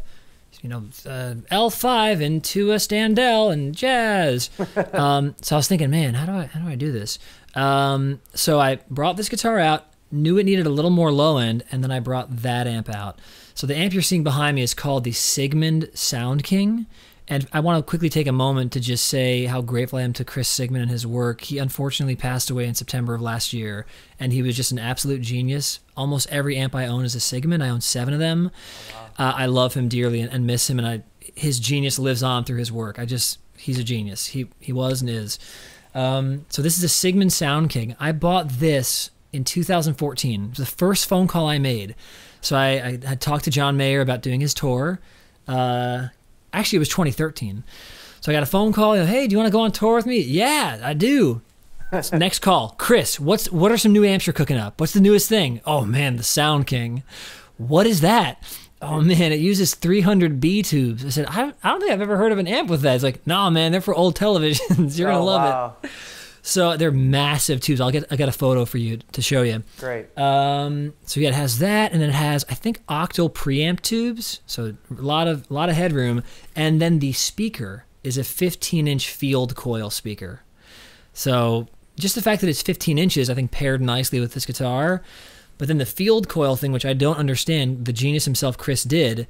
you 0.62 0.70
know, 0.70 0.84
uh, 1.04 1.34
L5 1.52 2.22
into 2.22 2.72
a 2.72 2.76
Standell 2.76 3.52
and 3.52 3.74
jazz. 3.74 4.48
um, 4.94 5.34
so 5.42 5.56
I 5.56 5.58
was 5.58 5.68
thinking, 5.68 5.90
man, 5.90 6.14
how 6.14 6.24
do 6.24 6.32
I 6.32 6.46
how 6.46 6.60
do 6.60 6.68
I 6.68 6.74
do 6.74 6.90
this? 6.90 7.18
Um, 7.54 8.20
so 8.34 8.60
I 8.60 8.76
brought 8.90 9.16
this 9.16 9.28
guitar 9.28 9.58
out, 9.58 9.86
knew 10.10 10.38
it 10.38 10.44
needed 10.44 10.66
a 10.66 10.70
little 10.70 10.90
more 10.90 11.12
low 11.12 11.38
end, 11.38 11.64
and 11.70 11.82
then 11.82 11.90
I 11.90 12.00
brought 12.00 12.36
that 12.38 12.66
amp 12.66 12.88
out. 12.88 13.20
So 13.54 13.66
the 13.66 13.76
amp 13.76 13.92
you're 13.92 14.02
seeing 14.02 14.24
behind 14.24 14.56
me 14.56 14.62
is 14.62 14.74
called 14.74 15.04
the 15.04 15.12
Sigmund 15.12 15.90
Sound 15.94 16.42
King. 16.42 16.86
And 17.26 17.46
I 17.54 17.60
want 17.60 17.78
to 17.78 17.88
quickly 17.88 18.10
take 18.10 18.26
a 18.26 18.32
moment 18.32 18.72
to 18.72 18.80
just 18.80 19.06
say 19.06 19.46
how 19.46 19.62
grateful 19.62 19.98
I 19.98 20.02
am 20.02 20.12
to 20.14 20.26
Chris 20.26 20.46
Sigmund 20.46 20.82
and 20.82 20.90
his 20.90 21.06
work. 21.06 21.40
He 21.40 21.56
unfortunately 21.56 22.16
passed 22.16 22.50
away 22.50 22.66
in 22.66 22.74
September 22.74 23.14
of 23.14 23.22
last 23.22 23.54
year, 23.54 23.86
and 24.20 24.30
he 24.30 24.42
was 24.42 24.54
just 24.54 24.72
an 24.72 24.78
absolute 24.78 25.22
genius. 25.22 25.80
Almost 25.96 26.28
every 26.30 26.58
amp 26.58 26.74
I 26.74 26.86
own 26.86 27.02
is 27.04 27.14
a 27.14 27.20
Sigmund. 27.20 27.64
I 27.64 27.70
own 27.70 27.80
seven 27.80 28.12
of 28.12 28.20
them. 28.20 28.50
Uh, 29.18 29.32
I 29.36 29.46
love 29.46 29.72
him 29.72 29.88
dearly 29.88 30.20
and, 30.20 30.30
and 30.30 30.46
miss 30.46 30.68
him, 30.68 30.78
and 30.78 30.86
I 30.86 31.02
his 31.34 31.58
genius 31.58 31.98
lives 31.98 32.22
on 32.22 32.44
through 32.44 32.58
his 32.58 32.70
work. 32.70 32.98
I 32.98 33.06
just 33.06 33.38
he's 33.56 33.78
a 33.78 33.84
genius. 33.84 34.26
He 34.26 34.48
he 34.60 34.72
was 34.72 35.00
and 35.00 35.08
is. 35.08 35.38
Um, 35.94 36.46
so 36.48 36.62
this 36.62 36.76
is 36.76 36.84
a 36.84 36.88
Sigmund 36.88 37.32
Sound 37.32 37.70
King. 37.70 37.94
I 38.00 38.12
bought 38.12 38.48
this 38.48 39.10
in 39.32 39.44
2014. 39.44 40.44
It 40.44 40.48
was 40.50 40.58
the 40.58 40.66
first 40.66 41.06
phone 41.06 41.26
call 41.26 41.48
I 41.48 41.58
made. 41.58 41.94
So 42.40 42.56
I, 42.56 42.98
I 43.02 43.06
had 43.06 43.20
talked 43.20 43.44
to 43.44 43.50
John 43.50 43.76
Mayer 43.76 44.00
about 44.00 44.22
doing 44.22 44.40
his 44.40 44.54
tour. 44.54 45.00
Uh, 45.48 46.08
actually, 46.52 46.76
it 46.76 46.80
was 46.80 46.88
2013. 46.88 47.64
So 48.20 48.32
I 48.32 48.34
got 48.34 48.42
a 48.42 48.46
phone 48.46 48.72
call. 48.72 48.94
Hey, 48.94 49.26
do 49.26 49.32
you 49.32 49.38
want 49.38 49.48
to 49.48 49.52
go 49.52 49.60
on 49.60 49.72
tour 49.72 49.96
with 49.96 50.06
me? 50.06 50.18
Yeah, 50.18 50.80
I 50.82 50.94
do. 50.94 51.42
Next 52.12 52.40
call, 52.40 52.74
Chris. 52.78 53.20
What's 53.20 53.52
what 53.52 53.70
are 53.70 53.76
some 53.76 53.92
new 53.92 54.04
amps 54.04 54.26
you're 54.26 54.34
cooking 54.34 54.56
up? 54.56 54.80
What's 54.80 54.94
the 54.94 55.00
newest 55.00 55.28
thing? 55.28 55.60
Oh 55.64 55.84
man, 55.84 56.16
the 56.16 56.22
Sound 56.22 56.66
King. 56.66 57.02
What 57.56 57.86
is 57.86 58.00
that? 58.00 58.42
Oh 58.86 59.00
man, 59.00 59.32
it 59.32 59.40
uses 59.40 59.74
300 59.74 60.40
B 60.40 60.62
tubes. 60.62 61.04
I 61.04 61.08
said, 61.08 61.26
I, 61.28 61.52
I 61.62 61.70
don't 61.70 61.80
think 61.80 61.92
I've 61.92 62.00
ever 62.02 62.16
heard 62.16 62.32
of 62.32 62.38
an 62.38 62.46
amp 62.46 62.68
with 62.68 62.82
that. 62.82 62.94
It's 62.94 63.04
like, 63.04 63.26
no, 63.26 63.50
man, 63.50 63.72
they're 63.72 63.80
for 63.80 63.94
old 63.94 64.16
televisions. 64.16 64.98
You're 64.98 65.08
gonna 65.10 65.22
Oh, 65.22 65.24
love 65.24 65.42
wow. 65.42 65.76
it. 65.82 65.90
So 66.42 66.76
they're 66.76 66.90
massive 66.92 67.60
tubes. 67.62 67.80
I'll 67.80 67.90
get 67.90 68.04
I 68.10 68.16
got 68.16 68.28
a 68.28 68.32
photo 68.32 68.66
for 68.66 68.76
you 68.76 68.98
to 69.12 69.22
show 69.22 69.40
you. 69.42 69.62
Great. 69.78 70.06
Um, 70.18 70.92
so 71.06 71.18
yeah, 71.20 71.28
it 71.30 71.34
has 71.34 71.58
that, 71.60 71.92
and 71.92 72.02
then 72.02 72.10
it 72.10 72.14
has 72.14 72.44
I 72.50 72.54
think 72.54 72.84
octal 72.86 73.32
preamp 73.32 73.80
tubes, 73.80 74.40
so 74.46 74.74
a 74.90 75.00
lot 75.02 75.26
of 75.26 75.50
a 75.50 75.54
lot 75.54 75.70
of 75.70 75.76
headroom, 75.76 76.22
and 76.54 76.82
then 76.82 76.98
the 76.98 77.12
speaker 77.12 77.86
is 78.02 78.18
a 78.18 78.24
15 78.24 78.86
inch 78.86 79.08
field 79.08 79.54
coil 79.56 79.88
speaker. 79.88 80.42
So 81.14 81.68
just 81.98 82.14
the 82.14 82.20
fact 82.22 82.40
that 82.42 82.48
it's 82.50 82.60
15 82.60 82.98
inches, 82.98 83.30
I 83.30 83.34
think 83.34 83.50
paired 83.50 83.80
nicely 83.80 84.20
with 84.20 84.34
this 84.34 84.44
guitar. 84.44 85.02
But 85.58 85.68
then 85.68 85.78
the 85.78 85.86
field 85.86 86.28
coil 86.28 86.56
thing, 86.56 86.72
which 86.72 86.84
I 86.84 86.92
don't 86.92 87.16
understand, 87.16 87.84
the 87.84 87.92
genius 87.92 88.24
himself, 88.24 88.58
Chris, 88.58 88.82
did. 88.84 89.26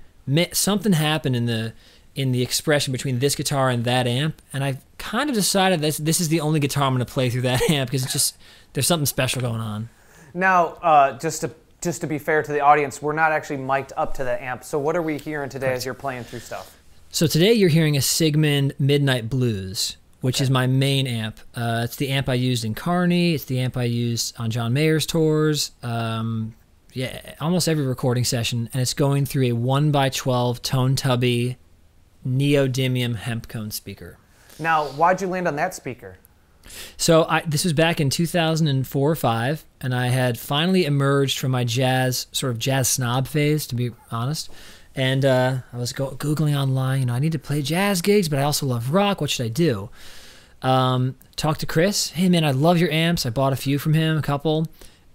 Something 0.53 0.95
happened 0.95 1.37
in 1.37 1.47
the 1.47 1.75
in 2.15 2.33
the 2.33 2.43
expression 2.43 2.93
between 2.93 3.19
this 3.19 3.35
guitar 3.35 3.71
and 3.71 3.85
that 3.85 4.07
amp, 4.07 4.41
and 4.53 4.63
I 4.63 4.79
kind 4.99 5.29
of 5.29 5.35
decided 5.35 5.81
that 5.81 5.97
this 5.97 6.21
is 6.21 6.29
the 6.29 6.41
only 6.41 6.61
guitar 6.61 6.85
I'm 6.85 6.95
going 6.95 7.05
to 7.05 7.13
play 7.13 7.29
through 7.29 7.43
that 7.43 7.63
amp 7.71 7.91
because 7.91 8.05
it's 8.05 8.13
just 8.13 8.37
there's 8.73 8.87
something 8.87 9.07
special 9.07 9.41
going 9.41 9.61
on. 9.61 9.89
Now, 10.33 10.79
uh, 10.83 11.19
just 11.19 11.41
to 11.43 11.51
just 11.81 12.01
to 12.01 12.07
be 12.07 12.19
fair 12.19 12.43
to 12.43 12.53
the 12.53 12.61
audience, 12.61 13.03
we're 13.03 13.13
not 13.13 13.33
actually 13.33 13.59
mic'd 13.59 13.93
up 13.97 14.15
to 14.15 14.25
the 14.25 14.43
amp. 14.43 14.65
So 14.65 14.79
what 14.79 14.97
are 14.97 15.03
we 15.03 15.19
hearing 15.19 15.51
today 15.51 15.73
as 15.73 15.85
you're 15.85 15.95
playing 15.95 16.25
through 16.25 16.41
stuff? 16.41 16.79
So 17.11 17.27
today 17.27 17.53
you're 17.53 17.69
hearing 17.69 17.97
a 17.97 18.01
Sigmund 18.01 18.75
Midnight 18.79 19.29
Blues, 19.29 19.97
which 20.25 20.41
is 20.41 20.49
my 20.49 20.67
main 20.67 21.07
amp. 21.07 21.39
Uh, 21.55 21.83
it's 21.85 21.97
the 21.97 22.09
amp 22.09 22.31
I 22.31 22.35
used 22.35 22.65
in 22.65 22.75
Carney. 22.75 23.35
It's 23.35 23.45
the 23.45 23.61
amp 23.61 23.77
I 23.77 23.83
used 23.83 24.35
on 24.41 24.51
John 24.51 24.73
Mayer's 24.73 25.05
tours. 25.05 25.73
Um, 25.83 26.55
yeah, 26.95 27.35
almost 27.43 27.69
every 27.69 27.85
recording 27.85 28.25
session, 28.25 28.71
and 28.73 28.81
it's 28.81 28.95
going 28.95 29.27
through 29.27 29.43
a 29.49 29.53
one 29.53 29.95
x 29.95 30.17
twelve 30.17 30.63
tone 30.63 30.97
tubby 30.97 31.59
neodymium 32.27 33.17
hemp 33.17 33.49
cone 33.49 33.71
speaker. 33.71 34.17
Now, 34.59 34.87
why'd 34.87 35.21
you 35.21 35.27
land 35.27 35.47
on 35.47 35.57
that 35.57 35.75
speaker? 35.75 36.17
So 36.97 37.27
I, 37.29 37.43
this 37.43 37.63
was 37.63 37.75
back 37.75 38.01
in 38.01 38.09
2004 38.09 39.11
or 39.11 39.15
five, 39.15 39.67
and 39.83 39.95
I 39.95 40.07
had 40.07 40.39
finally 40.39 40.87
emerged 40.87 41.39
from 41.39 41.51
my 41.51 41.65
jazz 41.65 42.29
sort 42.33 42.51
of 42.51 42.59
jazz 42.59 42.89
snob 42.89 43.27
phase, 43.27 43.67
to 43.67 43.75
be 43.75 43.91
honest. 44.11 44.51
And 44.97 45.25
uh, 45.25 45.59
I 45.73 45.77
was 45.77 45.93
go- 45.93 46.13
googling 46.13 46.57
online. 46.57 47.01
You 47.01 47.07
know, 47.07 47.15
I 47.15 47.19
need 47.19 47.33
to 47.33 47.39
play 47.39 47.63
jazz 47.63 48.01
gigs, 48.01 48.29
but 48.29 48.39
I 48.39 48.43
also 48.43 48.67
love 48.67 48.93
rock. 48.93 49.21
What 49.21 49.31
should 49.31 49.47
I 49.47 49.49
do? 49.49 49.91
Um, 50.63 51.17
to 51.37 51.67
Chris. 51.67 52.11
Hey 52.11 52.29
man, 52.29 52.45
I 52.45 52.53
love 52.53 52.79
your 52.79 52.91
amps. 52.91 53.27
I 53.27 53.31
bought 53.31 53.53
a 53.53 53.57
few 53.57 53.79
from 53.79 53.93
him, 53.93 54.17
a 54.17 54.23
couple, 54.23 54.67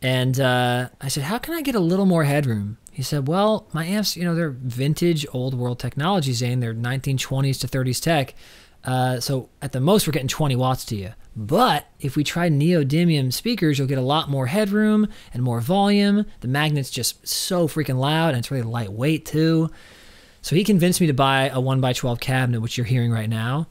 and 0.02 0.40
uh, 0.40 0.90
I 1.02 1.08
said, 1.08 1.24
how 1.24 1.40
can 1.40 1.56
I 1.56 1.62
get 1.62 1.76
a 1.76 1.80
little 1.80 2.06
more 2.06 2.24
headroom? 2.24 2.78
He 2.92 3.02
said, 3.02 3.28
well, 3.28 3.68
my 3.74 3.86
amps, 3.86 4.16
you 4.16 4.26
know, 4.26 4.36
they're 4.36 4.50
vintage, 4.50 5.26
old 5.34 5.54
world 5.54 5.80
technology, 5.80 6.34
Zane. 6.34 6.60
They're 6.60 6.74
1920s 6.74 7.60
to 7.62 7.68
30s 7.68 8.02
tech. 8.02 8.36
Uh, 8.84 9.20
so 9.20 9.50
at 9.62 9.72
the 9.72 9.80
most, 9.80 10.08
we're 10.08 10.14
getting 10.14 10.28
20 10.28 10.56
watts 10.56 10.86
to 10.86 10.96
you. 10.96 11.14
But 11.36 11.88
if 12.00 12.16
we 12.16 12.24
try 12.24 12.50
neodymium 12.50 13.32
speakers, 13.32 13.78
you'll 13.78 13.88
get 13.88 13.98
a 13.98 14.02
lot 14.02 14.30
more 14.30 14.48
headroom 14.48 15.08
and 15.34 15.44
more 15.44 15.62
volume. 15.62 16.26
The 16.42 16.48
magnet's 16.48 16.90
just 16.90 17.28
so 17.28 17.68
freaking 17.68 17.98
loud, 17.98 18.30
and 18.30 18.40
it's 18.40 18.52
really 18.52 18.64
lightweight 18.64 19.26
too. 19.26 19.70
So 20.42 20.56
he 20.56 20.64
convinced 20.64 21.02
me 21.02 21.08
to 21.08 21.14
buy 21.14 21.50
a 21.50 21.58
1x12 21.58 22.20
cabinet, 22.20 22.62
which 22.62 22.78
you're 22.78 22.86
hearing 22.86 23.12
right 23.12 23.30
now. 23.30 23.68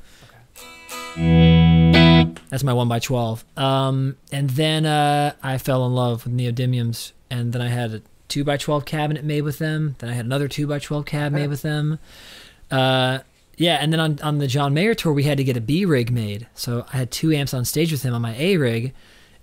That's 2.50 2.62
my 2.62 2.72
1x12. 2.72 3.44
Um, 3.58 4.16
and 4.32 4.50
then 4.50 4.86
uh, 4.86 5.34
I 5.42 5.58
fell 5.58 5.86
in 5.86 5.94
love 5.94 6.24
with 6.24 6.34
neodymiums, 6.34 7.12
and 7.30 7.52
then 7.52 7.62
I 7.62 7.68
had 7.68 7.92
a 7.92 8.02
2x12 8.28 8.84
cabinet 8.84 9.24
made 9.24 9.42
with 9.42 9.58
them. 9.58 9.96
Then 9.98 10.10
I 10.10 10.12
had 10.14 10.24
another 10.24 10.48
2x12 10.48 11.06
cab 11.06 11.32
made 11.32 11.48
with 11.48 11.62
them. 11.62 11.98
Uh, 12.70 13.20
yeah, 13.58 13.78
and 13.80 13.92
then 13.92 13.98
on, 13.98 14.18
on 14.22 14.38
the 14.38 14.46
John 14.46 14.72
Mayer 14.72 14.94
tour, 14.94 15.12
we 15.12 15.24
had 15.24 15.36
to 15.38 15.44
get 15.44 15.56
a 15.56 15.60
B 15.60 15.84
rig 15.84 16.12
made. 16.12 16.46
So 16.54 16.86
I 16.92 16.96
had 16.96 17.10
two 17.10 17.32
amps 17.32 17.52
on 17.52 17.64
stage 17.64 17.90
with 17.90 18.04
him 18.04 18.14
on 18.14 18.22
my 18.22 18.34
A 18.36 18.56
rig, 18.56 18.94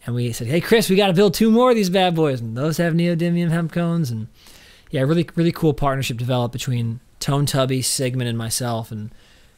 and 0.06 0.16
we 0.16 0.32
said, 0.32 0.48
"Hey, 0.48 0.62
Chris, 0.62 0.90
we 0.90 0.96
got 0.96 1.08
to 1.08 1.14
build 1.14 1.34
two 1.34 1.52
more 1.52 1.72
of 1.72 1.76
these 1.76 1.90
bad 1.90 2.16
boys." 2.16 2.40
And 2.40 2.58
those 2.58 2.78
have 2.78 2.94
neodymium 2.94 3.50
hemp 3.50 3.74
cones, 3.74 4.10
and 4.10 4.28
yeah, 4.90 5.02
really 5.02 5.30
really 5.36 5.52
cool 5.52 5.74
partnership 5.74 6.18
developed 6.18 6.54
between 6.54 7.02
Tone 7.20 7.46
Tubby, 7.46 7.82
Sigmund, 7.82 8.30
and 8.30 8.38
myself. 8.38 8.90
And 8.90 9.12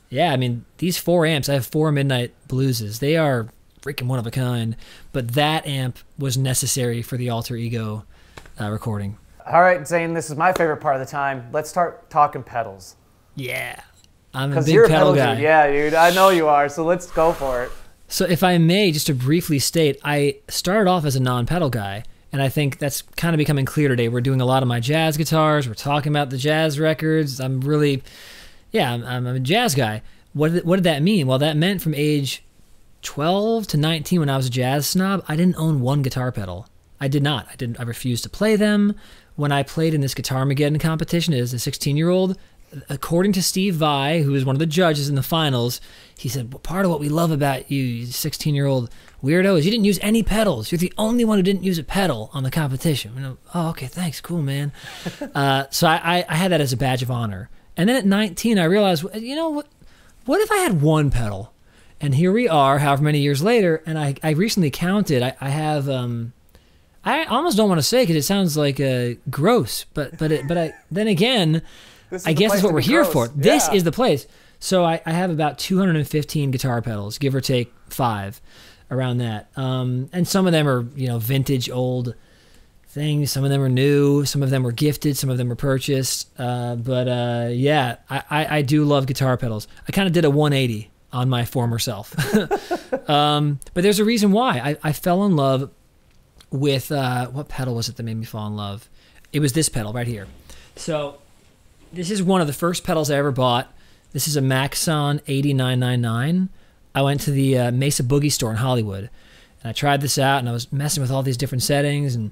yeah, 0.09 0.31
I 0.31 0.37
mean 0.37 0.65
these 0.79 0.97
four 0.97 1.25
amps, 1.25 1.49
I 1.49 1.53
have 1.53 1.67
four 1.67 1.91
Midnight 1.91 2.33
Blueses. 2.47 2.97
They 2.97 3.15
are 3.15 3.49
freaking 3.81 4.07
one 4.07 4.19
of 4.19 4.27
a 4.27 4.31
kind. 4.31 4.75
But 5.11 5.33
that 5.33 5.65
amp 5.67 5.99
was 6.17 6.37
necessary 6.37 7.01
for 7.01 7.17
the 7.17 7.29
Alter 7.29 7.55
Ego 7.55 8.05
uh, 8.59 8.69
recording. 8.69 9.17
All 9.45 9.61
right, 9.61 9.87
Zane, 9.87 10.13
this 10.13 10.29
is 10.29 10.35
my 10.35 10.51
favorite 10.51 10.77
part 10.77 10.95
of 10.95 10.99
the 10.99 11.09
time. 11.09 11.47
Let's 11.53 11.69
start 11.69 12.09
talking 12.09 12.43
pedals. 12.43 12.95
Yeah, 13.35 13.79
I'm 14.37 14.49
a 14.51 14.53
Because 14.53 14.65
big 14.65 14.75
you're 14.75 14.85
a 14.85 14.87
pedal 14.87 15.13
pedal 15.13 15.15
guy. 15.15 15.33
dude. 15.35 15.43
Yeah, 15.43 15.71
dude. 15.71 15.93
I 15.93 16.11
know 16.11 16.29
you 16.29 16.47
are. 16.47 16.69
So 16.69 16.83
let's 16.85 17.09
go 17.11 17.33
for 17.33 17.63
it. 17.63 17.71
So, 18.09 18.25
if 18.25 18.41
I 18.43 18.57
may, 18.57 18.91
just 18.91 19.07
to 19.07 19.13
briefly 19.13 19.59
state, 19.59 19.99
I 20.03 20.37
started 20.47 20.89
off 20.89 21.03
as 21.03 21.17
a 21.17 21.19
non 21.19 21.45
pedal 21.45 21.69
guy, 21.69 22.03
and 22.31 22.41
I 22.41 22.47
think 22.47 22.77
that's 22.77 23.01
kind 23.01 23.33
of 23.33 23.37
becoming 23.37 23.65
clear 23.65 23.89
today. 23.89 24.07
We're 24.07 24.21
doing 24.21 24.39
a 24.39 24.45
lot 24.45 24.63
of 24.63 24.69
my 24.69 24.79
jazz 24.79 25.17
guitars, 25.17 25.67
we're 25.67 25.73
talking 25.73 26.13
about 26.13 26.29
the 26.29 26.37
jazz 26.37 26.79
records. 26.79 27.41
I'm 27.41 27.59
really, 27.59 28.01
yeah, 28.71 28.93
I'm, 28.93 29.03
I'm 29.05 29.27
a 29.27 29.39
jazz 29.41 29.75
guy. 29.75 30.03
What 30.31 30.53
did, 30.53 30.63
what 30.65 30.77
did 30.77 30.83
that 30.85 31.01
mean? 31.03 31.27
Well, 31.27 31.39
that 31.39 31.57
meant 31.57 31.81
from 31.81 31.93
age 31.95 32.43
12 33.01 33.67
to 33.67 33.77
19 33.77 34.19
when 34.21 34.29
I 34.29 34.37
was 34.37 34.47
a 34.47 34.51
jazz 34.51 34.87
snob, 34.87 35.23
I 35.27 35.35
didn't 35.35 35.57
own 35.57 35.81
one 35.81 36.01
guitar 36.01 36.31
pedal. 36.31 36.67
I 36.99 37.07
did 37.07 37.23
not. 37.23 37.47
I 37.51 37.55
didn't. 37.55 37.79
I 37.79 37.83
refused 37.83 38.23
to 38.23 38.29
play 38.29 38.55
them. 38.55 38.95
When 39.35 39.51
I 39.51 39.61
played 39.63 39.93
in 39.93 40.01
this 40.01 40.15
Guitarmageddon 40.15 40.79
competition 40.79 41.33
as 41.35 41.53
a 41.53 41.59
16 41.59 41.95
year 41.95 42.09
old, 42.09 42.37
according 42.89 43.33
to 43.33 43.43
Steve 43.43 43.75
Vai, 43.75 44.21
who 44.21 44.31
was 44.31 44.45
one 44.45 44.55
of 44.55 44.59
the 44.59 44.65
judges 44.65 45.09
in 45.09 45.15
the 45.15 45.23
finals, 45.23 45.79
he 46.17 46.29
said, 46.29 46.53
well, 46.53 46.59
part 46.59 46.85
of 46.85 46.91
what 46.91 46.99
we 46.99 47.09
love 47.09 47.31
about 47.31 47.71
you, 47.71 47.81
you 47.81 48.05
16 48.05 48.55
year 48.55 48.65
old 48.65 48.89
weirdo, 49.23 49.57
is 49.57 49.65
you 49.65 49.71
didn't 49.71 49.85
use 49.85 49.99
any 50.01 50.23
pedals. 50.23 50.71
You're 50.71 50.79
the 50.79 50.93
only 50.97 51.25
one 51.25 51.37
who 51.37 51.43
didn't 51.43 51.63
use 51.63 51.77
a 51.77 51.83
pedal 51.83 52.29
on 52.33 52.43
the 52.43 52.51
competition. 52.51 53.13
And 53.15 53.25
I'm, 53.25 53.37
oh, 53.53 53.69
okay, 53.69 53.87
thanks, 53.87 54.21
cool, 54.21 54.41
man. 54.41 54.71
uh, 55.35 55.65
so 55.69 55.87
I, 55.87 56.19
I, 56.19 56.25
I 56.29 56.35
had 56.35 56.51
that 56.51 56.61
as 56.61 56.73
a 56.73 56.77
badge 56.77 57.03
of 57.03 57.11
honor. 57.11 57.49
And 57.75 57.87
then 57.87 57.95
at 57.95 58.05
19, 58.05 58.57
I 58.57 58.63
realized, 58.63 59.05
you 59.15 59.35
know 59.35 59.49
what? 59.49 59.67
What 60.25 60.41
if 60.41 60.51
I 60.51 60.57
had 60.57 60.81
one 60.81 61.09
pedal? 61.09 61.53
And 62.01 62.13
here 62.13 62.31
we 62.31 62.47
are, 62.47 62.79
however 62.79 63.03
many 63.03 63.19
years 63.19 63.41
later, 63.41 63.81
and 63.85 63.97
I, 63.97 64.15
I 64.21 64.31
recently 64.31 64.69
counted. 64.69 65.23
I, 65.23 65.35
I 65.39 65.49
have 65.49 65.89
um, 65.89 66.33
I 67.07 67.23
almost 67.23 67.55
don't 67.55 67.69
want 67.69 67.79
to 67.79 67.83
say 67.83 68.03
because 68.03 68.17
it 68.17 68.23
sounds 68.23 68.57
like 68.57 68.81
uh, 68.81 69.11
gross, 69.29 69.85
but 69.93 70.17
but 70.17 70.31
it, 70.31 70.47
but 70.47 70.57
I 70.57 70.73
then 70.91 71.07
again, 71.07 71.61
I 72.25 72.33
guess 72.33 72.51
that's 72.51 72.63
what 72.63 72.73
we're 72.73 72.81
here 72.81 73.01
gross. 73.03 73.13
for. 73.13 73.27
This 73.29 73.67
Yeah. 73.67 73.73
is 73.75 73.83
the 73.83 73.91
place. 73.91 74.27
So 74.59 74.83
I, 74.83 75.01
I 75.05 75.11
have 75.11 75.29
about 75.29 75.59
215 75.59 76.51
guitar 76.51 76.81
pedals, 76.81 77.17
give 77.17 77.35
or 77.35 77.41
take 77.41 77.71
five, 77.89 78.41
around 78.89 79.17
that. 79.19 79.49
Um, 79.55 80.09
and 80.13 80.27
some 80.27 80.45
of 80.47 80.51
them 80.51 80.67
are 80.67 80.85
you 80.95 81.07
know 81.07 81.19
vintage 81.19 81.69
old 81.69 82.15
things. 82.87 83.31
Some 83.31 83.43
of 83.43 83.49
them 83.49 83.61
are 83.61 83.69
new. 83.69 84.25
Some 84.25 84.41
of 84.41 84.49
them 84.49 84.63
were 84.63 84.71
gifted. 84.71 85.15
Some 85.17 85.29
of 85.29 85.37
them 85.37 85.49
were 85.49 85.55
purchased. 85.55 86.29
Uh, 86.39 86.75
but 86.75 87.07
uh, 87.07 87.49
yeah, 87.51 87.97
I, 88.09 88.23
I, 88.29 88.57
I 88.57 88.61
do 88.63 88.83
love 88.85 89.05
guitar 89.05 89.37
pedals. 89.37 89.67
I 89.87 89.91
kind 89.91 90.07
of 90.07 90.13
did 90.13 90.25
a 90.25 90.29
180 90.29 90.89
on 91.13 91.29
my 91.29 91.45
former 91.45 91.77
self. 91.79 92.15
um, 93.09 93.59
but 93.73 93.83
there's 93.83 93.99
a 93.99 94.05
reason 94.05 94.31
why. 94.31 94.57
I, 94.59 94.77
I 94.83 94.93
fell 94.93 95.25
in 95.25 95.35
love 95.35 95.69
with 96.49 96.91
uh, 96.91 97.27
what 97.27 97.49
pedal 97.49 97.75
was 97.75 97.89
it 97.89 97.97
that 97.97 98.03
made 98.03 98.17
me 98.17 98.25
fall 98.25 98.47
in 98.47 98.55
love? 98.55 98.89
It 99.33 99.39
was 99.41 99.53
this 99.53 99.69
pedal 99.69 99.93
right 99.93 100.07
here. 100.07 100.27
So 100.75 101.17
this 101.91 102.11
is 102.11 102.21
one 102.21 102.41
of 102.41 102.47
the 102.47 102.53
first 102.53 102.83
pedals 102.83 103.09
I 103.09 103.17
ever 103.17 103.31
bought. 103.31 103.71
This 104.13 104.27
is 104.27 104.35
a 104.35 104.41
Maxon 104.41 105.19
AD999. 105.19 106.49
I 106.95 107.01
went 107.01 107.21
to 107.21 107.31
the 107.31 107.57
uh, 107.57 107.71
Mesa 107.71 108.03
Boogie 108.03 108.31
store 108.31 108.51
in 108.51 108.57
Hollywood, 108.57 109.09
and 109.61 109.69
I 109.69 109.73
tried 109.73 110.01
this 110.01 110.17
out, 110.17 110.39
and 110.39 110.49
I 110.49 110.51
was 110.51 110.71
messing 110.71 111.01
with 111.01 111.11
all 111.11 111.23
these 111.23 111.37
different 111.37 111.63
settings, 111.63 112.15
and 112.15 112.31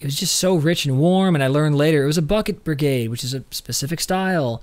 it 0.00 0.04
was 0.04 0.18
just 0.18 0.36
so 0.36 0.54
rich 0.54 0.86
and 0.86 0.98
warm. 0.98 1.34
And 1.34 1.44
I 1.44 1.48
learned 1.48 1.76
later 1.76 2.02
it 2.02 2.06
was 2.06 2.18
a 2.18 2.22
Bucket 2.22 2.64
Brigade, 2.64 3.08
which 3.08 3.22
is 3.22 3.34
a 3.34 3.44
specific 3.50 4.00
style. 4.00 4.62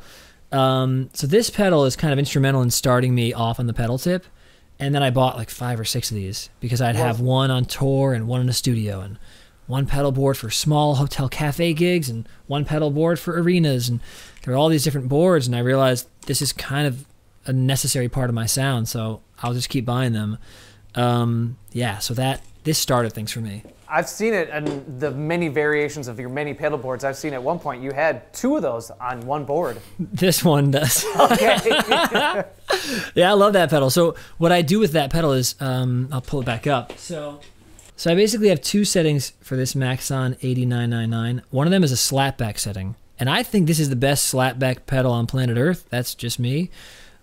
Um, 0.51 1.09
so 1.13 1.27
this 1.27 1.49
pedal 1.49 1.85
is 1.85 1.95
kind 1.95 2.11
of 2.11 2.19
instrumental 2.19 2.61
in 2.61 2.71
starting 2.71 3.13
me 3.13 3.33
off 3.33 3.59
on 3.59 3.67
the 3.67 3.73
pedal 3.73 3.97
tip. 3.97 4.25
And 4.79 4.93
then 4.93 5.01
I 5.01 5.09
bought 5.09 5.38
like 5.38 5.49
five 5.49 5.79
or 5.79 5.85
six 5.85 6.11
of 6.11 6.15
these 6.15 6.49
because 6.59 6.81
I'd 6.81 6.95
have 6.95 7.19
one 7.19 7.49
on 7.49 7.65
tour 7.65 8.13
and 8.13 8.27
one 8.27 8.41
in 8.41 8.47
the 8.47 8.53
studio, 8.53 9.01
and 9.01 9.17
one 9.68 9.86
pedal 9.86 10.11
board 10.11 10.38
for 10.38 10.49
small 10.49 10.95
hotel 10.95 11.30
cafe 11.30 11.74
gigs, 11.74 12.09
and 12.09 12.28
one 12.47 12.65
pedal 12.65 12.89
board 12.89 13.20
for 13.20 13.39
arenas. 13.39 13.89
And 13.89 13.99
there 14.43 14.53
were 14.53 14.57
all 14.57 14.70
these 14.70 14.84
different 14.84 15.09
boards, 15.09 15.45
and 15.47 15.55
I 15.55 15.59
realized 15.59 16.07
this 16.26 16.41
is 16.41 16.51
kind 16.53 16.88
of 16.88 17.05
a 17.45 17.53
necessary 17.53 18.09
part 18.09 18.30
of 18.30 18.36
my 18.36 18.45
sound, 18.45 18.89
so 18.89 19.22
I'll 19.41 19.53
just 19.53 19.70
keep 19.70 19.86
buying 19.86 20.13
them. 20.13 20.38
Um, 20.95 21.57
yeah, 21.72 21.99
so 21.99 22.13
that 22.15 22.41
this 22.63 22.78
started 22.78 23.13
things 23.13 23.32
for 23.32 23.39
me. 23.39 23.63
I've 23.89 24.09
seen 24.09 24.34
it 24.34 24.49
and 24.51 24.99
the 24.99 25.11
many 25.11 25.47
variations 25.47 26.09
of 26.09 26.20
your 26.20 26.28
many 26.28 26.53
pedal 26.53 26.78
boards. 26.78 27.05
I've 27.05 27.15
seen 27.15 27.34
at 27.34 27.41
one 27.41 27.59
point 27.59 27.82
you 27.82 27.91
had 27.91 28.34
two 28.34 28.57
of 28.57 28.61
those 28.61 28.91
on 28.91 29.22
one 29.22 29.45
board. 29.45 29.78
This 29.99 30.43
one 30.43 30.72
does. 30.72 31.05
Okay. 31.18 31.57
yeah, 33.15 33.30
I 33.30 33.34
love 33.34 33.53
that 33.53 33.70
pedal. 33.70 33.89
So 33.89 34.15
what 34.38 34.51
I 34.51 34.61
do 34.61 34.80
with 34.80 34.93
that 34.93 35.11
pedal 35.11 35.32
is, 35.32 35.55
um, 35.59 36.09
I'll 36.11 36.22
pull 36.22 36.41
it 36.41 36.45
back 36.45 36.68
up. 36.68 36.97
So, 36.97 37.39
so 37.97 38.11
I 38.11 38.15
basically 38.15 38.49
have 38.49 38.61
two 38.61 38.85
settings 38.85 39.33
for 39.41 39.55
this 39.55 39.75
Maxon 39.75 40.35
AD999. 40.35 41.41
One 41.49 41.67
of 41.67 41.71
them 41.71 41.83
is 41.83 41.91
a 41.91 41.95
slapback 41.95 42.59
setting, 42.59 42.95
and 43.19 43.29
I 43.29 43.41
think 43.41 43.65
this 43.65 43.79
is 43.79 43.89
the 43.89 43.95
best 43.95 44.31
slapback 44.31 44.85
pedal 44.85 45.11
on 45.11 45.25
planet 45.25 45.57
Earth. 45.57 45.87
That's 45.89 46.13
just 46.13 46.39
me, 46.39 46.69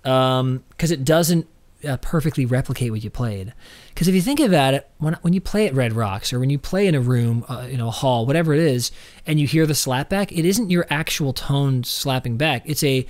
because 0.02 0.90
it 0.90 1.04
doesn't 1.04 1.46
uh, 1.86 1.96
perfectly 1.98 2.44
replicate 2.44 2.90
what 2.90 3.04
you 3.04 3.10
played. 3.10 3.54
Because 3.90 4.08
if 4.08 4.16
you 4.16 4.20
think 4.20 4.40
about 4.40 4.74
it, 4.74 4.88
when 4.98 5.14
when 5.22 5.32
you 5.32 5.40
play 5.40 5.68
at 5.68 5.74
Red 5.74 5.92
Rocks 5.92 6.32
or 6.32 6.40
when 6.40 6.50
you 6.50 6.58
play 6.58 6.88
in 6.88 6.94
a 6.96 7.00
room, 7.00 7.44
uh, 7.48 7.68
you 7.70 7.76
know, 7.76 7.88
a 7.88 7.92
hall, 7.92 8.26
whatever 8.26 8.52
it 8.52 8.60
is, 8.60 8.90
and 9.26 9.38
you 9.38 9.46
hear 9.46 9.66
the 9.66 9.74
slapback, 9.74 10.36
it 10.36 10.44
isn't 10.44 10.70
your 10.70 10.86
actual 10.90 11.32
tone 11.32 11.84
slapping 11.84 12.36
back. 12.36 12.62
It's 12.66 12.82
a 12.82 13.06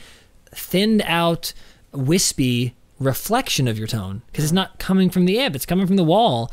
thinned 0.50 1.02
out, 1.06 1.54
wispy 1.92 2.74
reflection 3.00 3.66
of 3.66 3.76
your 3.76 3.88
tone 3.88 4.22
because 4.26 4.44
it's 4.44 4.52
not 4.52 4.78
coming 4.78 5.08
from 5.08 5.24
the 5.24 5.38
amp; 5.38 5.56
it's 5.56 5.66
coming 5.66 5.86
from 5.86 5.96
the 5.96 6.04
wall. 6.04 6.52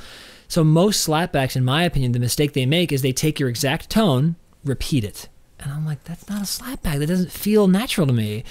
So 0.51 0.63
most 0.65 1.07
slapbacks, 1.07 1.55
in 1.55 1.63
my 1.63 1.85
opinion, 1.85 2.11
the 2.11 2.19
mistake 2.19 2.51
they 2.51 2.65
make 2.65 2.91
is 2.91 3.01
they 3.01 3.13
take 3.13 3.39
your 3.39 3.47
exact 3.47 3.89
tone, 3.89 4.35
repeat 4.65 5.05
it. 5.05 5.29
And 5.61 5.71
I'm 5.71 5.85
like, 5.85 6.03
that's 6.03 6.27
not 6.27 6.41
a 6.41 6.43
slapback. 6.43 6.99
That 6.99 7.07
doesn't 7.07 7.31
feel 7.31 7.69
natural 7.69 8.05
to 8.05 8.11
me. 8.11 8.43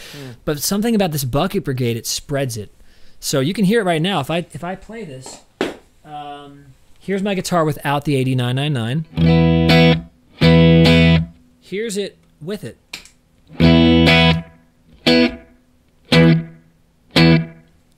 But 0.47 0.61
something 0.61 0.95
about 0.95 1.13
this 1.13 1.25
bucket 1.25 1.63
brigade, 1.63 1.99
it 1.99 2.07
spreads 2.07 2.57
it. 2.57 2.73
So 3.21 3.41
you 3.41 3.53
can 3.53 3.67
hear 3.67 3.83
it 3.83 3.85
right 3.85 4.01
now. 4.01 4.21
If 4.21 4.31
I 4.31 4.39
if 4.39 4.65
I 4.65 4.77
play 4.77 5.05
this, 5.05 5.43
um, 6.03 6.69
here's 6.99 7.23
my 7.23 7.35
guitar 7.35 7.67
without 7.67 8.07
the 8.07 8.25
AD999. 8.25 10.07
Here's 11.61 11.99
it 11.99 12.17
with 12.41 12.65
it. 12.65 12.79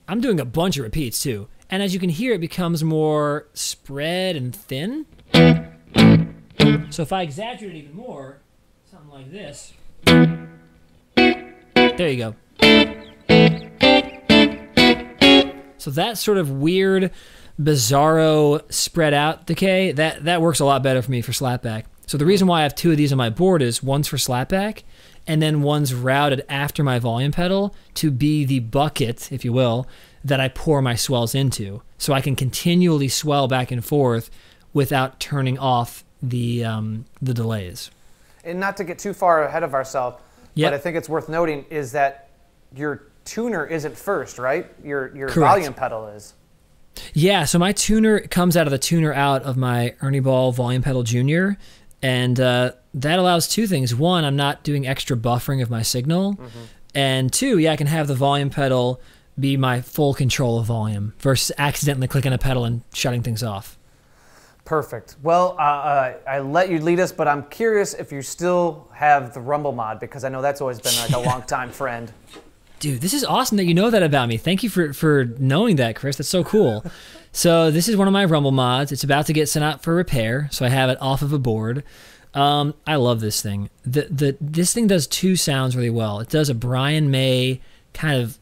I'm 0.09 0.19
doing 0.19 0.41
a 0.41 0.45
bunch 0.45 0.75
of 0.75 0.83
repeats 0.83 1.23
too. 1.23 1.47
And 1.73 1.81
as 1.81 1.91
you 1.91 1.99
can 1.99 2.09
hear, 2.09 2.35
it 2.35 2.39
becomes 2.39 2.83
more 2.83 3.47
spread 3.55 4.35
and 4.35 4.55
thin. 4.55 5.07
So 6.91 7.01
if 7.01 7.11
I 7.11 7.23
exaggerate 7.23 7.73
even 7.73 7.95
more, 7.95 8.43
something 8.91 9.09
like 9.09 9.31
this. 9.31 9.73
There 11.15 12.09
you 12.09 12.17
go. 12.17 12.35
So 15.79 15.89
that 15.89 16.19
sort 16.19 16.37
of 16.37 16.51
weird, 16.51 17.09
bizarro 17.59 18.71
spread 18.71 19.15
out 19.15 19.47
decay, 19.47 19.93
that, 19.93 20.25
that 20.25 20.43
works 20.43 20.59
a 20.59 20.65
lot 20.65 20.83
better 20.83 21.01
for 21.01 21.09
me 21.09 21.23
for 21.23 21.31
slapback. 21.31 21.85
So 22.05 22.19
the 22.19 22.25
reason 22.27 22.47
why 22.47 22.59
I 22.59 22.63
have 22.63 22.75
two 22.75 22.91
of 22.91 22.97
these 22.97 23.11
on 23.11 23.17
my 23.17 23.31
board 23.31 23.63
is 23.63 23.81
one's 23.81 24.07
for 24.07 24.17
slapback, 24.17 24.83
and 25.27 25.41
then 25.41 25.61
one's 25.61 25.93
routed 25.93 26.45
after 26.49 26.83
my 26.83 26.99
volume 26.99 27.31
pedal 27.31 27.73
to 27.95 28.11
be 28.11 28.43
the 28.45 28.59
bucket, 28.59 29.31
if 29.31 29.45
you 29.45 29.53
will, 29.53 29.87
that 30.23 30.39
I 30.39 30.49
pour 30.49 30.81
my 30.81 30.95
swells 30.95 31.33
into. 31.35 31.81
So 31.97 32.13
I 32.13 32.21
can 32.21 32.35
continually 32.35 33.07
swell 33.07 33.47
back 33.47 33.71
and 33.71 33.83
forth 33.83 34.29
without 34.73 35.19
turning 35.19 35.57
off 35.57 36.03
the 36.21 36.63
um, 36.65 37.05
the 37.21 37.33
delays. 37.33 37.91
and 38.43 38.59
not 38.59 38.75
to 38.77 38.83
get 38.83 38.99
too 38.99 39.13
far 39.13 39.43
ahead 39.45 39.63
of 39.63 39.73
ourselves, 39.73 40.17
Yep. 40.55 40.71
but 40.71 40.75
I 40.75 40.79
think 40.79 40.97
it's 40.97 41.09
worth 41.09 41.29
noting 41.29 41.65
is 41.69 41.91
that 41.93 42.29
your 42.75 43.03
tuner 43.25 43.65
isn't 43.65 43.97
first, 43.97 44.37
right? 44.39 44.69
Your 44.83 45.15
your 45.15 45.27
Correct. 45.29 45.49
volume 45.55 45.73
pedal 45.73 46.07
is. 46.07 46.33
Yeah, 47.13 47.45
so 47.45 47.57
my 47.57 47.71
tuner 47.71 48.19
comes 48.19 48.55
out 48.55 48.67
of 48.67 48.71
the 48.71 48.77
tuner 48.77 49.11
out 49.13 49.41
of 49.43 49.57
my 49.57 49.95
Ernie 50.01 50.19
Ball 50.19 50.51
Volume 50.51 50.83
Pedal 50.83 51.01
Junior, 51.03 51.57
and 52.03 52.39
uh, 52.39 52.73
that 52.93 53.17
allows 53.17 53.47
two 53.47 53.65
things. 53.65 53.95
One, 53.95 54.23
I'm 54.25 54.35
not 54.35 54.63
doing 54.63 54.85
extra 54.85 55.17
buffering 55.17 55.63
of 55.63 55.69
my 55.69 55.81
signal, 55.81 56.37
and 56.93 57.33
two, 57.33 57.57
yeah, 57.57 57.71
I 57.71 57.75
can 57.75 57.87
have 57.87 58.07
the 58.07 58.15
volume 58.15 58.51
pedal 58.51 59.01
be 59.39 59.57
my 59.57 59.81
full 59.81 60.13
control 60.13 60.59
of 60.59 60.67
volume 60.67 61.13
versus 61.17 61.51
accidentally 61.57 62.07
clicking 62.07 62.33
a 62.33 62.37
pedal 62.37 62.65
and 62.65 62.83
shutting 62.93 63.23
things 63.23 63.41
off. 63.41 63.79
Perfect. 64.65 65.17
Well, 65.21 65.55
uh, 65.59 65.61
uh, 65.61 66.13
I 66.27 66.39
let 66.39 66.69
you 66.69 66.79
lead 66.79 66.99
us, 66.99 67.11
but 67.11 67.27
I'm 67.27 67.43
curious 67.49 67.93
if 67.93 68.11
you 68.11 68.21
still 68.21 68.87
have 68.93 69.33
the 69.33 69.41
Rumble 69.41 69.73
mod 69.73 69.99
because 69.99 70.23
I 70.23 70.29
know 70.29 70.41
that's 70.41 70.61
always 70.61 70.79
been 70.79 70.95
like 70.97 71.11
a 71.11 71.19
long 71.29 71.41
time 71.41 71.69
friend. 71.69 72.11
Dude, 72.83 72.99
this 72.99 73.13
is 73.13 73.23
awesome 73.23 73.55
that 73.55 73.63
you 73.63 73.73
know 73.73 73.89
that 73.89 74.03
about 74.03 74.27
me. 74.27 74.35
Thank 74.35 74.61
you 74.61 74.69
for 74.69 74.91
for 74.91 75.23
knowing 75.39 75.77
that, 75.77 75.95
Chris. 75.95 76.17
That's 76.17 76.27
so 76.27 76.43
cool. 76.43 76.83
so 77.31 77.71
this 77.71 77.87
is 77.87 77.95
one 77.95 78.09
of 78.09 78.11
my 78.11 78.25
Rumble 78.25 78.51
mods. 78.51 78.91
It's 78.91 79.05
about 79.05 79.25
to 79.27 79.31
get 79.31 79.47
sent 79.47 79.63
out 79.63 79.81
for 79.81 79.95
repair, 79.95 80.49
so 80.51 80.65
I 80.65 80.67
have 80.67 80.89
it 80.89 81.01
off 81.01 81.21
of 81.21 81.31
a 81.31 81.39
board. 81.39 81.85
Um, 82.33 82.73
I 82.85 82.95
love 82.95 83.21
this 83.21 83.41
thing. 83.41 83.69
The 83.85 84.09
the 84.11 84.37
this 84.41 84.73
thing 84.73 84.87
does 84.87 85.07
two 85.07 85.37
sounds 85.37 85.77
really 85.77 85.89
well. 85.89 86.19
It 86.19 86.27
does 86.27 86.49
a 86.49 86.53
Brian 86.53 87.09
May 87.09 87.61
kind 87.93 88.21
of 88.21 88.37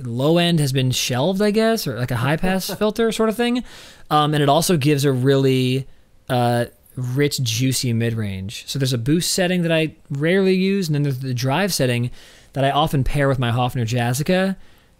low 0.00 0.38
end 0.38 0.58
has 0.58 0.72
been 0.72 0.90
shelved, 0.90 1.42
I 1.42 1.50
guess, 1.50 1.86
or 1.86 1.98
like 1.98 2.10
a 2.10 2.16
high 2.16 2.38
pass 2.38 2.72
filter 2.78 3.12
sort 3.12 3.28
of 3.28 3.36
thing. 3.36 3.64
Um, 4.08 4.32
and 4.32 4.42
it 4.42 4.48
also 4.48 4.78
gives 4.78 5.04
a 5.04 5.12
really 5.12 5.86
uh, 6.30 6.64
rich, 6.96 7.42
juicy 7.42 7.92
mid 7.92 8.14
range. 8.14 8.64
So 8.66 8.78
there's 8.78 8.94
a 8.94 8.98
boost 8.98 9.30
setting 9.30 9.60
that 9.60 9.72
I 9.72 9.94
rarely 10.08 10.54
use, 10.54 10.88
and 10.88 10.94
then 10.94 11.02
there's 11.02 11.18
the 11.18 11.34
drive 11.34 11.74
setting 11.74 12.10
that 12.52 12.64
I 12.64 12.70
often 12.70 13.04
pair 13.04 13.28
with 13.28 13.38
my 13.38 13.50
Hofner 13.50 13.86
Jazzica, 13.86 14.56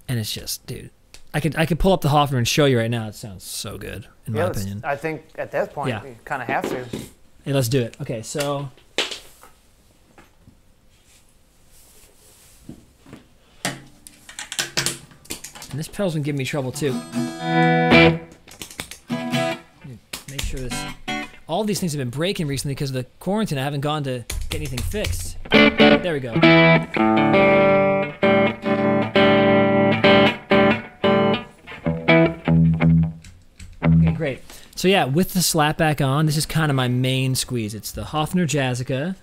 and 0.09 0.18
it's 0.18 0.32
just, 0.32 0.66
dude. 0.66 0.90
I 1.34 1.40
could 1.40 1.57
I 1.57 1.64
could 1.64 1.78
pull 1.78 1.92
up 1.92 2.03
the 2.03 2.09
Hofner 2.11 2.36
and 2.36 2.46
show 2.46 2.66
you 2.66 2.78
right 2.78 2.90
now. 2.90 3.09
It 3.09 3.14
sounds 3.14 3.42
so 3.44 3.78
good, 3.78 4.07
in 4.26 4.34
Yeah, 4.34 4.42
my 4.44 4.50
opinion. 4.50 4.80
I 4.84 4.96
think 4.96 5.22
at 5.36 5.50
that 5.53 5.72
point 5.72 5.88
Yeah. 5.88 6.05
you 6.05 6.16
kind 6.26 6.42
of 6.42 6.48
have 6.48 6.68
to. 6.68 6.84
Hey, 7.44 7.53
let's 7.53 7.68
do 7.68 7.80
it. 7.80 7.96
Okay, 8.00 8.20
so. 8.22 8.68
And 15.70 15.78
this 15.78 15.88
pedal's 15.88 16.14
been 16.14 16.22
giving 16.22 16.38
me 16.38 16.44
trouble 16.44 16.70
too. 16.70 16.92
Make 20.28 20.42
sure 20.42 20.61
this. 20.61 20.84
All 21.53 21.64
these 21.64 21.80
things 21.80 21.92
have 21.92 21.98
been 21.98 22.09
breaking 22.09 22.46
recently 22.46 22.74
because 22.74 22.88
of 22.88 22.94
the 22.94 23.05
quarantine. 23.20 23.59
I 23.59 23.62
haven't 23.62 23.82
gone 23.82 24.05
to 24.05 24.24
get 24.48 24.55
anything 24.55 24.78
fixed. 24.78 25.36
There 25.50 26.14
we 26.14 26.20
go. 26.20 26.30
Okay, 33.84 34.12
great. 34.12 34.40
So 34.76 34.88
yeah, 34.88 35.05
with 35.05 35.34
the 35.34 35.40
slapback 35.40 36.03
on, 36.03 36.24
this 36.24 36.38
is 36.38 36.46
kind 36.46 36.70
of 36.70 36.74
my 36.74 36.88
main 36.88 37.34
squeeze. 37.34 37.74
It's 37.74 37.92
the 37.92 38.05
Hofner 38.05 38.46
Jazzica, 38.46 39.14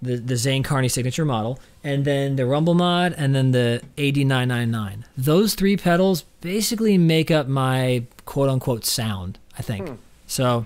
the 0.00 0.16
the 0.16 0.36
Zane 0.36 0.62
Carney 0.62 0.88
signature 0.88 1.26
model, 1.26 1.60
and 1.84 2.06
then 2.06 2.36
the 2.36 2.46
Rumble 2.46 2.72
mod, 2.72 3.14
and 3.18 3.34
then 3.34 3.50
the 3.50 3.82
AD999. 3.98 5.04
Those 5.18 5.54
three 5.54 5.76
pedals 5.76 6.22
basically 6.40 6.96
make 6.96 7.30
up 7.30 7.48
my 7.48 8.04
quote 8.24 8.48
unquote 8.48 8.86
sound. 8.86 9.38
I 9.58 9.60
think. 9.60 9.86
Hmm. 9.86 9.94
So 10.26 10.64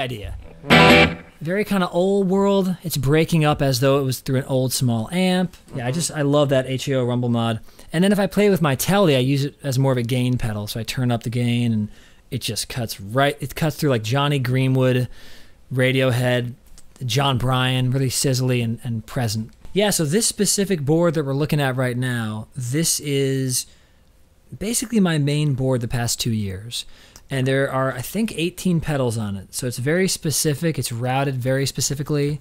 idea. 0.00 0.36
very 1.40 1.64
kind 1.64 1.82
of 1.82 1.90
old 1.92 2.28
world. 2.28 2.76
It's 2.82 2.96
breaking 2.96 3.44
up 3.44 3.62
as 3.62 3.80
though 3.80 3.98
it 3.98 4.02
was 4.02 4.20
through 4.20 4.38
an 4.38 4.44
old 4.44 4.72
small 4.72 5.08
amp. 5.10 5.56
Yeah, 5.74 5.86
I 5.86 5.90
just 5.90 6.10
I 6.10 6.22
love 6.22 6.48
that 6.50 6.84
HAO 6.84 7.04
rumble 7.04 7.28
mod. 7.28 7.60
And 7.92 8.04
then 8.04 8.12
if 8.12 8.18
I 8.18 8.26
play 8.26 8.50
with 8.50 8.60
my 8.60 8.74
telly, 8.74 9.16
I 9.16 9.20
use 9.20 9.44
it 9.44 9.56
as 9.62 9.78
more 9.78 9.92
of 9.92 9.98
a 9.98 10.02
gain 10.02 10.38
pedal. 10.38 10.66
So 10.66 10.80
I 10.80 10.82
turn 10.82 11.10
up 11.10 11.22
the 11.22 11.30
gain 11.30 11.72
and 11.72 11.88
it 12.30 12.40
just 12.40 12.68
cuts 12.68 13.00
right. 13.00 13.36
It 13.40 13.54
cuts 13.54 13.76
through 13.76 13.90
like 13.90 14.02
Jonny 14.02 14.38
Greenwood, 14.38 15.08
Radiohead, 15.72 16.54
Jon 17.04 17.38
Brion, 17.38 17.90
really 17.90 18.10
sizzly 18.10 18.62
and, 18.62 18.78
and 18.84 19.06
present. 19.06 19.50
Yeah, 19.72 19.90
so 19.90 20.04
this 20.04 20.26
specific 20.26 20.80
board 20.80 21.14
that 21.14 21.24
we're 21.24 21.34
looking 21.34 21.60
at 21.60 21.76
right 21.76 21.96
now, 21.96 22.48
this 22.56 22.98
is 23.00 23.66
basically 24.56 24.98
my 24.98 25.16
main 25.16 25.54
board 25.54 25.80
the 25.80 25.88
past 25.88 26.20
two 26.20 26.32
years. 26.32 26.84
And 27.30 27.46
there 27.46 27.70
are, 27.70 27.92
I 27.92 28.02
think, 28.02 28.32
18 28.36 28.80
pedals 28.80 29.16
on 29.16 29.36
it. 29.36 29.54
So 29.54 29.66
it's 29.66 29.78
very 29.78 30.08
specific. 30.08 30.78
It's 30.78 30.90
routed 30.90 31.36
very 31.36 31.64
specifically. 31.64 32.40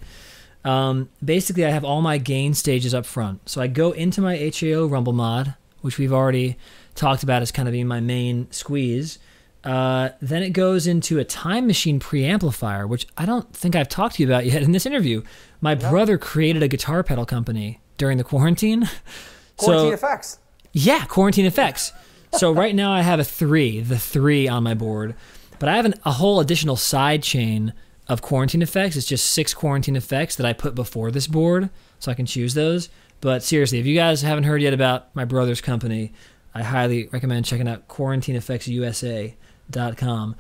Um, 0.64 1.10
basically, 1.24 1.66
I 1.66 1.70
have 1.70 1.86
all 1.86 2.02
my 2.02 2.18
gain 2.18 2.54
stages 2.54 2.94
up 2.94 3.06
front. 3.06 3.48
So 3.48 3.62
I 3.62 3.68
go 3.68 3.92
into 3.92 4.22
my 4.22 4.36
HAO 4.38 4.86
Rumble 4.86 5.14
mod, 5.14 5.56
which 5.82 5.98
we've 5.98 6.12
already 6.12 6.58
talked 6.96 7.24
about 7.24 7.42
as 7.42 7.52
kind 7.52 7.68
of 7.68 7.72
being 7.72 7.88
my 7.88 8.00
main 8.00 8.52
squeeze. 8.52 9.20
Uh, 9.64 10.10
then 10.22 10.42
it 10.42 10.52
goes 10.52 10.88
into 10.88 11.20
a 11.20 11.24
time 11.24 11.68
machine 11.68 12.00
preamplifier, 12.00 12.88
which 12.88 13.08
I 13.18 13.26
don't 13.26 13.54
think 13.54 13.76
I've 13.76 13.90
talked 13.90 14.16
to 14.16 14.24
you 14.24 14.30
about 14.30 14.46
yet 14.48 14.62
in 14.62 14.72
this 14.72 14.86
interview. 14.86 15.22
My 15.62 15.74
no. 15.74 15.90
brother 15.90 16.18
created 16.18 16.64
a 16.64 16.68
guitar 16.68 17.04
pedal 17.04 17.26
company 17.26 17.80
during 17.98 18.18
the 18.18 18.24
quarantine. 18.24 18.90
Quarantine 19.58 19.90
so, 19.90 19.94
effects. 19.94 20.40
Yeah, 20.72 21.04
quarantine 21.04 21.46
effects. 21.46 21.92
So 22.34 22.52
right 22.52 22.76
now 22.76 22.92
I 22.92 23.02
have 23.02 23.20
a 23.20 23.24
three, 23.24 23.80
the 23.80 23.98
three 23.98 24.48
on 24.48 24.64
my 24.64 24.74
board, 24.74 25.16
but 25.58 25.68
I 25.68 25.76
have 25.76 25.86
an, 25.86 25.96
a 26.06 26.12
whole 26.12 26.40
additional 26.40 26.76
side 26.76 27.24
chain 27.24 27.74
of 28.08 28.22
quarantine 28.22 28.62
effects. 28.62 28.96
It's 28.96 29.08
just 29.08 29.32
six 29.32 29.54
quarantine 29.54 29.96
effects 29.96 30.36
that 30.36 30.46
I 30.46 30.54
put 30.54 30.76
before 30.76 31.12
this 31.12 31.28
board, 31.28 31.70
so 32.00 32.12
I 32.12 32.16
can 32.16 32.26
choose 32.26 32.54
those. 32.54 32.90
But 33.22 33.44
seriously, 33.44 33.80
if 33.80 33.86
you 33.86 33.96
guys 33.96 34.22
haven't 34.22 34.46
heard 34.46 34.62
yet 34.62 34.74
about 34.74 35.14
my 35.16 35.26
brother's 35.26 35.62
company, 35.62 36.14
I 36.54 36.64
highly 36.64 37.08
recommend 37.08 37.46
checking 37.46 37.68
out 37.68 37.88
quarantineeffectsusa.com. 37.88 40.36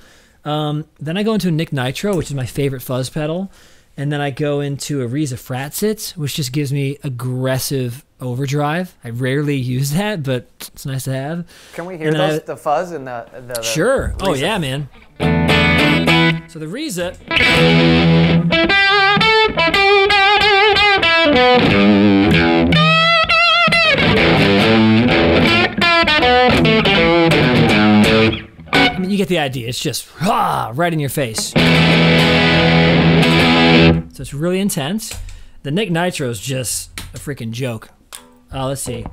Um, 0.46 0.86
then 1.00 1.18
I 1.18 1.24
go 1.24 1.34
into 1.34 1.50
a 1.50 1.52
Nik 1.52 1.74
Nitro, 1.74 2.16
which 2.16 2.28
is 2.28 2.34
my 2.34 2.46
favorite 2.46 2.82
fuzz 2.82 3.10
pedal. 3.10 3.52
And 4.00 4.14
then 4.14 4.22
I 4.22 4.32
go 4.32 4.62
into 4.62 5.02
a 5.02 5.10
Risa 5.10 5.34
Fratsitz, 5.34 6.16
which 6.16 6.36
just 6.36 6.54
gives 6.54 6.72
me 6.72 6.98
aggressive 7.04 8.06
overdrive. 8.22 8.96
I 9.04 9.10
rarely 9.10 9.58
use 9.58 9.92
that, 9.92 10.24
but 10.24 10.48
it's 10.74 10.86
nice 10.86 11.04
to 11.04 11.12
have. 11.12 11.46
Can 11.74 11.86
we 11.86 11.98
hear 11.98 12.14
those, 12.14 12.40
I, 12.40 12.44
the 12.44 12.56
fuzz 12.56 12.94
and 12.94 13.06
the, 13.06 13.28
the, 13.34 13.56
the 13.56 13.62
Sure. 13.62 14.16
Oh 14.22 14.36
yeah, 14.36 14.58
man. 14.58 14.88
So 16.48 16.60
the 16.60 16.68
Risa. 16.68 17.18
I 28.72 28.98
mean, 28.98 29.10
you 29.10 29.18
get 29.18 29.28
the 29.28 29.40
idea. 29.40 29.68
It's 29.68 29.82
just 29.82 30.08
ah, 30.22 30.72
right 30.74 30.94
in 30.94 31.00
your 31.00 31.10
face. 31.10 31.54
So 34.14 34.22
it's 34.22 34.34
really 34.34 34.60
intense. 34.60 35.18
The 35.64 35.72
Nick 35.72 35.92
Nitro 35.92 36.30
is 36.30 36.40
just 36.40 37.00
a 37.14 37.18
freaking 37.18 37.52
joke. 37.52 37.90
Oh, 38.52 38.68
let's 38.68 38.82
see. 38.82 39.06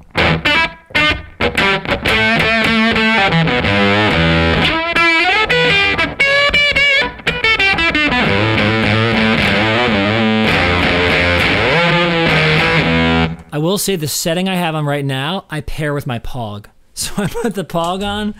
I 13.53 13.59
will 13.59 13.79
say 13.79 13.97
the 13.97 14.09
setting 14.09 14.49
I 14.49 14.55
have 14.55 14.75
on 14.75 14.85
right 14.85 15.05
now, 15.05 15.45
I 15.51 15.61
pair 15.61 15.95
with 15.95 16.07
my 16.07 16.19
Pog. 16.19 16.67
So 16.99 17.13
I 17.19 17.27
put 17.27 17.55
the 17.55 17.65
Pog 17.65 18.03
on 18.03 18.35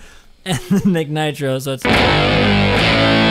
and 0.47 0.59
the 0.59 0.89
Nick 0.89 1.11
Nitro, 1.11 1.59
so 1.59 1.75
it's. 1.75 3.26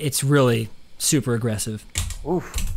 It's 0.00 0.24
really 0.24 0.68
super 0.98 1.34
aggressive. 1.34 1.84
Oof. 2.26 2.74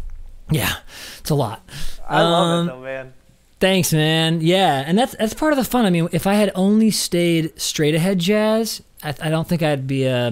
Yeah, 0.50 0.76
it's 1.20 1.30
a 1.30 1.36
lot. 1.36 1.68
I 2.08 2.22
um, 2.22 2.32
love 2.32 2.66
it 2.66 2.70
though, 2.70 2.82
man. 2.82 3.14
Thanks, 3.60 3.94
man. 3.94 4.42
Yeah, 4.42 4.84
and 4.86 4.98
that's 4.98 5.16
that's 5.16 5.34
part 5.34 5.54
of 5.54 5.58
the 5.58 5.64
fun. 5.64 5.86
I 5.86 5.90
mean, 5.90 6.10
if 6.12 6.26
I 6.26 6.34
had 6.34 6.52
only 6.56 6.92
stayed 6.92 7.60
straight 7.60 7.96
ahead 7.96 8.20
jazz, 8.20 8.82
I, 9.04 9.14
I 9.22 9.30
don't 9.30 9.48
think 9.48 9.62
I'd 9.62 9.88
be 9.88 10.08
uh, 10.08 10.32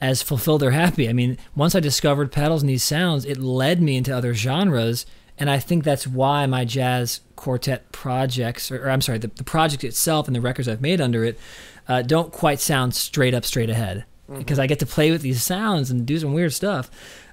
as 0.00 0.22
fulfilled 0.22 0.62
or 0.62 0.70
happy. 0.70 1.08
I 1.08 1.12
mean, 1.12 1.38
once 1.54 1.74
I 1.74 1.80
discovered 1.80 2.32
pedals 2.32 2.62
and 2.62 2.70
these 2.70 2.82
sounds, 2.82 3.24
it 3.24 3.38
led 3.38 3.82
me 3.82 3.96
into 3.96 4.16
other 4.16 4.34
genres, 4.34 5.04
and 5.38 5.50
I 5.50 5.58
think 5.58 5.84
that's 5.84 6.06
why 6.06 6.46
my 6.46 6.64
jazz 6.64 7.20
quartet 7.36 7.92
projects, 7.92 8.70
or, 8.70 8.86
or 8.86 8.90
I'm 8.90 9.02
sorry, 9.02 9.18
the, 9.18 9.28
the 9.28 9.44
project 9.44 9.84
itself 9.84 10.26
and 10.26 10.34
the 10.34 10.40
records 10.40 10.66
I've 10.66 10.80
made 10.80 11.00
under 11.00 11.24
it, 11.24 11.38
uh, 11.86 12.02
don't 12.02 12.32
quite 12.32 12.60
sound 12.60 12.94
straight 12.94 13.34
up, 13.34 13.44
straight 13.44 13.70
ahead 13.70 14.04
because 14.38 14.56
mm-hmm. 14.56 14.62
I 14.62 14.66
get 14.66 14.78
to 14.80 14.86
play 14.86 15.10
with 15.10 15.22
these 15.22 15.42
sounds 15.42 15.90
and 15.90 16.06
do 16.06 16.18
some 16.18 16.32
weird 16.32 16.52
stuff. 16.52 16.90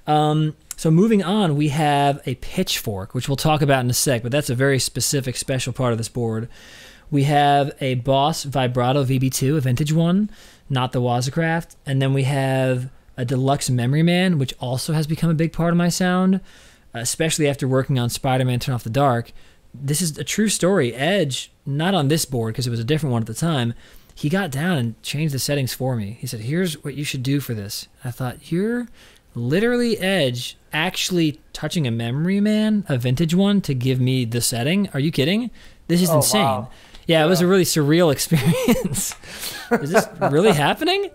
Um, 0.08 0.56
so 0.78 0.89
moving 0.89 1.24
on, 1.24 1.56
we 1.56 1.70
have 1.70 2.22
a 2.26 2.36
pitchfork, 2.36 3.14
which 3.14 3.28
we'll 3.28 3.36
talk 3.36 3.62
about 3.62 3.84
in 3.84 3.89
a 3.89 3.93
sec, 3.93 4.24
but 4.24 4.32
that's 4.32 4.50
a 4.50 4.56
very 4.56 4.80
specific, 4.80 5.36
special 5.36 5.74
part 5.74 5.91
of 5.91 5.98
this 5.98 6.10
board. 6.10 6.50
We 7.10 7.24
have 7.24 7.72
a 7.80 7.95
Boss 7.95 8.43
Vibrato 8.43 9.04
VB2, 9.04 9.58
a 9.58 9.62
vintage 9.62 9.93
one, 9.93 10.30
not 10.70 10.91
the 10.91 11.02
Waza 11.02 11.32
Craft, 11.32 11.76
and 11.86 12.02
then 12.02 12.14
we 12.14 12.24
have 12.24 12.89
a 13.16 13.26
deluxe 13.26 13.70
Memory 13.70 14.04
Man, 14.04 14.38
which 14.38 14.54
also 14.60 14.93
has 14.93 15.08
become 15.08 15.30
a 15.30 15.36
big 15.36 15.54
part 15.54 15.72
of 15.72 15.78
my 15.78 15.89
sound, 15.89 16.41
especially 16.93 17.48
after 17.48 17.68
working 17.68 17.98
on 17.98 18.10
Spider-Man: 18.10 18.60
Turn 18.60 18.76
Off 18.76 18.84
the 18.84 18.89
Dark. 18.89 19.32
This 19.74 20.02
is 20.02 20.18
a 20.18 20.24
true 20.24 20.50
story. 20.50 20.93
Edge, 20.93 21.52
not 21.66 21.93
on 21.93 22.08
this 22.08 22.26
board 22.26 22.54
because 22.54 22.68
it 22.68 22.72
was 22.72 22.80
a 22.80 22.84
different 22.84 23.14
one 23.14 23.22
at 23.22 23.28
the 23.28 23.34
time, 23.34 23.74
he 24.18 24.30
got 24.30 24.49
down 24.49 24.78
and 24.80 25.03
changed 25.03 25.32
the 25.32 25.38
settings 25.38 25.76
for 25.76 25.95
me. 25.95 26.18
He 26.20 26.26
said, 26.26 26.39
"Here's 26.39 26.84
what 26.84 26.95
you 26.95 27.03
should 27.03 27.22
do 27.22 27.39
for 27.39 27.53
this." 27.53 27.88
I 28.03 28.09
thought, 28.09 28.51
"You're 28.51 28.88
literally 29.36 29.99
Edge 29.99 30.57
actually 30.74 31.39
touching 31.53 31.86
a 31.86 31.91
memory 31.91 32.39
man, 32.39 32.84
a 32.89 32.97
vintage 32.97 33.36
one, 33.36 33.61
to 33.61 33.76
give 33.76 34.01
me 34.01 34.26
the 34.26 34.41
setting. 34.41 34.89
Are 34.91 34.99
you 34.99 35.11
kidding? 35.11 35.51
This 35.88 36.01
is 36.01 36.09
oh, 36.09 36.15
insane." 36.15 36.41
Wow. 36.41 36.70
Yeah, 37.05 37.24
it 37.24 37.30
was 37.30 37.41
a 37.41 37.47
really 37.47 37.63
surreal 37.63 38.11
experience. 38.18 39.13
is 39.72 39.91
this 39.91 40.07
really 40.20 40.51
happening? 40.65 41.11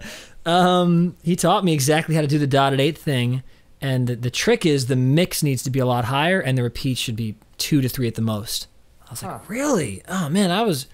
Um, 0.46 1.16
he 1.24 1.34
taught 1.34 1.64
me 1.64 1.72
exactly 1.72 2.14
how 2.14 2.20
to 2.20 2.28
do 2.28 2.38
the 2.38 2.46
dotted 2.46 2.78
eight 2.78 2.96
thing, 2.96 3.42
and 3.80 4.06
the, 4.06 4.14
the 4.14 4.30
trick 4.30 4.64
is 4.64 4.86
the 4.86 4.94
mix 4.94 5.42
needs 5.42 5.64
to 5.64 5.70
be 5.70 5.80
a 5.80 5.86
lot 5.86 6.04
higher, 6.04 6.38
and 6.38 6.56
the 6.56 6.62
repeat 6.62 6.98
should 6.98 7.16
be 7.16 7.34
two 7.58 7.80
to 7.80 7.88
three 7.88 8.06
at 8.06 8.14
the 8.14 8.22
most. 8.22 8.68
I 9.08 9.10
was 9.10 9.24
like, 9.24 9.32
huh. 9.32 9.38
really? 9.48 10.04
Oh 10.06 10.28
man, 10.28 10.52
I 10.52 10.62
was 10.62 10.86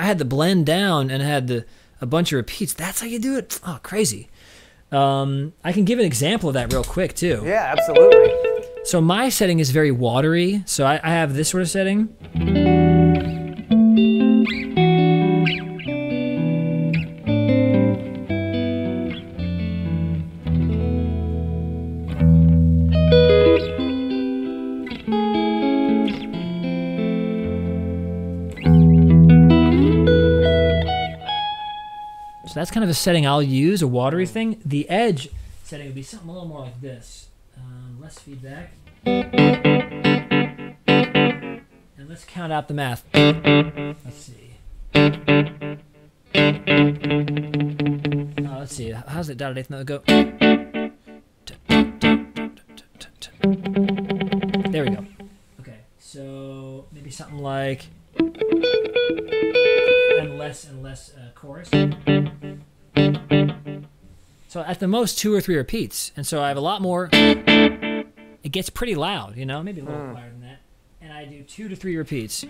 I 0.00 0.04
had 0.04 0.18
the 0.18 0.24
blend 0.24 0.64
down 0.64 1.10
and 1.10 1.22
I 1.22 1.26
had 1.26 1.46
the 1.46 1.66
a 2.00 2.06
bunch 2.06 2.32
of 2.32 2.38
repeats. 2.38 2.72
That's 2.72 3.00
how 3.00 3.06
you 3.06 3.18
do 3.18 3.36
it. 3.36 3.60
Oh, 3.66 3.78
crazy. 3.82 4.30
Um, 4.90 5.52
I 5.62 5.72
can 5.72 5.84
give 5.84 5.98
an 5.98 6.06
example 6.06 6.48
of 6.48 6.54
that 6.54 6.72
real 6.72 6.82
quick 6.82 7.14
too. 7.14 7.42
Yeah, 7.44 7.74
absolutely. 7.76 8.32
So 8.84 9.02
my 9.02 9.28
setting 9.28 9.58
is 9.58 9.70
very 9.70 9.90
watery. 9.90 10.62
So 10.64 10.86
I, 10.86 10.98
I 11.04 11.10
have 11.10 11.34
this 11.34 11.50
sort 11.50 11.62
of 11.62 11.68
setting. 11.68 12.79
That's 32.54 32.70
kind 32.70 32.82
of 32.82 32.88
a 32.90 32.94
setting 32.94 33.26
I'll 33.26 33.42
use, 33.42 33.82
a 33.82 33.88
watery 33.88 34.26
thing. 34.26 34.60
The 34.64 34.88
edge 34.90 35.28
setting 35.62 35.86
would 35.86 35.94
be 35.94 36.02
something 36.02 36.28
a 36.28 36.32
little 36.32 36.48
more 36.48 36.60
like 36.60 36.80
this. 36.80 37.28
Um, 37.56 37.98
less 38.00 38.18
feedback. 38.18 38.72
And 39.06 40.76
let's 42.08 42.24
count 42.24 42.52
out 42.52 42.66
the 42.68 42.74
math. 42.74 43.04
Let's 43.14 44.16
see. 44.16 44.54
Oh, 48.44 48.58
let's 48.58 48.74
see. 48.74 48.90
How's 48.90 49.28
it 49.28 49.38
dotted 49.38 49.58
eighth 49.58 49.70
note 49.70 49.86
go? 49.86 50.02
There 54.70 54.84
we 54.84 54.90
go. 54.90 55.04
Okay, 55.60 55.78
so 55.98 56.86
maybe 56.92 57.10
something 57.10 57.38
like 57.38 57.86
and 60.18 60.38
less 60.38 60.64
and 60.64 60.82
less 60.82 61.12
uh, 61.14 61.30
chorus. 61.34 61.70
At 64.70 64.78
the 64.78 64.86
most 64.86 65.18
two 65.18 65.34
or 65.34 65.40
three 65.40 65.56
repeats, 65.56 66.12
and 66.16 66.24
so 66.24 66.40
I 66.40 66.46
have 66.46 66.56
a 66.56 66.60
lot 66.60 66.80
more. 66.80 67.08
It 67.12 68.52
gets 68.52 68.70
pretty 68.70 68.94
loud, 68.94 69.36
you 69.36 69.44
know, 69.44 69.64
maybe 69.64 69.80
a 69.80 69.84
little 69.84 69.98
mm. 69.98 70.14
louder 70.14 70.30
than 70.30 70.42
that, 70.42 70.60
and 71.00 71.12
I 71.12 71.24
do 71.24 71.42
two 71.42 71.68
to 71.68 71.74
three 71.74 71.96
repeats. 71.96 72.44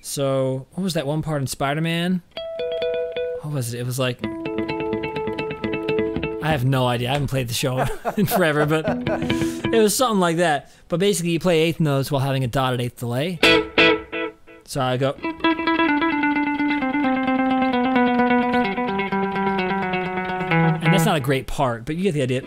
So 0.00 0.66
what 0.70 0.82
was 0.82 0.94
that 0.94 1.06
one 1.06 1.20
part 1.20 1.42
in 1.42 1.46
Spider-Man? 1.46 2.22
what 3.42 3.52
was 3.52 3.74
it? 3.74 3.80
It 3.80 3.84
was 3.84 3.98
like 3.98 4.18
I 6.42 6.50
have 6.50 6.64
no 6.64 6.86
idea. 6.86 7.10
I 7.10 7.12
haven't 7.12 7.28
played 7.28 7.48
the 7.48 7.54
show 7.54 7.84
in 8.16 8.24
forever, 8.24 8.64
but 8.64 8.86
it 8.88 9.78
was 9.78 9.94
something 9.94 10.20
like 10.20 10.38
that. 10.38 10.72
But 10.88 11.00
basically, 11.00 11.32
you 11.32 11.38
play 11.38 11.60
eighth 11.60 11.80
notes 11.80 12.10
while 12.10 12.22
having 12.22 12.44
a 12.44 12.48
dotted 12.48 12.80
eighth 12.80 12.98
delay. 12.98 13.38
So 14.64 14.80
I 14.80 14.96
go. 14.96 15.18
That's 21.02 21.06
not 21.06 21.16
a 21.16 21.20
great 21.20 21.46
part, 21.46 21.84
but 21.84 21.96
you 21.96 22.02
get 22.04 22.12
the 22.12 22.22
idea. 22.22 22.42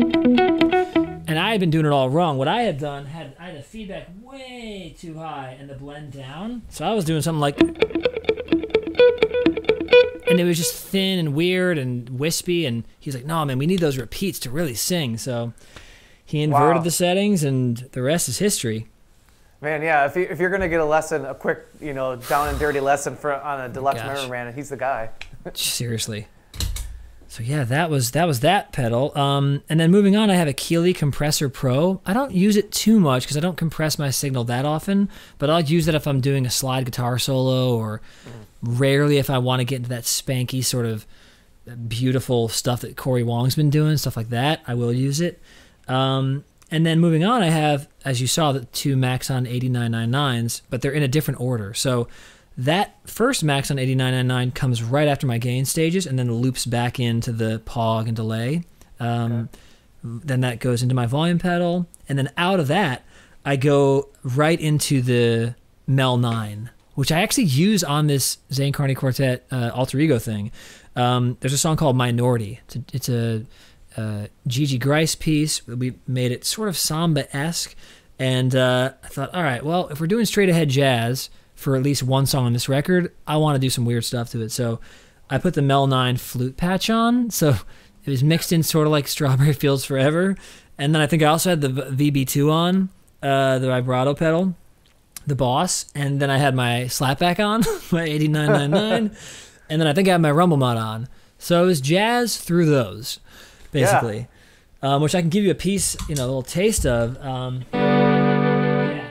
And 0.00 1.38
I 1.38 1.50
had 1.50 1.60
been 1.60 1.70
doing 1.70 1.84
it 1.86 1.92
all 1.92 2.08
wrong. 2.08 2.38
What 2.38 2.48
I 2.48 2.62
had 2.62 2.78
done 2.78 3.04
had 3.06 3.36
I 3.38 3.46
had 3.48 3.58
the 3.58 3.62
feedback 3.62 4.08
way 4.22 4.94
too 4.98 5.18
high 5.18 5.56
and 5.60 5.68
the 5.68 5.74
blend 5.74 6.12
down. 6.12 6.62
So 6.70 6.86
I 6.86 6.94
was 6.94 7.04
doing 7.04 7.20
something 7.22 7.40
like 7.40 7.58
and 7.60 7.76
it 10.40 10.44
was 10.44 10.56
just 10.56 10.74
thin 10.74 11.18
and 11.18 11.34
weird 11.34 11.76
and 11.78 12.08
wispy 12.18 12.64
and 12.66 12.84
he's 12.98 13.14
like, 13.14 13.24
"No, 13.26 13.44
man, 13.44 13.58
we 13.58 13.66
need 13.66 13.80
those 13.80 13.98
repeats 13.98 14.38
to 14.40 14.50
really 14.50 14.74
sing." 14.74 15.18
So 15.18 15.52
he 16.24 16.42
inverted 16.42 16.78
Wow. 16.78 16.82
the 16.84 16.90
settings 16.90 17.42
and 17.44 17.76
the 17.92 18.02
rest 18.02 18.28
is 18.28 18.38
history. 18.38 18.86
Man, 19.60 19.82
yeah. 19.82 20.06
If, 20.06 20.16
you, 20.16 20.22
if 20.22 20.38
you're 20.38 20.50
gonna 20.50 20.68
get 20.68 20.80
a 20.80 20.84
lesson, 20.84 21.24
a 21.24 21.34
quick, 21.34 21.66
you 21.80 21.92
know, 21.92 22.16
down 22.16 22.48
and 22.48 22.58
dirty 22.58 22.80
lesson 22.80 23.16
for 23.16 23.32
on 23.34 23.60
a 23.60 23.68
deluxe 23.68 24.00
Gosh. 24.00 24.16
memory 24.16 24.30
man, 24.30 24.54
he's 24.54 24.68
the 24.68 24.76
guy. 24.76 25.10
Seriously. 25.54 26.28
So 27.30 27.42
yeah, 27.42 27.64
that 27.64 27.90
was 27.90 28.12
that 28.12 28.26
was 28.26 28.40
that 28.40 28.72
pedal. 28.72 29.16
Um, 29.18 29.62
and 29.68 29.78
then 29.78 29.90
moving 29.90 30.16
on, 30.16 30.30
I 30.30 30.34
have 30.34 30.48
a 30.48 30.52
Keeley 30.52 30.94
Compressor 30.94 31.48
Pro. 31.48 32.00
I 32.06 32.14
don't 32.14 32.32
use 32.32 32.56
it 32.56 32.72
too 32.72 32.98
much 32.98 33.24
because 33.24 33.36
I 33.36 33.40
don't 33.40 33.56
compress 33.56 33.98
my 33.98 34.10
signal 34.10 34.44
that 34.44 34.64
often. 34.64 35.10
But 35.38 35.50
I'll 35.50 35.60
use 35.60 35.88
it 35.88 35.94
if 35.94 36.06
I'm 36.06 36.20
doing 36.20 36.46
a 36.46 36.50
slide 36.50 36.86
guitar 36.86 37.18
solo, 37.18 37.76
or 37.76 38.00
rarely 38.62 39.18
if 39.18 39.28
I 39.28 39.38
want 39.38 39.60
to 39.60 39.64
get 39.64 39.76
into 39.76 39.90
that 39.90 40.04
spanky 40.04 40.64
sort 40.64 40.86
of 40.86 41.04
beautiful 41.86 42.48
stuff 42.48 42.80
that 42.80 42.96
Corey 42.96 43.22
Wong's 43.22 43.54
been 43.54 43.70
doing, 43.70 43.96
stuff 43.98 44.16
like 44.16 44.30
that. 44.30 44.62
I 44.66 44.74
will 44.74 44.92
use 44.92 45.20
it. 45.20 45.40
Um, 45.86 46.44
and 46.70 46.84
then 46.84 47.00
moving 47.00 47.24
on, 47.24 47.42
I 47.42 47.50
have, 47.50 47.88
as 48.04 48.20
you 48.20 48.26
saw, 48.26 48.52
the 48.52 48.64
two 48.66 48.96
Maxon 48.96 49.46
AD999s, 49.46 50.62
but 50.70 50.82
they're 50.82 50.92
in 50.92 51.02
a 51.02 51.08
different 51.08 51.40
order. 51.40 51.72
So 51.74 52.08
that 52.56 52.96
first 53.08 53.42
Maxon 53.44 53.78
AD999 53.78 54.54
comes 54.54 54.82
right 54.82 55.08
after 55.08 55.26
my 55.26 55.38
gain 55.38 55.64
stages 55.64 56.06
and 56.06 56.18
then 56.18 56.32
loops 56.32 56.66
back 56.66 56.98
into 57.00 57.32
the 57.32 57.60
POG 57.64 58.08
and 58.08 58.16
delay. 58.16 58.64
Um, 59.00 59.48
Then 60.02 60.40
that 60.40 60.60
goes 60.60 60.82
into 60.82 60.94
my 60.94 61.06
volume 61.06 61.38
pedal. 61.38 61.86
And 62.08 62.18
then 62.18 62.30
out 62.36 62.60
of 62.60 62.68
that, 62.68 63.04
I 63.44 63.56
go 63.56 64.08
right 64.22 64.60
into 64.60 65.00
the 65.02 65.54
Mel 65.86 66.16
9, 66.18 66.70
which 66.94 67.10
I 67.12 67.20
actually 67.22 67.44
use 67.44 67.82
on 67.82 68.08
this 68.08 68.38
Zane 68.52 68.72
Carney 68.72 68.94
Quartet 68.94 69.46
uh, 69.50 69.70
alter 69.72 69.98
ego 69.98 70.18
thing. 70.18 70.50
Um, 70.96 71.36
there's 71.40 71.52
a 71.52 71.58
song 71.58 71.76
called 71.76 71.96
Minority. 71.96 72.60
It's 72.66 72.76
a, 72.76 72.82
it's 72.92 73.08
a 73.08 73.44
uh, 73.96 74.26
Gigi 74.46 74.78
Gryce 74.78 75.14
piece. 75.14 75.66
We 75.66 75.94
made 76.06 76.32
it 76.32 76.44
sort 76.44 76.68
of 76.68 76.76
samba 76.76 77.34
esque. 77.36 77.74
And 78.18 78.54
uh, 78.54 78.92
I 79.02 79.08
thought, 79.08 79.34
all 79.34 79.42
right, 79.42 79.64
well, 79.64 79.88
if 79.88 80.00
we're 80.00 80.06
doing 80.06 80.24
straight 80.24 80.48
ahead 80.48 80.68
jazz 80.70 81.30
for 81.54 81.76
at 81.76 81.82
least 81.82 82.02
one 82.02 82.26
song 82.26 82.46
on 82.46 82.52
this 82.52 82.68
record, 82.68 83.12
I 83.26 83.36
want 83.36 83.56
to 83.56 83.60
do 83.60 83.70
some 83.70 83.84
weird 83.84 84.04
stuff 84.04 84.30
to 84.30 84.42
it. 84.42 84.50
So 84.50 84.80
I 85.30 85.38
put 85.38 85.54
the 85.54 85.62
Mel 85.62 85.86
9 85.86 86.16
flute 86.16 86.56
patch 86.56 86.90
on. 86.90 87.30
So 87.30 87.54
it 88.04 88.10
was 88.10 88.24
mixed 88.24 88.52
in 88.52 88.62
sort 88.62 88.86
of 88.86 88.90
like 88.90 89.06
Strawberry 89.08 89.52
Fields 89.52 89.84
Forever. 89.84 90.36
And 90.78 90.94
then 90.94 91.02
I 91.02 91.06
think 91.06 91.22
I 91.22 91.26
also 91.26 91.50
had 91.50 91.60
the 91.60 91.68
VB2 91.68 92.50
on, 92.50 92.88
uh, 93.22 93.58
the 93.58 93.66
vibrato 93.66 94.14
pedal, 94.14 94.54
the 95.26 95.34
boss. 95.34 95.86
And 95.94 96.20
then 96.20 96.30
I 96.30 96.38
had 96.38 96.54
my 96.54 96.84
slapback 96.84 97.44
on, 97.44 97.60
my 97.92 98.08
AD999. 98.08 99.16
and 99.68 99.80
then 99.80 99.86
I 99.86 99.92
think 99.92 100.08
I 100.08 100.12
had 100.12 100.20
my 100.22 100.30
rumble 100.30 100.56
mod 100.56 100.76
on. 100.76 101.08
So 101.38 101.62
it 101.62 101.66
was 101.66 101.80
jazz 101.80 102.36
through 102.36 102.66
those, 102.66 103.20
basically. 103.72 104.28
Um, 104.80 105.02
which 105.02 105.16
I 105.16 105.20
can 105.20 105.28
give 105.28 105.42
you 105.42 105.50
a 105.50 105.56
piece, 105.56 105.96
you 106.08 106.14
know, 106.14 106.22
a 106.22 106.26
little 106.26 106.42
taste 106.42 106.86
of. 106.86 107.20
Um, 107.20 107.64
yeah. 107.72 109.08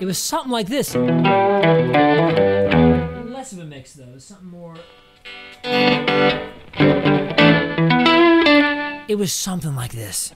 It 0.00 0.06
was 0.06 0.16
something 0.18 0.50
like 0.50 0.68
this. 0.68 0.94
Less 0.94 1.02
of 3.52 3.58
a 3.58 3.64
mix, 3.64 3.92
though. 3.92 4.16
Something 4.18 4.48
more. 4.48 4.76
It 9.08 9.18
was 9.18 9.32
something 9.32 9.74
like 9.74 9.92
this. 9.92 10.32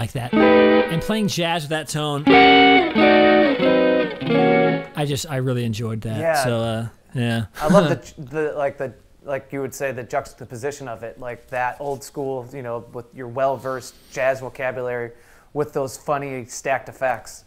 Like 0.00 0.12
that. 0.12 0.32
And 0.32 1.02
playing 1.02 1.28
jazz 1.28 1.64
with 1.64 1.70
that 1.70 1.88
tone. 1.88 2.24
I 4.96 5.04
just, 5.04 5.30
I 5.30 5.36
really 5.36 5.64
enjoyed 5.64 6.00
that. 6.02 6.18
Yeah. 6.18 6.44
So, 6.44 6.60
uh, 6.60 6.88
yeah. 7.14 7.46
I 7.60 7.68
love 7.68 7.88
the, 7.88 8.22
the 8.22 8.52
like 8.52 8.78
the 8.78 8.94
like 9.22 9.52
you 9.52 9.60
would 9.60 9.74
say 9.74 9.92
the 9.92 10.02
juxtaposition 10.02 10.88
of 10.88 11.02
it, 11.02 11.20
like 11.20 11.48
that 11.50 11.76
old 11.80 12.02
school, 12.02 12.48
you 12.52 12.62
know, 12.62 12.86
with 12.92 13.14
your 13.14 13.28
well 13.28 13.58
versed 13.58 13.94
jazz 14.10 14.40
vocabulary, 14.40 15.12
with 15.52 15.74
those 15.74 15.98
funny 15.98 16.46
stacked 16.46 16.88
effects. 16.88 17.44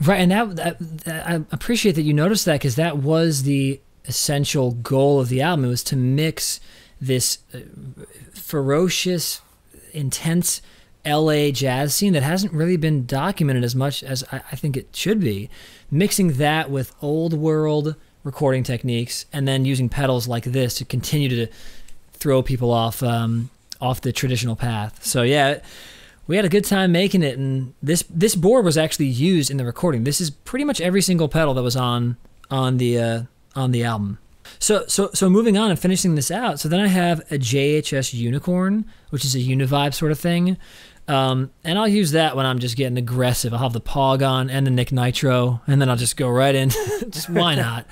Right, 0.00 0.20
and 0.20 0.30
that, 0.30 0.76
that, 1.04 1.26
I 1.26 1.34
appreciate 1.52 1.92
that 1.92 2.02
you 2.02 2.12
noticed 2.12 2.44
that 2.44 2.54
because 2.54 2.76
that 2.76 2.98
was 2.98 3.44
the 3.44 3.80
essential 4.06 4.72
goal 4.72 5.20
of 5.20 5.30
the 5.30 5.40
album. 5.40 5.64
It 5.64 5.68
was 5.68 5.84
to 5.84 5.96
mix 5.96 6.60
this 7.00 7.38
uh, 7.54 7.60
ferocious, 8.32 9.40
intense 9.92 10.60
LA 11.06 11.50
jazz 11.50 11.94
scene 11.94 12.12
that 12.14 12.22
hasn't 12.22 12.52
really 12.52 12.76
been 12.76 13.06
documented 13.06 13.64
as 13.64 13.74
much 13.74 14.02
as 14.02 14.24
I, 14.32 14.42
I 14.52 14.56
think 14.56 14.76
it 14.76 14.94
should 14.94 15.20
be. 15.20 15.50
Mixing 15.90 16.34
that 16.34 16.70
with 16.70 16.94
old 17.02 17.34
world 17.34 17.96
recording 18.24 18.62
techniques, 18.62 19.26
and 19.32 19.46
then 19.46 19.64
using 19.64 19.88
pedals 19.88 20.26
like 20.26 20.44
this 20.44 20.74
to 20.78 20.84
continue 20.84 21.28
to 21.28 21.46
throw 22.12 22.42
people 22.42 22.70
off 22.70 23.02
um, 23.02 23.50
off 23.80 24.00
the 24.00 24.12
traditional 24.12 24.56
path. 24.56 25.04
So 25.04 25.22
yeah, 25.22 25.60
we 26.26 26.36
had 26.36 26.44
a 26.44 26.48
good 26.48 26.64
time 26.64 26.90
making 26.90 27.22
it, 27.22 27.38
and 27.38 27.74
this 27.82 28.02
this 28.08 28.34
board 28.34 28.64
was 28.64 28.78
actually 28.78 29.06
used 29.06 29.50
in 29.50 29.58
the 29.58 29.64
recording. 29.64 30.04
This 30.04 30.20
is 30.20 30.30
pretty 30.30 30.64
much 30.64 30.80
every 30.80 31.02
single 31.02 31.28
pedal 31.28 31.54
that 31.54 31.62
was 31.62 31.76
on 31.76 32.16
on 32.50 32.78
the 32.78 32.98
uh, 32.98 33.22
on 33.54 33.70
the 33.70 33.84
album. 33.84 34.18
So 34.58 34.84
so 34.88 35.10
so 35.12 35.28
moving 35.28 35.58
on 35.58 35.70
and 35.70 35.78
finishing 35.78 36.14
this 36.14 36.30
out. 36.30 36.60
So 36.60 36.68
then 36.68 36.80
I 36.80 36.88
have 36.88 37.20
a 37.30 37.38
JHS 37.38 38.14
Unicorn, 38.14 38.86
which 39.10 39.24
is 39.24 39.34
a 39.34 39.38
Univibe 39.38 39.94
sort 39.94 40.12
of 40.12 40.18
thing. 40.18 40.56
Um, 41.06 41.50
and 41.64 41.78
I'll 41.78 41.88
use 41.88 42.12
that 42.12 42.36
when 42.36 42.46
I'm 42.46 42.58
just 42.58 42.76
getting 42.76 42.96
aggressive. 42.96 43.52
I'll 43.52 43.60
have 43.60 43.72
the 43.72 43.80
Pog 43.80 44.26
on 44.26 44.48
and 44.50 44.66
the 44.66 44.70
Nick 44.70 44.90
Nitro, 44.92 45.60
and 45.66 45.80
then 45.80 45.90
I'll 45.90 45.96
just 45.96 46.16
go 46.16 46.28
right 46.28 46.54
in. 46.54 46.70
just 47.10 47.28
why 47.28 47.54
not? 47.56 47.86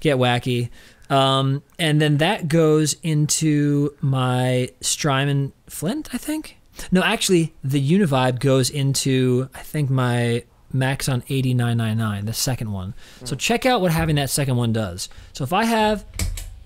Get 0.00 0.16
wacky. 0.16 0.70
Um, 1.10 1.62
and 1.78 2.00
then 2.00 2.18
that 2.18 2.48
goes 2.48 2.96
into 3.02 3.94
my 4.00 4.70
Strymon 4.80 5.52
Flint, 5.66 6.10
I 6.12 6.18
think. 6.18 6.56
No, 6.92 7.02
actually, 7.02 7.54
the 7.64 7.80
Univibe 7.80 8.38
goes 8.38 8.70
into 8.70 9.48
I 9.54 9.60
think 9.60 9.90
my 9.90 10.44
Maxon 10.72 11.22
AD999, 11.22 12.26
the 12.26 12.32
second 12.32 12.72
one. 12.72 12.94
So 13.24 13.34
check 13.34 13.64
out 13.66 13.80
what 13.80 13.90
having 13.90 14.16
that 14.16 14.30
second 14.30 14.56
one 14.56 14.72
does. 14.72 15.08
So 15.32 15.44
if 15.44 15.52
I 15.52 15.64
have, 15.64 16.04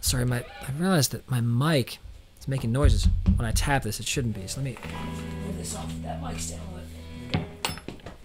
sorry, 0.00 0.24
my 0.24 0.38
I 0.38 0.72
realized 0.76 1.12
that 1.12 1.30
my 1.30 1.40
mic 1.40 1.98
is 2.42 2.48
making 2.48 2.72
noises 2.72 3.08
when 3.36 3.46
I 3.46 3.52
tap 3.52 3.82
this. 3.82 4.00
It 4.00 4.06
shouldn't 4.06 4.34
be. 4.34 4.46
So 4.46 4.60
let 4.60 4.64
me 4.64 4.76
move 5.46 5.56
this 5.56 5.76
off 5.76 5.90
that 6.02 6.22
mic 6.22 6.38
stand 6.38 6.60
a 6.70 6.74
little. 6.74 6.82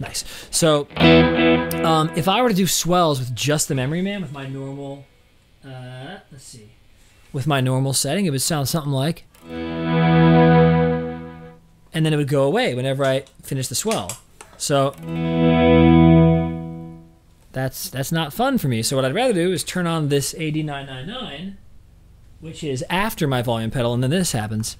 Nice. 0.00 0.24
So 0.50 0.86
um, 1.84 2.10
if 2.16 2.28
I 2.28 2.42
were 2.42 2.48
to 2.48 2.54
do 2.54 2.66
swells 2.66 3.18
with 3.18 3.34
just 3.34 3.68
the 3.68 3.74
Memory 3.74 4.02
Man 4.02 4.22
with 4.22 4.32
my 4.32 4.46
normal, 4.46 5.06
uh, 5.64 6.18
let's 6.30 6.44
see, 6.44 6.70
with 7.32 7.46
my 7.46 7.60
normal 7.60 7.92
setting, 7.92 8.26
it 8.26 8.30
would 8.30 8.42
sound 8.42 8.68
something 8.68 8.92
like 8.92 9.24
and 11.98 12.04
then 12.04 12.12
it 12.12 12.16
would 12.16 12.28
go 12.28 12.44
away 12.44 12.74
whenever 12.74 13.04
I 13.04 13.24
finish 13.42 13.68
the 13.68 13.74
swell. 13.74 14.18
So 14.56 14.90
that's 17.52 17.90
that's 17.90 18.12
not 18.12 18.32
fun 18.32 18.58
for 18.58 18.68
me. 18.68 18.82
So 18.82 18.94
what 18.96 19.04
I'd 19.04 19.14
rather 19.14 19.32
do 19.32 19.52
is 19.52 19.64
turn 19.64 19.86
on 19.86 20.08
this 20.08 20.34
AD999, 20.34 21.56
which 22.40 22.62
is 22.62 22.84
after 22.88 23.26
my 23.26 23.42
volume 23.42 23.70
pedal, 23.70 23.94
and 23.94 24.02
then 24.02 24.10
this 24.10 24.32
happens. 24.32 24.76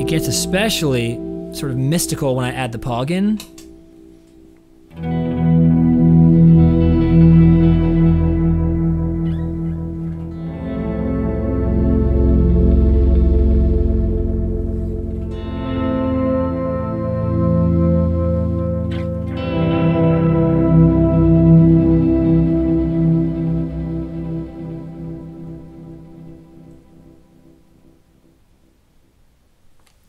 It 0.00 0.08
gets 0.08 0.28
especially 0.28 1.14
sort 1.54 1.70
of 1.70 1.78
mystical 1.78 2.36
when 2.36 2.44
I 2.44 2.52
add 2.52 2.72
the 2.72 2.78
pog 2.78 3.10
in. 3.10 3.38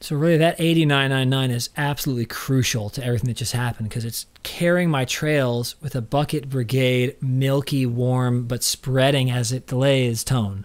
So 0.06 0.16
really, 0.16 0.38
that 0.38 0.60
AD999 0.60 1.50
is 1.50 1.72
absolutely 1.76 2.28
crucial 2.28 2.92
to 2.92 3.04
everything 3.04 3.28
that 3.28 3.38
just 3.38 3.54
happened 3.54 3.90
because 3.90 4.06
it's 4.06 4.28
carrying 4.44 4.88
my 4.88 5.04
trails 5.04 5.82
with 5.82 5.96
a 5.96 6.02
bucket 6.02 6.48
brigade, 6.48 7.16
milky, 7.24 7.88
warm, 7.88 8.46
but 8.46 8.62
spreading 8.62 9.32
as 9.32 9.52
it 9.52 9.66
delays 9.66 10.24
tone. 10.24 10.64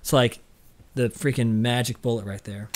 It's 0.00 0.12
like 0.12 0.40
the 0.96 1.10
freaking 1.10 1.58
magic 1.60 2.02
bullet 2.02 2.26
right 2.26 2.42
there. 2.42 2.70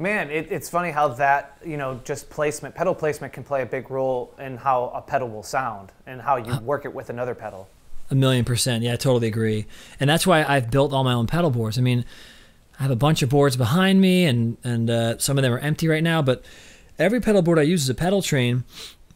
Man, 0.00 0.32
it, 0.32 0.50
it's 0.50 0.68
funny 0.68 0.90
how 0.90 1.06
that, 1.06 1.58
you 1.64 1.76
know, 1.76 2.00
just 2.02 2.28
placement, 2.28 2.74
pedal 2.74 2.92
placement 2.92 3.32
can 3.32 3.44
play 3.44 3.62
a 3.62 3.66
big 3.66 3.88
role 3.88 4.34
in 4.40 4.56
how 4.56 4.90
a 4.96 5.00
pedal 5.00 5.28
will 5.28 5.44
sound 5.44 5.92
and 6.08 6.20
how 6.20 6.38
you 6.38 6.54
uh. 6.54 6.60
work 6.62 6.86
it 6.86 6.92
with 6.92 7.08
another 7.08 7.36
pedal. 7.36 7.68
A 8.10 8.16
million 8.16 8.44
percent. 8.44 8.82
Yeah, 8.82 8.94
I 8.94 8.96
totally 8.96 9.28
agree. 9.28 9.66
And 10.00 10.10
that's 10.10 10.26
why 10.26 10.42
I've 10.42 10.72
built 10.72 10.92
all 10.92 11.04
my 11.04 11.12
own 11.12 11.28
pedal 11.28 11.50
boards. 11.50 11.78
I 11.78 11.82
mean, 11.82 12.04
I 12.82 12.86
have 12.86 12.90
a 12.90 12.96
bunch 12.96 13.22
of 13.22 13.28
boards 13.28 13.56
behind 13.56 14.00
me, 14.00 14.24
and, 14.24 14.56
and 14.64 14.90
uh, 14.90 15.18
some 15.18 15.38
of 15.38 15.42
them 15.42 15.52
are 15.52 15.58
empty 15.60 15.86
right 15.86 16.02
now, 16.02 16.20
but 16.20 16.44
every 16.98 17.20
pedal 17.20 17.40
board 17.40 17.60
I 17.60 17.62
use 17.62 17.84
is 17.84 17.88
a 17.88 17.94
Pedaltrain. 17.94 18.64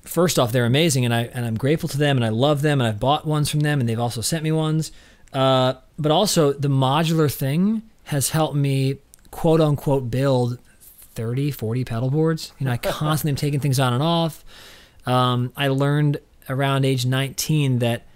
First 0.02 0.38
off, 0.38 0.52
they're 0.52 0.66
amazing, 0.66 1.04
and, 1.04 1.12
I, 1.12 1.22
and 1.22 1.44
I'm 1.44 1.56
grateful 1.56 1.88
to 1.88 1.98
them, 1.98 2.16
and 2.16 2.24
I 2.24 2.28
love 2.28 2.62
them, 2.62 2.80
and 2.80 2.86
I've 2.86 3.00
bought 3.00 3.26
ones 3.26 3.50
from 3.50 3.58
them, 3.58 3.80
and 3.80 3.88
they've 3.88 3.98
also 3.98 4.20
sent 4.20 4.44
me 4.44 4.52
ones. 4.52 4.92
Uh, 5.32 5.74
but 5.98 6.12
also, 6.12 6.52
the 6.52 6.68
modular 6.68 7.28
thing 7.28 7.82
has 8.04 8.30
helped 8.30 8.54
me 8.54 8.98
quote 9.32 9.60
unquote 9.60 10.12
build 10.12 10.60
30, 11.16 11.50
40 11.50 11.84
pedal 11.84 12.08
boards. 12.08 12.52
You 12.60 12.66
know, 12.66 12.70
I 12.70 12.76
constantly 12.76 13.30
am 13.30 13.36
taking 13.36 13.58
things 13.58 13.80
on 13.80 13.92
and 13.92 14.02
off. 14.02 14.44
Um, 15.06 15.52
I 15.56 15.66
learned 15.66 16.20
around 16.48 16.84
age 16.84 17.04
19 17.04 17.80
that 17.80 18.06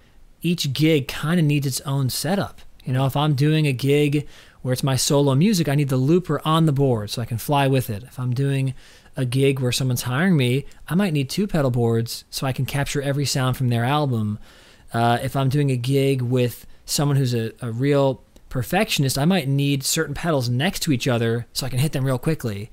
each 0.41 0.71
gig 0.71 1.09
kind 1.09 1.41
of 1.41 1.45
needs 1.45 1.67
its 1.67 1.81
own 1.81 2.09
setup. 2.09 2.61
You 2.85 2.93
know, 2.93 3.05
if 3.05 3.17
I'm 3.17 3.35
doing 3.35 3.67
a 3.67 3.73
gig 3.73 4.29
where 4.61 4.73
it's 4.73 4.83
my 4.83 4.95
solo 4.95 5.35
music, 5.35 5.67
I 5.67 5.75
need 5.75 5.89
the 5.89 5.97
looper 5.97 6.41
on 6.45 6.65
the 6.65 6.71
board 6.71 7.09
so 7.09 7.21
I 7.21 7.25
can 7.25 7.37
fly 7.37 7.67
with 7.67 7.89
it. 7.89 8.03
If 8.03 8.19
I'm 8.19 8.33
doing 8.33 8.73
a 9.17 9.25
gig 9.25 9.59
where 9.59 9.71
someone's 9.71 10.03
hiring 10.03 10.37
me, 10.37 10.65
I 10.87 10.95
might 10.95 11.13
need 11.13 11.29
two 11.29 11.47
pedal 11.47 11.71
boards 11.71 12.23
so 12.29 12.47
I 12.47 12.53
can 12.53 12.65
capture 12.65 13.01
every 13.01 13.25
sound 13.25 13.57
from 13.57 13.69
their 13.69 13.83
album. 13.83 14.39
Uh, 14.93 15.19
if 15.21 15.35
I'm 15.35 15.49
doing 15.49 15.71
a 15.71 15.77
gig 15.77 16.21
with 16.21 16.65
someone 16.85 17.17
who's 17.17 17.33
a, 17.33 17.51
a 17.61 17.71
real 17.71 18.23
perfectionist, 18.49 19.17
I 19.17 19.25
might 19.25 19.47
need 19.47 19.83
certain 19.83 20.13
pedals 20.13 20.49
next 20.49 20.81
to 20.81 20.91
each 20.91 21.07
other 21.07 21.47
so 21.53 21.65
I 21.65 21.69
can 21.69 21.79
hit 21.79 21.91
them 21.91 22.05
real 22.05 22.19
quickly. 22.19 22.69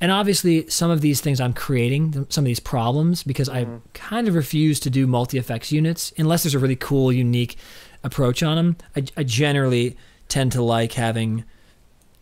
And 0.00 0.12
obviously, 0.12 0.68
some 0.68 0.90
of 0.90 1.00
these 1.00 1.22
things 1.22 1.40
I'm 1.40 1.54
creating, 1.54 2.26
some 2.28 2.44
of 2.44 2.46
these 2.46 2.60
problems, 2.60 3.22
because 3.22 3.48
mm-hmm. 3.48 3.76
I 3.76 3.80
kind 3.94 4.28
of 4.28 4.34
refuse 4.34 4.78
to 4.80 4.90
do 4.90 5.06
multi 5.06 5.38
effects 5.38 5.72
units 5.72 6.12
unless 6.18 6.42
there's 6.42 6.54
a 6.54 6.58
really 6.58 6.76
cool, 6.76 7.10
unique 7.10 7.56
approach 8.04 8.42
on 8.42 8.56
them. 8.56 8.76
I, 8.94 9.04
I 9.16 9.22
generally 9.22 9.96
tend 10.28 10.52
to 10.52 10.62
like 10.62 10.92
having 10.92 11.44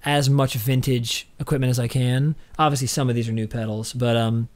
as 0.05 0.29
much 0.29 0.55
vintage 0.55 1.29
equipment 1.41 1.71
as 1.71 1.79
I 1.79 1.89
can. 1.89 2.37
Obviously, 2.59 2.87
some 2.87 3.09
of 3.09 3.15
these 3.15 3.29
are 3.29 3.33
new 3.33 3.49
pedals, 3.49 3.93
but 3.93 4.17
um, 4.17 4.49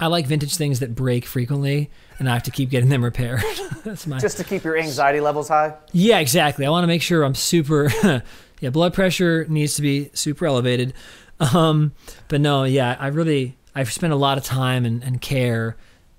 I 0.00 0.06
like 0.06 0.26
vintage 0.26 0.56
things 0.56 0.80
that 0.80 0.94
break 0.94 1.26
frequently, 1.26 1.90
and 2.18 2.28
I 2.28 2.34
have 2.34 2.42
to 2.44 2.50
keep 2.50 2.70
getting 2.70 2.88
them 2.88 3.04
repaired. 3.04 3.42
That's 3.84 4.06
my 4.06 4.18
just 4.18 4.36
to 4.38 4.44
keep 4.44 4.64
your 4.64 4.76
anxiety 4.76 5.20
levels 5.20 5.48
high. 5.48 5.74
Yeah, 5.92 6.18
exactly. 6.18 6.66
I 6.66 6.70
want 6.70 6.84
to 6.84 6.88
make 6.88 7.02
sure 7.02 7.22
I'm 7.22 7.34
super. 7.34 7.90
yeah, 8.60 8.70
blood 8.70 8.94
pressure 8.94 9.46
needs 9.48 9.74
to 9.74 9.82
be 9.82 10.10
super 10.14 10.46
elevated. 10.46 10.94
Um, 11.40 11.92
but 12.28 12.40
no, 12.40 12.64
yeah, 12.64 12.96
I 12.98 13.08
really 13.08 13.56
I've 13.74 13.92
spent 13.92 14.12
a 14.12 14.16
lot 14.16 14.38
of 14.38 14.44
time 14.44 14.84
and, 14.84 15.02
and 15.02 15.20
care. 15.20 15.76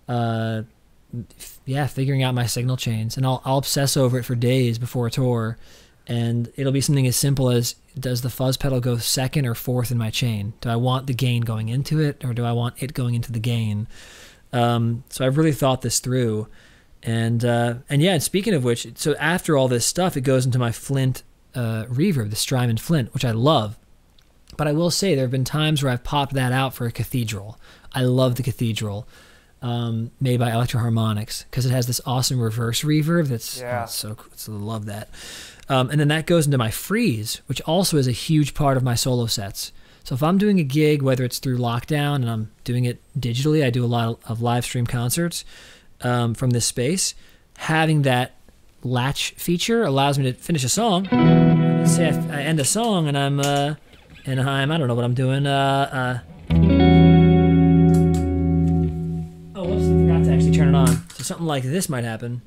Uh, 0.08 0.64
yeah, 1.66 1.88
figuring 1.88 2.24
out 2.24 2.34
my 2.34 2.46
signal 2.46 2.78
chains, 2.78 3.18
and 3.18 3.26
I'll 3.26 3.42
I'll 3.46 3.58
obsess 3.58 3.96
over 3.98 4.20
it 4.20 4.24
for 4.24 4.36
days 4.36 4.78
before 4.78 5.08
a 5.08 5.12
tour, 5.12 5.58
and 6.08 6.52
it'll 6.56 6.72
be 6.72 6.82
something 6.82 7.08
as 7.08 7.16
simple 7.16 7.50
as 7.50 7.76
does 7.98 8.22
the 8.22 8.30
fuzz 8.30 8.58
pedal 8.58 8.80
go 8.80 8.98
second 8.98 9.46
or 9.46 9.56
fourth 9.56 9.92
in 9.92 9.98
my 9.98 10.10
chain? 10.10 10.54
Do 10.62 10.70
I 10.70 10.76
want 10.76 11.08
the 11.08 11.14
gain 11.14 11.42
going 11.42 11.70
into 11.70 12.00
it, 12.00 12.24
or 12.26 12.34
do 12.34 12.44
I 12.44 12.52
want 12.52 12.82
it 12.82 12.94
going 12.94 13.16
into 13.16 13.32
the 13.32 13.40
gain? 13.40 13.88
Um, 14.52 15.04
so 15.10 15.26
I've 15.26 15.38
really 15.38 15.52
thought 15.52 15.82
this 15.82 16.00
through, 16.00 16.48
and 17.02 17.44
uh, 17.44 17.76
and 17.90 18.02
yeah. 18.02 18.14
And 18.14 18.24
speaking 18.24 18.54
of 18.54 18.64
which, 18.64 18.88
so 18.96 19.16
after 19.16 19.58
all 19.58 19.68
this 19.68 19.86
stuff, 19.86 20.18
it 20.18 20.22
goes 20.22 20.46
into 20.46 20.60
my 20.60 20.72
Flint 20.72 21.24
uh, 21.56 21.86
reverb, 21.86 22.30
the 22.30 22.36
Strymon 22.36 22.78
Flint, 22.78 23.14
which 23.14 23.26
I 23.26 23.32
love. 23.32 23.78
But 24.56 24.68
I 24.68 24.74
will 24.74 24.92
say 24.92 25.16
there 25.16 25.24
have 25.24 25.32
been 25.32 25.46
times 25.46 25.82
where 25.82 25.92
I've 25.92 26.04
popped 26.04 26.34
that 26.34 26.52
out 26.52 26.74
for 26.74 26.86
a 26.86 26.92
cathedral. 26.92 27.58
I 27.94 28.04
love 28.04 28.36
the 28.36 28.44
cathedral. 28.44 29.08
Um, 29.62 30.12
made 30.20 30.42
by 30.42 30.52
Electro-Harmonix 30.52 31.46
because 31.46 31.66
it 31.66 31.72
has 31.72 31.88
this 31.88 32.02
awesome 32.06 32.38
reverse 32.38 32.84
reverb 32.84 33.30
that's, 33.30 33.62
yeah. 33.62 33.80
that's 33.80 33.96
so 33.96 34.16
cool. 34.16 34.34
So 34.36 34.52
I 34.52 34.58
love 34.58 34.88
that. 34.88 35.08
Um, 35.70 35.90
and 35.90 36.00
then 36.00 36.10
that 36.10 36.26
goes 36.26 36.46
into 36.46 36.58
my 36.58 36.72
freeze, 36.72 37.42
which 37.46 37.62
also 37.62 37.98
is 37.98 38.08
a 38.08 38.12
huge 38.12 38.54
part 38.54 38.78
of 38.78 38.84
my 38.84 38.96
solo 38.96 39.28
sets. 39.28 39.72
So 40.04 40.16
if 40.16 40.22
I'm 40.22 40.38
doing 40.38 40.60
a 40.60 40.64
gig, 40.64 41.02
whether 41.02 41.24
it's 41.24 41.40
through 41.40 41.58
lockdown 41.58 42.16
and 42.16 42.30
I'm 42.30 42.52
doing 42.66 42.84
it 42.84 43.02
digitally, 43.18 43.64
I 43.64 43.70
do 43.70 43.86
a 43.86 43.88
lot 43.88 44.20
of 44.26 44.42
live 44.42 44.66
stream 44.66 44.86
concerts 44.86 45.46
um, 46.02 46.34
from 46.34 46.50
this 46.50 46.66
space. 46.66 47.16
Having 47.58 48.02
that 48.02 48.36
latch 48.84 49.32
feature 49.32 49.84
allows 49.84 50.20
me 50.20 50.26
to 50.26 50.34
finish 50.38 50.66
a 50.66 50.70
song. 50.70 51.08
Let's 51.12 51.96
say 51.96 52.10
I, 52.10 52.40
I 52.40 52.42
end 52.44 52.60
a 52.60 52.66
song 52.66 53.08
and 53.08 53.18
I'm 53.18 53.40
uh, 53.40 53.76
and 54.26 54.42
I'm 54.42 54.72
I 54.72 54.78
don't 54.78 54.88
know 54.88 54.96
what 54.96 55.06
I'm 55.06 55.14
doing. 55.14 55.48
Uh, 55.48 56.20
uh, 56.20 56.54
oh, 59.56 59.64
whoops! 59.64 59.86
I 59.86 60.02
forgot 60.02 60.24
to 60.26 60.34
actually 60.34 60.52
turn 60.52 60.70
it 60.70 60.76
on. 60.76 61.10
So 61.12 61.24
something 61.24 61.48
like 61.48 61.64
this 61.64 61.88
might 61.88 62.04
happen. 62.04 62.42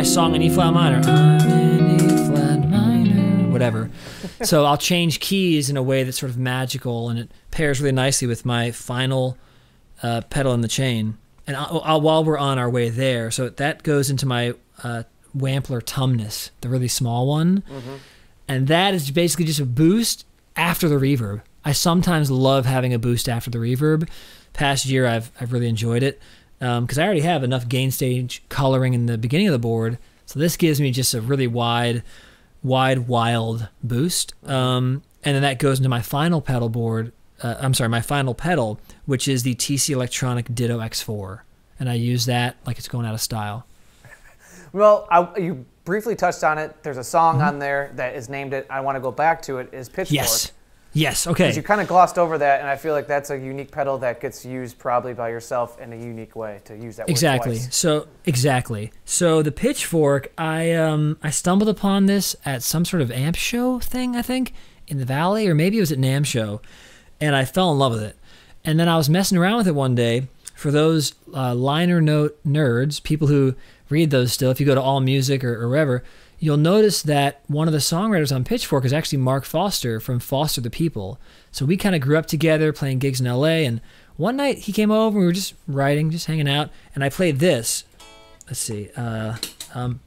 My 0.00 0.04
song 0.04 0.34
in 0.34 0.40
E 0.40 0.48
flat 0.48 0.72
minor. 0.72 1.02
I'm 1.04 1.90
in 1.90 2.00
E 2.00 2.26
flat 2.26 2.66
minor, 2.70 3.50
whatever. 3.50 3.90
so 4.42 4.64
I'll 4.64 4.78
change 4.78 5.20
keys 5.20 5.68
in 5.68 5.76
a 5.76 5.82
way 5.82 6.04
that's 6.04 6.18
sort 6.18 6.30
of 6.30 6.38
magical, 6.38 7.10
and 7.10 7.18
it 7.18 7.30
pairs 7.50 7.82
really 7.82 7.92
nicely 7.92 8.26
with 8.26 8.46
my 8.46 8.70
final 8.70 9.36
uh, 10.02 10.22
pedal 10.30 10.54
in 10.54 10.62
the 10.62 10.68
chain. 10.68 11.18
And 11.46 11.54
I'll, 11.54 11.82
I'll, 11.84 12.00
while 12.00 12.24
we're 12.24 12.38
on 12.38 12.58
our 12.58 12.70
way 12.70 12.88
there, 12.88 13.30
so 13.30 13.50
that 13.50 13.82
goes 13.82 14.08
into 14.08 14.24
my 14.24 14.54
uh, 14.82 15.02
Wampler 15.36 15.82
Tumnus, 15.82 16.50
the 16.60 16.68
really 16.68 16.88
small 16.88 17.26
one, 17.26 17.62
mm-hmm. 17.62 17.96
and 18.48 18.68
that 18.68 18.94
is 18.94 19.10
basically 19.10 19.44
just 19.46 19.60
a 19.60 19.66
boost 19.66 20.24
after 20.56 20.88
the 20.88 20.96
reverb. 20.96 21.42
I 21.64 21.72
sometimes 21.72 22.30
love 22.30 22.66
having 22.66 22.94
a 22.94 22.98
boost 22.98 23.28
after 23.28 23.50
the 23.50 23.58
reverb. 23.58 24.08
Past 24.52 24.86
year, 24.86 25.06
I've 25.06 25.30
I've 25.40 25.52
really 25.52 25.68
enjoyed 25.68 26.02
it 26.02 26.20
because 26.58 26.98
um, 26.98 27.02
I 27.02 27.04
already 27.04 27.20
have 27.20 27.42
enough 27.42 27.68
gain 27.68 27.90
stage 27.90 28.42
coloring 28.48 28.92
in 28.94 29.06
the 29.06 29.16
beginning 29.16 29.48
of 29.48 29.52
the 29.52 29.58
board. 29.58 29.98
So 30.26 30.38
this 30.38 30.56
gives 30.56 30.80
me 30.80 30.90
just 30.90 31.14
a 31.14 31.20
really 31.20 31.46
wide, 31.46 32.02
wide, 32.62 33.08
wild 33.08 33.68
boost. 33.82 34.34
Um, 34.48 35.02
and 35.24 35.34
then 35.34 35.42
that 35.42 35.58
goes 35.58 35.78
into 35.78 35.88
my 35.88 36.02
final 36.02 36.40
pedal 36.40 36.68
board. 36.68 37.12
Uh, 37.42 37.56
I'm 37.58 37.72
sorry, 37.74 37.88
my 37.88 38.02
final 38.02 38.34
pedal, 38.34 38.78
which 39.06 39.26
is 39.26 39.42
the 39.42 39.54
TC 39.54 39.90
Electronic 39.90 40.54
Ditto 40.54 40.78
X4, 40.78 41.40
and 41.78 41.88
I 41.88 41.94
use 41.94 42.26
that 42.26 42.56
like 42.66 42.78
it's 42.78 42.88
going 42.88 43.06
out 43.06 43.14
of 43.14 43.20
style. 43.20 43.66
Well, 44.72 45.06
I, 45.10 45.38
you 45.38 45.64
briefly 45.84 46.14
touched 46.16 46.44
on 46.44 46.58
it. 46.58 46.82
There's 46.82 46.98
a 46.98 47.04
song 47.04 47.36
mm-hmm. 47.36 47.48
on 47.48 47.58
there 47.58 47.92
that 47.96 48.14
is 48.14 48.28
named 48.28 48.52
it. 48.52 48.66
I 48.70 48.80
want 48.80 48.96
to 48.96 49.00
go 49.00 49.10
back 49.10 49.42
to 49.42 49.58
it. 49.58 49.72
Is 49.72 49.88
Pitchfork. 49.88 50.14
Yes. 50.14 50.52
Yes, 50.92 51.28
okay. 51.28 51.54
You 51.54 51.62
kind 51.62 51.80
of 51.80 51.86
glossed 51.86 52.18
over 52.18 52.36
that, 52.38 52.58
and 52.60 52.68
I 52.68 52.74
feel 52.74 52.94
like 52.94 53.06
that's 53.06 53.30
a 53.30 53.38
unique 53.38 53.70
pedal 53.70 53.98
that 53.98 54.20
gets 54.20 54.44
used 54.44 54.76
probably 54.76 55.14
by 55.14 55.28
yourself 55.28 55.80
in 55.80 55.92
a 55.92 55.96
unique 55.96 56.34
way 56.34 56.60
to 56.64 56.76
use 56.76 56.96
that. 56.96 57.08
Exactly. 57.08 57.58
So 57.58 58.08
exactly. 58.24 58.92
So 59.04 59.40
the 59.40 59.52
pitchfork, 59.52 60.32
I 60.36 60.72
um 60.72 61.16
I 61.22 61.30
stumbled 61.30 61.68
upon 61.68 62.06
this 62.06 62.34
at 62.44 62.64
some 62.64 62.84
sort 62.84 63.02
of 63.02 63.12
amp 63.12 63.36
show 63.36 63.78
thing, 63.78 64.16
I 64.16 64.22
think, 64.22 64.52
in 64.88 64.98
the 64.98 65.04
valley, 65.04 65.46
or 65.46 65.54
maybe 65.54 65.76
it 65.76 65.80
was 65.80 65.92
at 65.92 65.98
NAMM 65.98 66.26
show, 66.26 66.60
and 67.20 67.36
I 67.36 67.44
fell 67.44 67.70
in 67.70 67.78
love 67.78 67.92
with 67.92 68.02
it. 68.02 68.16
And 68.64 68.80
then 68.80 68.88
I 68.88 68.96
was 68.96 69.08
messing 69.08 69.38
around 69.38 69.58
with 69.58 69.68
it 69.68 69.74
one 69.76 69.94
day. 69.94 70.26
For 70.56 70.72
those 70.72 71.14
uh, 71.32 71.54
liner 71.54 72.00
note 72.00 72.38
nerds, 72.44 73.02
people 73.02 73.28
who 73.28 73.54
read 73.90 74.10
those 74.10 74.32
still, 74.32 74.50
if 74.50 74.60
you 74.60 74.66
go 74.66 74.74
to 74.74 74.80
AllMusic 74.80 75.44
or, 75.44 75.62
or 75.62 75.68
wherever, 75.68 76.02
you'll 76.38 76.56
notice 76.56 77.02
that 77.02 77.42
one 77.46 77.68
of 77.68 77.72
the 77.72 77.78
songwriters 77.78 78.34
on 78.34 78.44
Pitchfork 78.44 78.84
is 78.84 78.92
actually 78.92 79.18
Mark 79.18 79.44
Foster 79.44 80.00
from 80.00 80.18
Foster 80.18 80.60
the 80.60 80.70
People. 80.70 81.20
So 81.52 81.64
we 81.64 81.76
kind 81.76 81.94
of 81.94 82.00
grew 82.00 82.16
up 82.16 82.26
together 82.26 82.72
playing 82.72 82.98
gigs 82.98 83.20
in 83.20 83.26
LA. 83.26 83.64
And 83.66 83.80
one 84.16 84.36
night 84.36 84.58
he 84.58 84.72
came 84.72 84.90
over 84.90 85.18
and 85.18 85.20
we 85.20 85.26
were 85.26 85.32
just 85.32 85.54
writing, 85.68 86.10
just 86.10 86.26
hanging 86.26 86.48
out. 86.48 86.70
And 86.94 87.04
I 87.04 87.10
played 87.10 87.38
this. 87.38 87.84
Let's 88.46 88.60
see. 88.60 88.90
Uh, 88.96 89.36
um, 89.74 90.00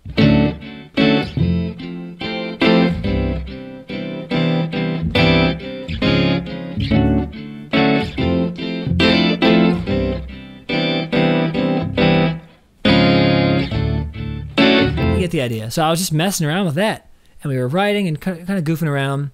get 15.23 15.31
the 15.31 15.41
idea. 15.41 15.71
So 15.71 15.83
I 15.83 15.89
was 15.89 15.99
just 15.99 16.13
messing 16.13 16.45
around 16.47 16.65
with 16.65 16.75
that, 16.75 17.09
and 17.41 17.51
we 17.51 17.57
were 17.57 17.67
writing 17.67 18.07
and 18.07 18.19
kind 18.19 18.49
of, 18.49 18.63
goofing 18.63 18.87
around, 18.87 19.31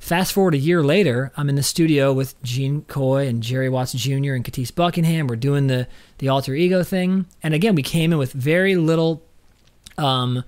Fast 0.00 0.32
forward 0.32 0.54
a 0.54 0.58
year 0.58 0.82
later, 0.82 1.30
I'm 1.36 1.50
in 1.50 1.56
the 1.56 1.62
studio 1.62 2.10
with 2.14 2.42
Gene 2.42 2.82
Coye 2.88 3.26
and 3.26 3.42
Jerry 3.42 3.68
Watts 3.68 3.92
Jr. 3.92 4.32
and 4.32 4.42
Katisse 4.42 4.74
Buckingham. 4.74 5.26
We're 5.26 5.36
doing 5.36 5.66
the 5.66 5.88
the 6.16 6.30
alter 6.30 6.54
ego 6.54 6.82
thing, 6.82 7.26
and 7.42 7.52
again, 7.52 7.74
we 7.74 7.82
came 7.82 8.10
in 8.10 8.18
with 8.18 8.32
very 8.32 8.76
little. 8.76 9.22
Um, 9.98 10.42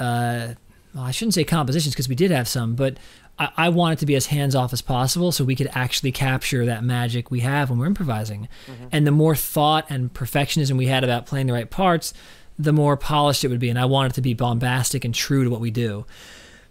uh, 0.00 0.54
well, 0.92 1.04
I 1.04 1.12
shouldn't 1.12 1.34
say 1.34 1.44
compositions 1.44 1.94
because 1.94 2.08
we 2.08 2.16
did 2.16 2.32
have 2.32 2.48
some, 2.48 2.74
but 2.74 2.98
I, 3.38 3.50
I 3.56 3.68
wanted 3.68 4.00
to 4.00 4.06
be 4.06 4.16
as 4.16 4.26
hands 4.26 4.56
off 4.56 4.72
as 4.72 4.82
possible 4.82 5.30
so 5.30 5.44
we 5.44 5.54
could 5.54 5.70
actually 5.74 6.10
capture 6.10 6.66
that 6.66 6.82
magic 6.82 7.30
we 7.30 7.40
have 7.40 7.70
when 7.70 7.78
we're 7.78 7.86
improvising. 7.86 8.48
And 8.90 9.06
the 9.06 9.12
more 9.12 9.36
thought 9.36 9.86
and 9.90 10.12
perfectionism 10.12 10.76
we 10.76 10.86
had 10.86 11.04
about 11.04 11.24
playing 11.26 11.46
the 11.46 11.52
right 11.52 11.70
parts, 11.70 12.12
the 12.58 12.72
more 12.72 12.96
polished 12.96 13.44
it 13.44 13.48
would 13.48 13.60
be. 13.60 13.70
And 13.70 13.78
I 13.78 13.84
wanted 13.84 14.14
to 14.14 14.20
be 14.20 14.34
bombastic 14.34 15.04
and 15.04 15.14
true 15.14 15.44
to 15.44 15.50
what 15.50 15.60
we 15.60 15.70
do. 15.70 16.04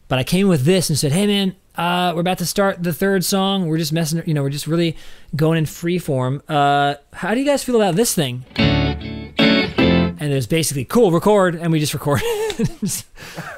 But 0.07 0.19
I 0.19 0.23
came 0.23 0.47
with 0.47 0.63
this 0.63 0.89
and 0.89 0.97
said, 0.97 1.11
"Hey, 1.11 1.27
man, 1.27 1.55
uh, 1.75 2.13
we're 2.15 2.21
about 2.21 2.37
to 2.39 2.45
start 2.45 2.81
the 2.81 2.93
third 2.93 3.25
song. 3.25 3.67
We're 3.67 3.77
just 3.77 3.91
messing, 3.93 4.23
you 4.25 4.33
know, 4.33 4.41
we're 4.41 4.49
just 4.49 4.67
really 4.67 4.95
going 5.35 5.57
in 5.57 5.65
free 5.65 5.99
form. 5.99 6.41
Uh, 6.47 6.95
how 7.13 7.33
do 7.33 7.39
you 7.39 7.45
guys 7.45 7.63
feel 7.63 7.75
about 7.75 7.95
this 7.95 8.13
thing?" 8.13 8.45
And 8.57 10.31
it 10.31 10.35
was 10.35 10.47
basically 10.47 10.85
cool, 10.85 11.11
record, 11.11 11.55
and 11.55 11.71
we 11.71 11.79
just 11.79 11.93
record, 11.93 12.21
just 12.79 13.05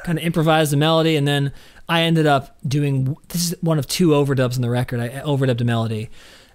kind 0.04 0.18
of 0.18 0.24
improvised 0.24 0.72
the 0.74 0.78
melody, 0.78 1.16
and 1.16 1.28
then 1.28 1.54
I 1.88 2.02
ended 2.02 2.26
up 2.26 2.58
doing. 2.68 3.16
This 3.30 3.52
is 3.52 3.56
one 3.62 3.80
of 3.80 3.88
two 3.88 4.10
overdubs 4.10 4.56
on 4.56 4.62
the 4.62 4.70
record. 4.70 5.00
I 5.00 5.10
overdubbed 5.22 5.62
a 5.62 5.66
melody 5.66 6.10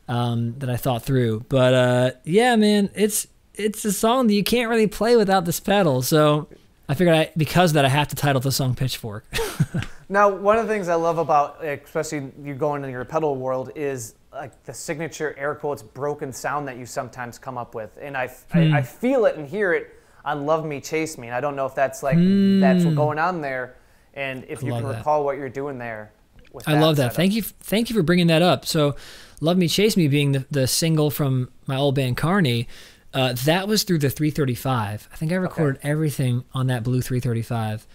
um, 0.09 0.59
that 0.59 0.69
I 0.69 0.77
thought 0.77 1.05
through, 1.05 1.47
but 1.49 1.73
uh, 1.73 2.11
yeah, 2.25 2.57
man, 2.57 2.91
it's 2.95 3.29
it's 3.55 3.85
a 3.85 3.93
song 3.93 4.27
that 4.27 4.35
you 4.35 4.45
can't 4.45 4.69
really 4.69 4.87
play 4.87 5.17
without 5.17 5.45
this 5.45 5.61
pedal. 5.61 6.03
So 6.03 6.49
I 6.89 6.95
figured 6.95 7.17
I, 7.17 7.31
because 7.37 7.71
of 7.71 7.75
that 7.75 7.85
I 7.85 7.89
have 7.89 8.09
to 8.09 8.17
title 8.17 8.41
the 8.41 8.53
song 8.53 8.75
Pitchfork. 8.75 9.27
Now, 10.09 10.29
one 10.29 10.59
of 10.59 10.67
the 10.67 10.73
things 10.73 10.89
I 10.89 10.95
love 10.95 11.19
about, 11.19 11.65
especially 11.65 12.31
you 12.43 12.55
going 12.55 12.83
into 12.83 12.91
your 12.91 13.05
pedal 13.05 13.37
world, 13.37 13.71
is 13.75 14.15
like 14.33 14.63
the 14.65 14.75
signature 14.75 15.35
air 15.39 15.55
quotes 15.55 15.83
broken 15.83 16.33
sound 16.33 16.69
that 16.69 16.77
you 16.77 16.87
sometimes 16.87 17.39
come 17.39 17.57
up 17.57 17.75
with, 17.75 17.97
and 18.01 18.17
I, 18.17 18.31
I, 18.53 18.61
I 18.61 18.81
hmm. 18.81 18.87
feel 18.87 19.27
it 19.27 19.37
and 19.37 19.49
hear 19.49 19.73
it 19.73 19.95
on 20.25 20.45
"Love 20.47 20.65
Me, 20.67 20.81
Chase 20.81 21.17
Me." 21.17 21.29
And 21.29 21.37
I 21.37 21.41
don't 21.41 21.57
know 21.57 21.67
if 21.67 21.75
that's 21.75 22.03
like 22.03 22.17
hmm. 22.17 22.61
that's 22.61 22.85
what's 22.85 22.97
going 22.97 23.19
on 23.19 23.41
there, 23.41 23.77
and 24.15 24.45
if 24.49 24.63
you 24.63 24.73
can 24.73 24.83
that. 24.85 24.99
recall 24.99 25.25
what 25.25 25.37
you're 25.37 25.49
doing 25.49 25.79
there. 25.79 26.13
I 26.67 26.79
love 26.79 26.97
that. 26.97 27.03
setup. 27.03 27.17
Thank 27.17 27.33
you. 27.33 27.43
Thank 27.43 27.91
you 27.91 27.97
for 27.97 28.03
bringing 28.03 28.27
that 28.29 28.43
up. 28.43 28.67
So, 28.67 28.97
"Love 29.41 29.57
Me, 29.57 29.69
Chase 29.69 29.97
Me" 29.97 30.07
being 30.09 30.33
the, 30.33 30.47
the 30.51 30.67
single 30.67 31.11
from 31.11 31.51
my 31.67 31.77
old 31.77 31.95
band 31.95 32.17
Carney, 32.17 32.69
uh, 33.15 33.33
that 33.45 33.69
was 33.69 33.85
through 33.85 33.99
the 33.99 34.11
335. 34.11 35.09
I 35.13 35.17
think 35.17 35.33
I 35.33 35.37
recorded 35.37 35.81
everything 35.83 36.45
on 36.53 36.67
that 36.67 36.83
blue 36.83 37.01
335. 37.01 37.87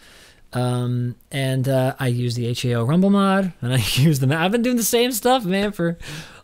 Um, 0.53 1.15
and 1.29 1.67
uh, 1.67 1.95
I 1.99 2.07
use 2.07 2.35
the 2.35 2.53
HAO 2.53 2.83
Rumble 2.83 3.09
mod, 3.09 3.53
and 3.61 3.73
I 3.73 3.83
use 3.93 4.19
the. 4.19 4.35
I've 4.35 4.51
been 4.51 4.61
doing 4.61 4.77
the 4.77 4.83
same 4.83 5.11
stuff, 5.11 5.45
man, 5.45 5.71
for 5.73 5.97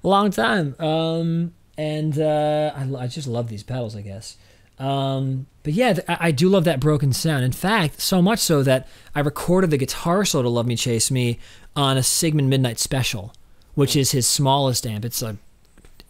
a 0.03 0.07
long 0.07 0.29
time. 0.29 0.75
Um, 0.79 1.53
and 1.77 2.19
uh, 2.19 2.73
I, 2.75 3.03
I 3.03 3.07
just 3.07 3.27
love 3.27 3.47
these 3.47 3.63
pedals, 3.63 3.95
I 3.95 4.01
guess. 4.01 4.37
Um, 4.77 5.47
but 5.63 5.73
yeah, 5.73 5.97
I, 6.07 6.17
I 6.19 6.31
do 6.31 6.49
love 6.49 6.65
that 6.65 6.79
broken 6.79 7.13
sound. 7.13 7.45
In 7.45 7.53
fact, 7.53 8.01
so 8.01 8.21
much 8.21 8.39
so 8.39 8.61
that 8.63 8.87
I 9.15 9.21
recorded 9.21 9.71
the 9.71 9.77
guitar 9.77 10.25
solo 10.25 10.43
to 10.43 10.49
"Love 10.49 10.67
Me, 10.67 10.75
Chase 10.75 11.09
Me" 11.09 11.39
on 11.75 11.97
a 11.97 12.03
Sigmund 12.03 12.49
Midnight 12.49 12.77
Special, 12.77 13.33
which 13.73 13.95
is 13.95 14.11
his 14.11 14.27
smallest 14.27 14.85
amp. 14.85 15.05
It's 15.05 15.21
a 15.21 15.37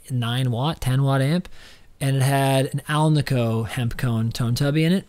nine 0.09 0.51
watt, 0.51 0.81
ten 0.81 1.03
watt 1.03 1.21
amp, 1.21 1.47
and 2.01 2.17
it 2.17 2.21
had 2.21 2.67
an 2.73 2.81
Alnico 2.89 3.67
hemp 3.67 3.97
cone 3.97 4.31
tone 4.31 4.55
tubby 4.55 4.83
in 4.83 4.91
it, 4.93 5.07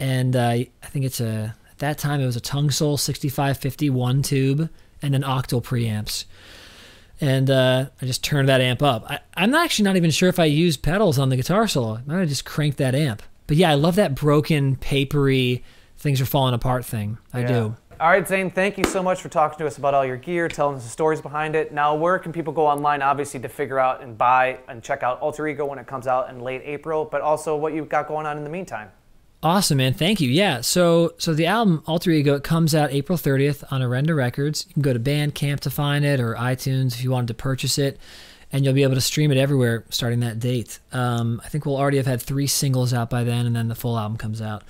and 0.00 0.34
uh, 0.36 0.40
I 0.48 0.68
think 0.86 1.04
it's 1.04 1.20
a 1.20 1.54
at 1.70 1.78
that 1.78 1.98
time 1.98 2.20
it 2.20 2.26
was 2.26 2.36
a 2.36 2.40
Tung-Sol 2.40 2.96
6550 2.96 3.90
one 3.90 4.22
tube 4.22 4.68
and 5.00 5.14
an 5.14 5.22
octal 5.22 5.62
preamps. 5.62 6.24
And 7.20 7.50
uh, 7.50 7.86
I 8.00 8.06
just 8.06 8.22
turned 8.22 8.48
that 8.48 8.60
amp 8.60 8.80
up. 8.82 9.04
I, 9.10 9.18
I'm 9.34 9.50
not 9.50 9.64
actually 9.64 9.84
not 9.84 9.96
even 9.96 10.10
sure 10.10 10.28
if 10.28 10.38
I 10.38 10.44
used 10.44 10.82
pedals 10.82 11.18
on 11.18 11.28
the 11.30 11.36
guitar 11.36 11.66
solo. 11.66 11.96
I 11.96 12.02
might 12.06 12.20
have 12.20 12.28
just 12.28 12.44
cranked 12.44 12.78
that 12.78 12.94
amp. 12.94 13.22
But 13.48 13.56
yeah, 13.56 13.70
I 13.70 13.74
love 13.74 13.96
that 13.96 14.14
broken, 14.14 14.76
papery, 14.76 15.64
things 15.96 16.20
are 16.20 16.26
falling 16.26 16.54
apart 16.54 16.84
thing. 16.84 17.18
I 17.32 17.40
Yeah. 17.40 17.46
do. 17.48 17.76
All 18.00 18.08
right, 18.08 18.26
Zane, 18.28 18.48
thank 18.48 18.78
you 18.78 18.84
so 18.84 19.02
much 19.02 19.20
for 19.20 19.28
talking 19.28 19.58
to 19.58 19.66
us 19.66 19.76
about 19.76 19.92
all 19.92 20.06
your 20.06 20.16
gear, 20.16 20.46
telling 20.46 20.76
us 20.76 20.84
the 20.84 20.88
stories 20.88 21.20
behind 21.20 21.56
it. 21.56 21.72
Now, 21.72 21.96
where 21.96 22.16
can 22.20 22.32
people 22.32 22.52
go 22.52 22.64
online, 22.64 23.02
obviously, 23.02 23.40
to 23.40 23.48
figure 23.48 23.80
out 23.80 24.02
and 24.02 24.16
buy 24.16 24.60
and 24.68 24.84
check 24.84 25.02
out 25.02 25.20
Alter 25.20 25.48
Ego 25.48 25.66
when 25.66 25.80
it 25.80 25.88
comes 25.88 26.06
out 26.06 26.30
in 26.30 26.38
late 26.38 26.62
April, 26.64 27.04
but 27.04 27.22
also 27.22 27.56
what 27.56 27.74
you've 27.74 27.88
got 27.88 28.06
going 28.06 28.24
on 28.24 28.38
in 28.38 28.44
the 28.44 28.50
meantime? 28.50 28.92
Awesome, 29.42 29.78
man. 29.78 29.94
Thank 29.94 30.20
you. 30.20 30.30
Yeah. 30.30 30.60
So, 30.60 31.14
so 31.18 31.34
the 31.34 31.46
album 31.46 31.82
Alter 31.86 32.12
Ego 32.12 32.38
comes 32.38 32.72
out 32.72 32.92
April 32.92 33.18
30th 33.18 33.64
on 33.72 33.80
Arenda 33.80 34.14
Records. 34.14 34.66
You 34.68 34.74
can 34.74 34.82
go 34.82 34.92
to 34.92 35.00
Bandcamp 35.00 35.58
to 35.60 35.70
find 35.70 36.04
it 36.04 36.20
or 36.20 36.34
iTunes 36.34 36.94
if 36.94 37.02
you 37.02 37.10
wanted 37.10 37.28
to 37.28 37.34
purchase 37.34 37.78
it, 37.78 37.98
and 38.52 38.64
you'll 38.64 38.74
be 38.74 38.82
able 38.82 38.94
to 38.94 39.00
stream 39.00 39.30
it 39.30 39.36
everywhere 39.36 39.84
starting 39.90 40.20
that 40.20 40.38
date. 40.38 40.78
Um, 40.92 41.40
I 41.44 41.48
think 41.48 41.66
we'll 41.66 41.76
already 41.76 41.98
have 41.98 42.06
had 42.06 42.22
three 42.22 42.46
singles 42.46 42.94
out 42.94 43.10
by 43.10 43.24
then, 43.24 43.46
and 43.46 43.54
then 43.54 43.68
the 43.68 43.74
full 43.74 43.98
album 43.98 44.16
comes 44.16 44.40
out. 44.40 44.62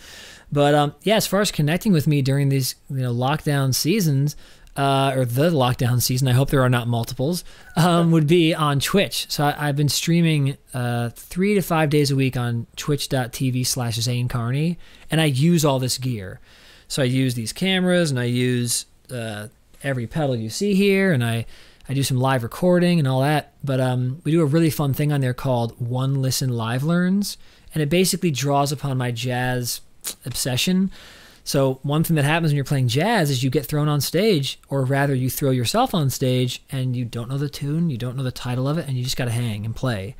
But 0.50 0.74
um, 0.74 0.94
yeah, 1.02 1.16
as 1.16 1.26
far 1.26 1.40
as 1.40 1.50
connecting 1.50 1.92
with 1.92 2.06
me 2.06 2.22
during 2.22 2.48
these 2.48 2.74
you 2.90 3.02
know 3.02 3.14
lockdown 3.14 3.74
seasons, 3.74 4.36
uh, 4.78 5.12
or 5.16 5.24
the 5.24 5.50
lockdown 5.50 6.00
season, 6.00 6.28
I 6.28 6.32
hope 6.32 6.50
there 6.50 6.62
are 6.62 6.68
not 6.70 6.86
multiples, 6.86 7.42
um, 7.74 8.12
would 8.12 8.28
be 8.28 8.54
on 8.54 8.78
Twitch. 8.78 9.26
So 9.28 9.44
I, 9.44 9.68
I've 9.68 9.76
been 9.76 9.88
streaming 9.88 10.56
uh, 10.72 11.10
three 11.10 11.54
to 11.54 11.62
five 11.62 11.90
days 11.90 12.12
a 12.12 12.16
week 12.16 12.36
on 12.36 12.68
twitch.tv 12.76 13.66
slash 13.66 13.96
Zane 13.96 14.28
Carney, 14.28 14.78
and 15.10 15.20
I 15.20 15.24
use 15.24 15.64
all 15.64 15.80
this 15.80 15.98
gear. 15.98 16.38
So 16.86 17.02
I 17.02 17.06
use 17.06 17.34
these 17.34 17.52
cameras 17.52 18.10
and 18.10 18.20
I 18.20 18.24
use 18.24 18.86
uh, 19.12 19.48
every 19.82 20.06
pedal 20.06 20.36
you 20.36 20.48
see 20.48 20.74
here, 20.74 21.12
and 21.12 21.24
I, 21.24 21.46
I 21.88 21.94
do 21.94 22.02
some 22.02 22.18
live 22.18 22.42
recording 22.42 22.98
and 22.98 23.08
all 23.08 23.22
that. 23.22 23.54
But 23.64 23.80
um, 23.80 24.20
we 24.24 24.32
do 24.32 24.42
a 24.42 24.46
really 24.46 24.70
fun 24.70 24.92
thing 24.94 25.12
on 25.12 25.20
there 25.20 25.34
called 25.34 25.80
One 25.80 26.20
Listen 26.20 26.50
Live 26.50 26.84
Learns, 26.84 27.38
and 27.74 27.82
it 27.82 27.88
basically 27.88 28.30
draws 28.30 28.72
upon 28.72 28.98
my 28.98 29.10
jazz 29.10 29.80
obsession. 30.24 30.90
So 31.44 31.80
one 31.82 32.04
thing 32.04 32.16
that 32.16 32.26
happens 32.26 32.50
when 32.50 32.56
you're 32.56 32.64
playing 32.64 32.88
jazz 32.88 33.30
is 33.30 33.42
you 33.42 33.48
get 33.48 33.64
thrown 33.64 33.88
on 33.88 34.02
stage, 34.02 34.60
or 34.68 34.84
rather, 34.84 35.14
you 35.14 35.30
throw 35.30 35.50
yourself 35.50 35.94
on 35.94 36.10
stage, 36.10 36.62
and 36.70 36.94
you 36.94 37.06
don't 37.06 37.30
know 37.30 37.38
the 37.38 37.48
tune, 37.48 37.88
you 37.88 37.96
don't 37.96 38.18
know 38.18 38.22
the 38.22 38.30
title 38.30 38.68
of 38.68 38.76
it, 38.76 38.86
and 38.86 38.98
you 38.98 39.02
just 39.02 39.16
got 39.16 39.24
to 39.24 39.30
hang 39.30 39.64
and 39.64 39.74
play. 39.74 40.14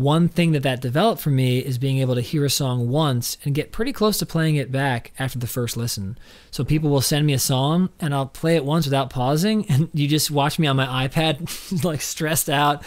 One 0.00 0.28
thing 0.28 0.52
that 0.52 0.62
that 0.62 0.80
developed 0.80 1.20
for 1.20 1.30
me 1.30 1.58
is 1.58 1.76
being 1.78 1.98
able 1.98 2.14
to 2.14 2.20
hear 2.20 2.44
a 2.44 2.50
song 2.50 2.88
once 2.88 3.36
and 3.44 3.54
get 3.54 3.70
pretty 3.72 3.92
close 3.92 4.18
to 4.18 4.26
playing 4.26 4.56
it 4.56 4.72
back 4.72 5.12
after 5.18 5.38
the 5.38 5.46
first 5.46 5.76
listen. 5.76 6.16
So 6.50 6.64
people 6.64 6.88
will 6.90 7.00
send 7.00 7.26
me 7.26 7.32
a 7.34 7.38
song, 7.38 7.90
and 8.00 8.14
I'll 8.14 8.26
play 8.26 8.56
it 8.56 8.64
once 8.64 8.86
without 8.86 9.10
pausing, 9.10 9.68
and 9.70 9.90
you 9.92 10.08
just 10.08 10.30
watch 10.30 10.58
me 10.58 10.66
on 10.66 10.76
my 10.76 11.06
iPad, 11.08 11.84
like 11.84 12.00
stressed 12.00 12.48
out, 12.48 12.82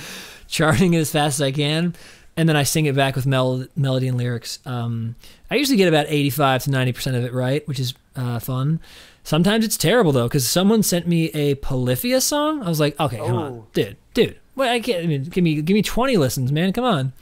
charting 0.47 0.93
it 0.95 0.99
as 0.99 1.11
fast 1.11 1.38
as 1.38 1.41
I 1.41 1.51
can 1.51 1.95
and 2.36 2.49
then 2.49 2.55
I 2.55 2.64
sing 2.64 2.88
it 2.88 2.95
back 2.95 3.16
with 3.16 3.28
mel- 3.28 3.68
melody 3.76 4.07
and 4.07 4.18
lyrics. 4.18 4.57
Um, 4.66 5.16
I 5.51 5.55
usually 5.55 5.78
get 5.78 5.88
about 5.88 6.07
85 6.09 6.64
to 6.64 6.70
90% 6.72 7.16
of 7.16 7.24
it 7.24 7.32
right, 7.32 7.68
which 7.68 7.80
is 7.80 7.93
uh, 8.16 8.39
fun. 8.39 8.80
Sometimes 9.24 9.64
it's 9.64 9.78
terrible 9.78 10.11
though, 10.11 10.28
because 10.28 10.49
someone 10.49 10.82
sent 10.82 11.05
me 11.07 11.26
a 11.36 11.53
Polyphia 11.53 12.20
song. 12.20 12.64
I 12.64 12.70
was 12.70 12.80
like, 12.80 12.99
okay, 12.99 13.18
come 13.18 13.36
on, 13.38 13.51
Oh. 13.51 13.68
dude, 13.74 13.97
dude. 14.16 14.39
Well, 14.55 14.71
I 14.71 14.79
can't. 14.79 15.03
I 15.03 15.07
mean, 15.07 15.23
give 15.23 15.43
me, 15.43 15.61
give 15.61 15.73
me 15.73 15.81
20 15.81 16.17
listens, 16.17 16.51
man. 16.51 16.73
Come 16.73 16.83
on. 16.83 17.13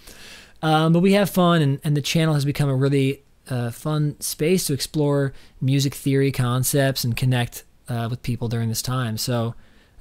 Um, 0.61 0.93
but 0.93 0.99
we 0.99 1.13
have 1.13 1.29
fun, 1.29 1.61
and, 1.61 1.79
and 1.83 1.97
the 1.97 2.01
channel 2.01 2.33
has 2.33 2.45
become 2.45 2.69
a 2.69 2.75
really 2.75 3.23
uh, 3.49 3.71
fun 3.71 4.19
space 4.19 4.65
to 4.67 4.73
explore 4.73 5.33
music 5.59 5.95
theory 5.95 6.31
concepts 6.31 7.03
and 7.03 7.17
connect 7.17 7.63
uh, 7.89 8.07
with 8.09 8.21
people 8.21 8.47
during 8.47 8.69
this 8.69 8.81
time. 8.81 9.17
So 9.17 9.55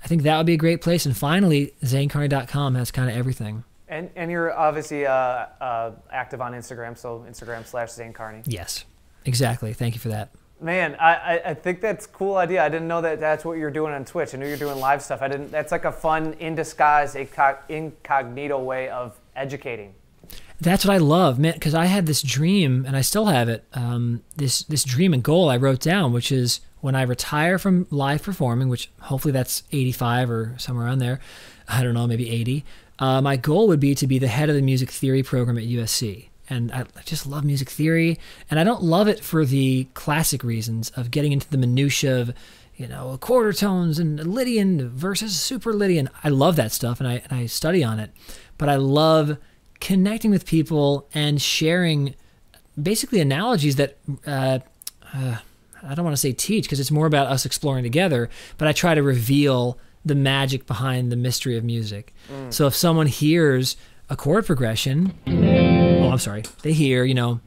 I 0.04 0.06
think 0.06 0.22
that 0.22 0.36
would 0.36 0.46
be 0.46 0.54
a 0.54 0.58
great 0.58 0.80
place. 0.80 1.06
And 1.06 1.16
finally, 1.16 1.74
zanecarney.com 1.82 2.74
has 2.74 2.90
kind 2.90 3.10
of 3.10 3.16
everything. 3.16 3.64
And, 3.88 4.10
and 4.14 4.30
you're 4.30 4.56
obviously 4.56 5.06
uh, 5.06 5.12
uh, 5.12 5.92
active 6.12 6.40
on 6.40 6.52
Instagram, 6.52 6.96
so 6.96 7.24
Instagram 7.28 7.66
slash 7.66 7.90
Zane 7.90 8.12
Carney. 8.12 8.42
Yes, 8.46 8.84
exactly. 9.24 9.72
Thank 9.72 9.94
you 9.94 10.00
for 10.00 10.08
that. 10.10 10.30
Man, 10.62 10.94
I, 11.00 11.40
I, 11.46 11.54
think 11.54 11.80
that's 11.80 12.06
cool 12.06 12.36
idea. 12.36 12.62
I 12.62 12.68
didn't 12.68 12.86
know 12.86 13.00
that 13.00 13.18
that's 13.18 13.46
what 13.46 13.56
you're 13.56 13.70
doing 13.70 13.94
on 13.94 14.04
Twitch. 14.04 14.34
I 14.34 14.38
knew 14.38 14.46
you're 14.46 14.58
doing 14.58 14.78
live 14.78 15.00
stuff. 15.02 15.22
I 15.22 15.28
didn't. 15.28 15.50
That's 15.50 15.72
like 15.72 15.86
a 15.86 15.92
fun, 15.92 16.34
in 16.34 16.54
disguise, 16.54 17.16
incognito 17.16 18.62
way 18.62 18.90
of 18.90 19.18
educating. 19.34 19.94
That's 20.60 20.84
what 20.84 20.92
I 20.92 20.98
love, 20.98 21.38
man. 21.38 21.54
Because 21.54 21.74
I 21.74 21.86
had 21.86 22.04
this 22.04 22.20
dream, 22.20 22.84
and 22.86 22.94
I 22.94 23.00
still 23.00 23.26
have 23.26 23.48
it. 23.48 23.64
Um, 23.72 24.22
this 24.36 24.62
this 24.64 24.84
dream 24.84 25.14
and 25.14 25.22
goal 25.22 25.48
I 25.48 25.56
wrote 25.56 25.80
down, 25.80 26.12
which 26.12 26.30
is 26.30 26.60
when 26.82 26.94
I 26.94 27.02
retire 27.02 27.58
from 27.58 27.86
live 27.90 28.22
performing, 28.22 28.68
which 28.68 28.90
hopefully 29.00 29.32
that's 29.32 29.62
85 29.72 30.30
or 30.30 30.54
somewhere 30.58 30.86
around 30.86 30.98
there. 30.98 31.20
I 31.68 31.82
don't 31.82 31.94
know, 31.94 32.06
maybe 32.06 32.28
80. 32.30 32.64
Uh, 32.98 33.22
my 33.22 33.36
goal 33.36 33.68
would 33.68 33.80
be 33.80 33.94
to 33.94 34.06
be 34.06 34.18
the 34.18 34.28
head 34.28 34.48
of 34.50 34.54
the 34.54 34.62
music 34.62 34.90
theory 34.90 35.22
program 35.22 35.56
at 35.56 35.64
USC. 35.64 36.29
And 36.50 36.70
I 36.72 36.80
I 36.80 37.02
just 37.04 37.26
love 37.26 37.44
music 37.44 37.70
theory, 37.70 38.18
and 38.50 38.60
I 38.60 38.64
don't 38.64 38.82
love 38.82 39.08
it 39.08 39.20
for 39.20 39.44
the 39.44 39.84
classic 39.94 40.42
reasons 40.44 40.90
of 40.96 41.10
getting 41.10 41.32
into 41.32 41.48
the 41.48 41.56
minutia 41.56 42.20
of, 42.20 42.34
you 42.76 42.88
know, 42.88 43.16
quarter 43.18 43.52
tones 43.52 43.98
and 43.98 44.18
Lydian 44.26 44.90
versus 44.90 45.40
super 45.40 45.72
Lydian. 45.72 46.10
I 46.24 46.28
love 46.28 46.56
that 46.56 46.72
stuff, 46.72 46.98
and 47.00 47.08
I 47.08 47.22
and 47.30 47.40
I 47.40 47.46
study 47.46 47.82
on 47.84 48.00
it, 48.00 48.10
but 48.58 48.68
I 48.68 48.76
love 48.76 49.38
connecting 49.80 50.30
with 50.30 50.44
people 50.44 51.08
and 51.14 51.40
sharing 51.40 52.14
basically 52.80 53.20
analogies 53.20 53.76
that 53.76 53.96
uh, 54.26 54.58
uh, 55.14 55.36
I 55.82 55.94
don't 55.94 56.04
want 56.04 56.16
to 56.16 56.20
say 56.20 56.32
teach 56.32 56.64
because 56.64 56.80
it's 56.80 56.90
more 56.90 57.06
about 57.06 57.28
us 57.28 57.46
exploring 57.46 57.84
together, 57.84 58.28
but 58.58 58.68
I 58.68 58.72
try 58.72 58.94
to 58.94 59.02
reveal 59.02 59.78
the 60.04 60.14
magic 60.14 60.66
behind 60.66 61.12
the 61.12 61.16
mystery 61.16 61.56
of 61.56 61.64
music. 61.64 62.12
So 62.50 62.66
if 62.66 62.74
someone 62.74 63.06
hears 63.06 63.76
a 64.08 64.16
chord 64.16 64.46
progression, 64.46 65.12
oh, 66.00 66.10
I'm 66.10 66.18
sorry, 66.18 66.44
they 66.62 66.72
hear, 66.72 67.04
you 67.04 67.14
know, 67.14 67.40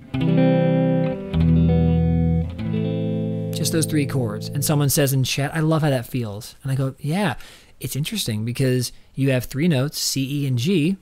just 3.54 3.72
those 3.72 3.86
three 3.86 4.06
chords, 4.06 4.49
and 4.49 4.64
someone 4.64 4.89
says 4.89 5.14
in 5.14 5.24
chat, 5.24 5.56
I 5.56 5.60
love 5.60 5.82
how 5.82 5.89
that 5.89 6.06
feels. 6.06 6.56
And 6.64 6.72
I 6.72 6.76
go, 6.76 6.95
yeah, 6.99 7.36
it's 7.80 7.95
interesting 7.95 8.45
because 8.45 8.91
you 9.16 9.32
have 9.32 9.45
three 9.45 9.68
notes, 9.68 9.99
C, 9.99 10.43
E, 10.43 10.47
and 10.47 10.58
G, 10.58 10.97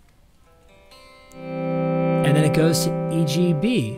and 1.34 2.36
then 2.36 2.44
it 2.44 2.54
goes 2.54 2.86
to 2.86 3.10
E, 3.12 3.26
G, 3.26 3.54
B. 3.54 3.98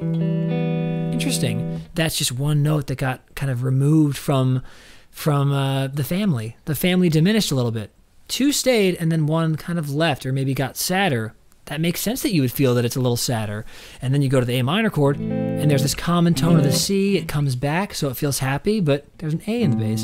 Interesting. 1.12 1.82
That's 1.93 2.18
just 2.18 2.32
one 2.32 2.64
note 2.64 2.88
that 2.88 2.97
got 2.97 3.22
kind 3.36 3.51
of 3.51 3.64
removed 3.64 4.18
from 4.18 4.64
from 5.12 5.51
uh, 5.51 5.88
the 5.88 6.04
family. 6.04 6.58
The 6.66 6.74
family 6.74 7.10
diminished 7.10 7.51
a 7.51 7.56
little 7.56 7.72
bit. 7.72 7.91
Two 8.28 8.51
stayed, 8.51 8.95
and 8.95 9.12
then 9.12 9.28
one 9.28 9.56
kind 9.58 9.78
of 9.78 9.93
left, 9.93 10.26
or 10.26 10.34
maybe 10.34 10.54
got 10.56 10.76
sadder. 10.76 11.36
That 11.66 11.80
makes 11.80 12.01
sense 12.01 12.22
that 12.24 12.34
you 12.34 12.41
would 12.41 12.51
feel 12.51 12.76
that 12.76 12.84
it's 12.84 12.97
a 12.97 12.99
little 12.99 13.18
sadder. 13.18 13.66
And 14.01 14.14
then 14.14 14.22
you 14.22 14.30
go 14.30 14.39
to 14.39 14.45
the 14.45 14.59
A 14.59 14.64
minor 14.64 14.89
chord, 14.89 15.18
and 15.18 15.72
there's 15.72 15.82
this 15.82 15.95
common 15.95 16.34
tone 16.34 16.57
of 16.57 16.64
the 16.64 16.74
C. 16.74 17.18
It 17.18 17.28
comes 17.28 17.55
back, 17.55 17.93
so 17.93 18.09
it 18.09 18.18
feels 18.18 18.39
happy, 18.39 18.82
but 18.82 19.05
there's 19.20 19.34
an 19.34 19.41
A 19.47 19.61
in 19.61 19.72
the 19.72 19.78
bass. 19.78 20.03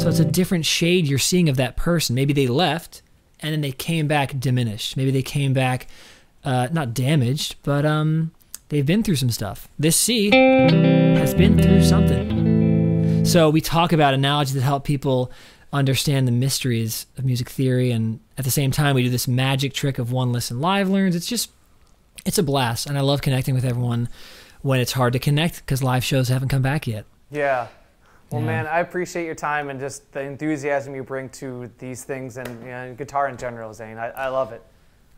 So 0.00 0.08
it's 0.08 0.18
a 0.18 0.24
different 0.24 0.66
shade 0.66 1.06
you're 1.06 1.18
seeing 1.18 1.48
of 1.48 1.56
that 1.56 1.76
person. 1.76 2.14
Maybe 2.14 2.34
they 2.34 2.46
left, 2.46 3.00
and 3.40 3.52
then 3.52 3.62
they 3.62 3.72
came 3.72 4.06
back 4.06 4.38
diminished. 4.38 4.96
Maybe 4.96 5.10
they 5.10 5.22
came 5.22 5.54
back 5.54 5.86
uh, 6.44 6.68
not 6.70 6.92
damaged, 6.92 7.56
but 7.62 7.86
um, 7.86 8.32
they've 8.68 8.84
been 8.84 9.02
through 9.02 9.16
some 9.16 9.30
stuff. 9.30 9.68
This 9.78 9.96
C 9.96 10.30
has 10.30 11.32
been 11.32 11.60
through 11.60 11.82
something. 11.82 13.24
So 13.24 13.48
we 13.48 13.62
talk 13.62 13.94
about 13.94 14.12
analogies 14.12 14.52
that 14.52 14.60
help 14.60 14.84
people 14.84 15.32
understand 15.74 16.26
the 16.28 16.32
mysteries 16.32 17.06
of 17.18 17.24
music 17.24 17.48
theory, 17.50 17.90
and 17.90 18.20
at 18.38 18.44
the 18.44 18.50
same 18.50 18.70
time, 18.70 18.94
we 18.94 19.02
do 19.02 19.10
this 19.10 19.28
magic 19.28 19.72
trick 19.74 19.98
of 19.98 20.12
one 20.12 20.32
listen 20.32 20.60
live 20.60 20.88
learns. 20.88 21.14
It's 21.16 21.26
just, 21.26 21.50
it's 22.24 22.38
a 22.38 22.42
blast, 22.42 22.86
and 22.86 22.96
I 22.96 23.00
love 23.02 23.20
connecting 23.22 23.54
with 23.54 23.64
everyone 23.64 24.08
when 24.62 24.80
it's 24.80 24.92
hard 24.92 25.12
to 25.12 25.18
connect 25.18 25.56
because 25.56 25.82
live 25.82 26.04
shows 26.04 26.28
haven't 26.28 26.48
come 26.48 26.62
back 26.62 26.86
yet. 26.86 27.04
Yeah. 27.30 27.66
Well, 28.30 28.40
Yeah. 28.40 28.46
man, 28.46 28.66
I 28.66 28.78
appreciate 28.80 29.26
your 29.26 29.34
time 29.34 29.68
and 29.68 29.78
just 29.78 30.10
the 30.12 30.20
enthusiasm 30.20 30.94
you 30.94 31.02
bring 31.02 31.28
to 31.30 31.70
these 31.78 32.04
things 32.04 32.36
and 32.38 32.48
you 32.62 32.68
know, 32.70 32.94
guitar 32.96 33.28
in 33.28 33.36
general, 33.36 33.74
Zane. 33.74 33.98
I, 33.98 34.08
I 34.10 34.28
love 34.28 34.52
it. 34.52 34.62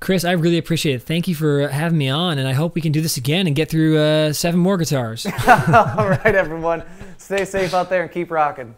Chris, 0.00 0.24
I 0.24 0.32
really 0.32 0.58
appreciate 0.58 0.94
it. 0.96 1.02
Thank 1.02 1.26
you 1.28 1.34
for 1.34 1.68
having 1.68 1.96
me 1.96 2.08
on, 2.10 2.38
and 2.38 2.46
I 2.46 2.52
hope 2.52 2.74
we 2.74 2.80
can 2.82 2.92
do 2.92 3.00
this 3.00 3.16
again 3.16 3.46
and 3.46 3.56
get 3.56 3.70
through 3.70 3.96
uh, 3.96 4.32
seven 4.32 4.60
more 4.60 4.76
guitars. 4.76 5.24
All 5.48 6.08
right, 6.08 6.34
everyone. 6.34 6.82
Stay 7.16 7.44
safe 7.46 7.72
out 7.72 7.88
there 7.88 8.02
and 8.02 8.10
keep 8.10 8.30
rocking. 8.30 8.74